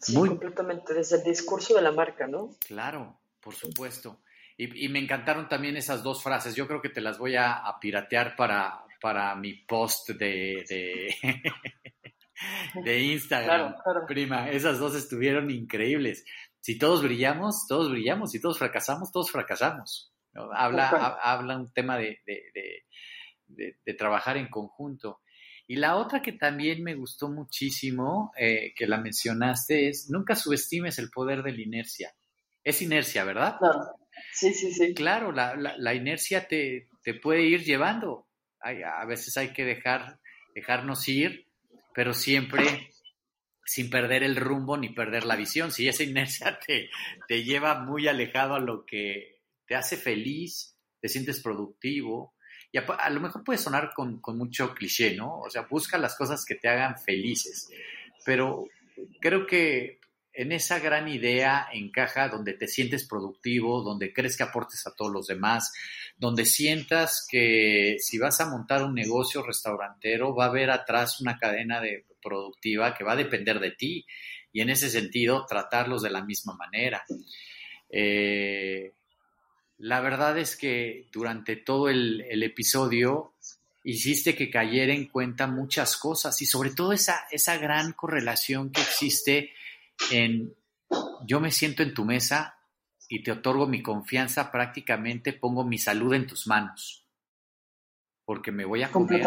Sí, 0.00 0.14
completamente, 0.14 0.94
desde 0.94 1.16
el 1.16 1.24
discurso 1.24 1.74
de 1.74 1.82
la 1.82 1.92
marca, 1.92 2.26
¿no? 2.26 2.56
Claro, 2.66 3.18
por 3.40 3.54
supuesto. 3.54 4.20
Y, 4.56 4.88
me 4.88 4.98
encantaron 4.98 5.46
también 5.46 5.76
esas 5.76 6.02
dos 6.02 6.22
frases. 6.22 6.54
Yo 6.54 6.66
creo 6.66 6.80
que 6.80 6.88
te 6.88 7.02
las 7.02 7.18
voy 7.18 7.36
a, 7.36 7.62
piratear 7.78 8.34
para, 8.34 8.82
para 9.02 9.34
mi 9.34 9.54
post 9.54 10.10
de, 10.10 10.64
de, 10.68 11.14
de 12.82 13.00
Instagram. 13.02 13.74
Prima, 14.06 14.50
esas 14.50 14.78
dos 14.78 14.94
estuvieron 14.94 15.50
increíbles 15.50 16.24
si 16.60 16.78
todos 16.78 17.02
brillamos, 17.02 17.66
todos 17.68 17.90
brillamos, 17.90 18.30
si 18.30 18.40
todos 18.40 18.58
fracasamos, 18.58 19.12
todos 19.12 19.30
fracasamos. 19.30 20.12
Habla, 20.34 21.18
habla 21.22 21.56
un 21.56 21.72
tema 21.72 21.96
de, 21.96 22.20
de, 23.46 23.94
trabajar 23.94 24.36
en 24.36 24.48
conjunto. 24.48 25.20
Y 25.66 25.76
la 25.76 25.96
otra 25.96 26.22
que 26.22 26.32
también 26.32 26.82
me 26.82 26.94
gustó 26.94 27.28
muchísimo, 27.28 28.32
eh, 28.36 28.72
que 28.74 28.86
la 28.86 28.98
mencionaste, 28.98 29.88
es 29.88 30.08
nunca 30.10 30.34
subestimes 30.34 30.98
el 30.98 31.10
poder 31.10 31.42
de 31.42 31.52
la 31.52 31.62
inercia. 31.62 32.14
Es 32.64 32.80
inercia, 32.82 33.24
¿verdad? 33.24 33.56
Claro. 33.58 33.80
Sí, 34.32 34.52
sí, 34.54 34.72
sí. 34.72 34.94
Claro, 34.94 35.32
la, 35.32 35.54
la, 35.56 35.94
inercia 35.94 36.48
te, 36.48 36.88
te, 37.02 37.14
puede 37.14 37.42
ir 37.42 37.64
llevando. 37.64 38.26
a 38.60 39.04
veces 39.04 39.36
hay 39.36 39.52
que 39.52 39.64
dejar, 39.64 40.18
dejarnos 40.54 41.06
ir, 41.08 41.46
pero 41.94 42.12
siempre 42.14 42.90
sin 43.68 43.90
perder 43.90 44.22
el 44.22 44.36
rumbo 44.36 44.78
ni 44.78 44.88
perder 44.88 45.24
la 45.24 45.36
visión. 45.36 45.70
Si 45.70 45.86
esa 45.86 46.02
inercia 46.02 46.58
te, 46.66 46.88
te 47.26 47.44
lleva 47.44 47.80
muy 47.80 48.08
alejado 48.08 48.54
a 48.54 48.60
lo 48.60 48.86
que 48.86 49.42
te 49.66 49.74
hace 49.74 49.98
feliz, 49.98 50.74
te 51.00 51.08
sientes 51.08 51.40
productivo, 51.40 52.34
y 52.72 52.78
a, 52.78 53.10
lo 53.10 53.20
mejor 53.20 53.44
puede 53.44 53.58
sonar 53.58 53.92
con, 53.94 54.20
con, 54.20 54.36
mucho 54.36 54.74
cliché, 54.74 55.14
¿no? 55.14 55.40
O 55.40 55.50
sea, 55.50 55.62
busca 55.62 55.96
las 55.98 56.16
cosas 56.16 56.44
que 56.44 56.54
te 56.54 56.68
hagan 56.68 56.98
felices, 56.98 57.70
pero 58.24 58.66
creo 59.20 59.46
que 59.46 59.97
en 60.38 60.52
esa 60.52 60.78
gran 60.78 61.08
idea 61.08 61.68
encaja 61.72 62.28
donde 62.28 62.52
te 62.52 62.68
sientes 62.68 63.08
productivo, 63.08 63.82
donde 63.82 64.12
crees 64.12 64.36
que 64.36 64.44
aportes 64.44 64.86
a 64.86 64.94
todos 64.94 65.10
los 65.10 65.26
demás, 65.26 65.72
donde 66.16 66.46
sientas 66.46 67.26
que 67.28 67.96
si 67.98 68.18
vas 68.18 68.40
a 68.40 68.48
montar 68.48 68.84
un 68.84 68.94
negocio 68.94 69.42
restaurantero 69.42 70.36
va 70.36 70.44
a 70.44 70.48
haber 70.48 70.70
atrás 70.70 71.20
una 71.20 71.38
cadena 71.38 71.80
de 71.80 72.04
productiva 72.22 72.94
que 72.94 73.02
va 73.02 73.14
a 73.14 73.16
depender 73.16 73.58
de 73.58 73.72
ti 73.72 74.06
y 74.52 74.60
en 74.60 74.70
ese 74.70 74.90
sentido 74.90 75.44
tratarlos 75.44 76.02
de 76.02 76.10
la 76.10 76.24
misma 76.24 76.54
manera. 76.54 77.04
Eh, 77.90 78.92
la 79.78 80.00
verdad 80.00 80.38
es 80.38 80.54
que 80.54 81.08
durante 81.12 81.56
todo 81.56 81.88
el, 81.88 82.24
el, 82.30 82.44
episodio 82.44 83.32
hiciste 83.82 84.36
que 84.36 84.50
cayera 84.50 84.94
en 84.94 85.06
cuenta 85.06 85.48
muchas 85.48 85.96
cosas 85.96 86.40
y 86.42 86.46
sobre 86.46 86.70
todo 86.70 86.92
esa, 86.92 87.26
esa 87.32 87.58
gran 87.58 87.92
correlación 87.92 88.70
que 88.70 88.82
existe 88.82 89.50
en 90.10 90.54
yo 91.26 91.40
me 91.40 91.50
siento 91.50 91.82
en 91.82 91.94
tu 91.94 92.04
mesa 92.04 92.58
y 93.08 93.22
te 93.22 93.32
otorgo 93.32 93.66
mi 93.66 93.82
confianza, 93.82 94.50
prácticamente 94.50 95.32
pongo 95.32 95.64
mi 95.64 95.78
salud 95.78 96.14
en 96.14 96.26
tus 96.26 96.46
manos, 96.46 97.06
porque 98.24 98.52
me 98.52 98.64
voy 98.64 98.82
a 98.82 98.90
comer 98.90 99.26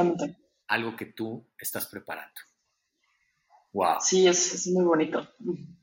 algo 0.67 0.95
que 0.95 1.07
tú 1.07 1.47
estás 1.57 1.88
preparando. 1.88 2.39
Wow. 3.74 3.97
Sí, 4.01 4.28
es, 4.28 4.67
muy 4.67 4.84
bonito. 4.84 5.28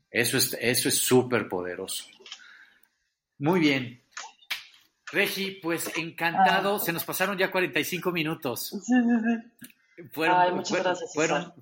Eso 0.09 0.37
es 0.37 0.55
eso 0.59 0.89
es 0.89 0.97
súper 0.97 1.47
poderoso. 1.47 2.05
Muy 3.39 3.59
bien. 3.59 4.03
Regi, 5.11 5.59
pues 5.61 5.91
encantado. 5.97 6.75
Ah. 6.75 6.79
Se 6.79 6.93
nos 6.93 7.03
pasaron 7.03 7.37
ya 7.37 7.51
45 7.51 8.11
minutos. 8.11 8.67
Sí, 8.69 8.77
sí, 8.79 8.93
sí. 8.93 9.69
Fueron, 10.11 10.65
fueron, 10.65 10.95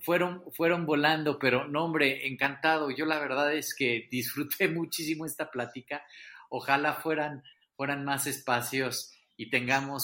fueron, 0.01 0.43
fueron, 0.53 0.85
volando, 0.85 1.39
pero 1.39 1.67
no, 1.67 1.85
hombre, 1.85 2.27
encantado. 2.27 2.91
Yo 2.91 3.05
la 3.05 3.19
verdad 3.19 3.53
es 3.53 3.73
que 3.75 4.07
disfruté 4.11 4.67
muchísimo 4.69 5.25
esta 5.25 5.49
plática. 5.49 6.03
Ojalá 6.49 6.93
fueran, 6.93 7.43
fueran 7.75 8.05
más 8.05 8.27
espacios 8.27 9.13
y 9.35 9.49
tengamos 9.49 10.03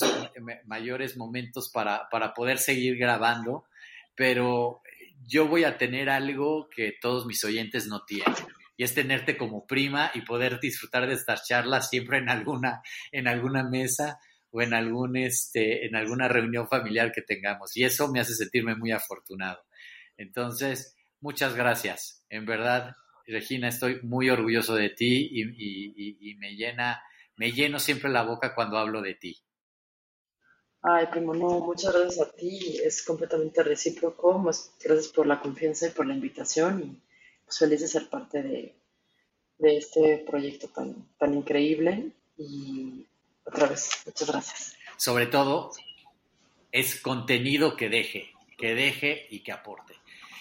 mayores 0.65 1.17
momentos 1.17 1.69
para, 1.73 2.07
para 2.09 2.33
poder 2.33 2.59
seguir 2.59 2.97
grabando, 2.97 3.65
pero 4.15 4.81
yo 5.25 5.47
voy 5.47 5.63
a 5.63 5.77
tener 5.77 6.09
algo 6.09 6.69
que 6.69 6.93
todos 7.01 7.25
mis 7.25 7.43
oyentes 7.43 7.87
no 7.87 8.03
tienen 8.03 8.35
y 8.77 8.83
es 8.83 8.93
tenerte 8.93 9.37
como 9.37 9.65
prima 9.65 10.11
y 10.13 10.21
poder 10.21 10.59
disfrutar 10.59 11.07
de 11.07 11.13
estas 11.13 11.47
charlas 11.47 11.89
siempre 11.89 12.17
en 12.17 12.29
alguna, 12.29 12.81
en 13.11 13.27
alguna 13.27 13.63
mesa 13.63 14.19
o 14.53 14.61
en, 14.61 14.73
algún, 14.75 15.17
este, 15.17 15.87
en 15.87 15.95
alguna 15.95 16.27
reunión 16.27 16.67
familiar 16.67 17.11
que 17.11 17.23
tengamos. 17.23 17.75
Y 17.75 17.83
eso 17.83 18.11
me 18.11 18.19
hace 18.19 18.35
sentirme 18.35 18.75
muy 18.75 18.91
afortunado. 18.91 19.59
Entonces, 20.15 20.95
muchas 21.19 21.55
gracias. 21.55 22.23
En 22.29 22.45
verdad, 22.45 22.95
Regina, 23.25 23.67
estoy 23.67 23.99
muy 24.03 24.29
orgulloso 24.29 24.75
de 24.75 24.91
ti 24.91 25.27
y, 25.31 26.35
me 26.35 26.55
llena, 26.55 27.01
me 27.35 27.51
lleno 27.51 27.79
siempre 27.79 28.11
la 28.11 28.21
boca 28.21 28.53
cuando 28.53 28.77
hablo 28.77 29.01
de 29.01 29.15
ti. 29.15 29.41
Ay, 30.83 31.07
primo, 31.09 31.33
no, 31.33 31.61
muchas 31.61 31.91
gracias 31.91 32.27
a 32.27 32.31
ti. 32.31 32.77
Es 32.83 33.03
completamente 33.03 33.63
recíproco. 33.63 34.39
Gracias 34.83 35.07
por 35.07 35.25
la 35.25 35.41
confianza 35.41 35.87
y 35.87 35.91
por 35.91 36.05
la 36.05 36.13
invitación. 36.13 36.83
Y 36.83 37.43
pues, 37.43 37.57
feliz 37.57 37.81
de 37.81 37.87
ser 37.87 38.07
parte 38.07 38.43
de, 38.43 38.75
de 39.57 39.77
este 39.77 40.23
proyecto 40.27 40.67
tan, 40.67 41.07
tan 41.17 41.33
increíble. 41.33 42.11
Y 42.37 43.07
otra 43.45 43.67
vez, 43.67 44.03
muchas 44.05 44.27
gracias. 44.27 44.75
Sobre 44.97 45.25
todo, 45.27 45.71
es 46.71 46.99
contenido 46.99 47.75
que 47.75 47.89
deje, 47.89 48.33
que 48.57 48.73
deje 48.75 49.27
y 49.29 49.39
que 49.39 49.51
aporte. 49.51 49.95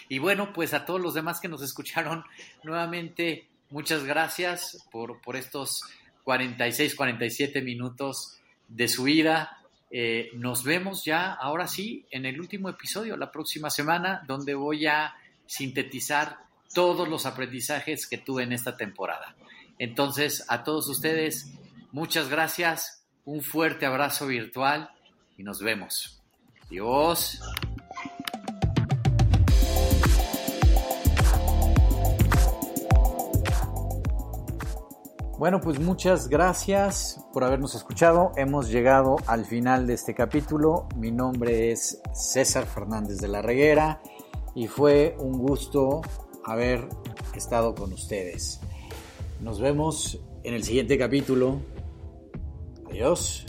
Y 0.08 0.18
bueno, 0.18 0.52
pues 0.52 0.74
a 0.74 0.84
todos 0.84 1.00
los 1.00 1.14
demás 1.14 1.40
que 1.40 1.48
nos 1.48 1.62
escucharon, 1.62 2.24
nuevamente, 2.62 3.48
muchas 3.70 4.04
gracias 4.04 4.86
por, 4.90 5.20
por 5.20 5.36
estos 5.36 5.82
46, 6.24 6.94
47 6.94 7.62
minutos 7.62 8.38
de 8.68 8.88
su 8.88 9.04
vida. 9.04 9.58
Eh, 9.90 10.30
nos 10.34 10.64
vemos 10.64 11.04
ya, 11.04 11.32
ahora 11.32 11.68
sí, 11.68 12.06
en 12.10 12.24
el 12.24 12.40
último 12.40 12.68
episodio, 12.68 13.16
la 13.16 13.30
próxima 13.30 13.68
semana, 13.70 14.22
donde 14.26 14.54
voy 14.54 14.86
a 14.86 15.14
sintetizar 15.46 16.38
todos 16.72 17.08
los 17.08 17.26
aprendizajes 17.26 18.06
que 18.06 18.18
tuve 18.18 18.44
en 18.44 18.52
esta 18.52 18.76
temporada. 18.76 19.36
Entonces, 19.78 20.44
a 20.48 20.64
todos 20.64 20.88
ustedes, 20.88 21.52
Muchas 21.92 22.30
gracias, 22.30 23.04
un 23.26 23.42
fuerte 23.42 23.84
abrazo 23.84 24.26
virtual 24.26 24.90
y 25.36 25.42
nos 25.42 25.62
vemos. 25.62 26.22
Adiós. 26.64 27.38
Bueno, 35.38 35.60
pues 35.60 35.78
muchas 35.80 36.28
gracias 36.28 37.20
por 37.34 37.44
habernos 37.44 37.74
escuchado. 37.74 38.32
Hemos 38.36 38.70
llegado 38.70 39.16
al 39.26 39.44
final 39.44 39.86
de 39.86 39.92
este 39.92 40.14
capítulo. 40.14 40.88
Mi 40.96 41.10
nombre 41.10 41.72
es 41.72 42.00
César 42.14 42.64
Fernández 42.64 43.18
de 43.18 43.28
la 43.28 43.42
Reguera 43.42 44.00
y 44.54 44.66
fue 44.66 45.14
un 45.18 45.36
gusto 45.36 46.00
haber 46.42 46.88
estado 47.34 47.74
con 47.74 47.92
ustedes. 47.92 48.60
Nos 49.42 49.60
vemos 49.60 50.18
en 50.42 50.54
el 50.54 50.64
siguiente 50.64 50.96
capítulo 50.96 51.60
Adiós. 52.92 53.46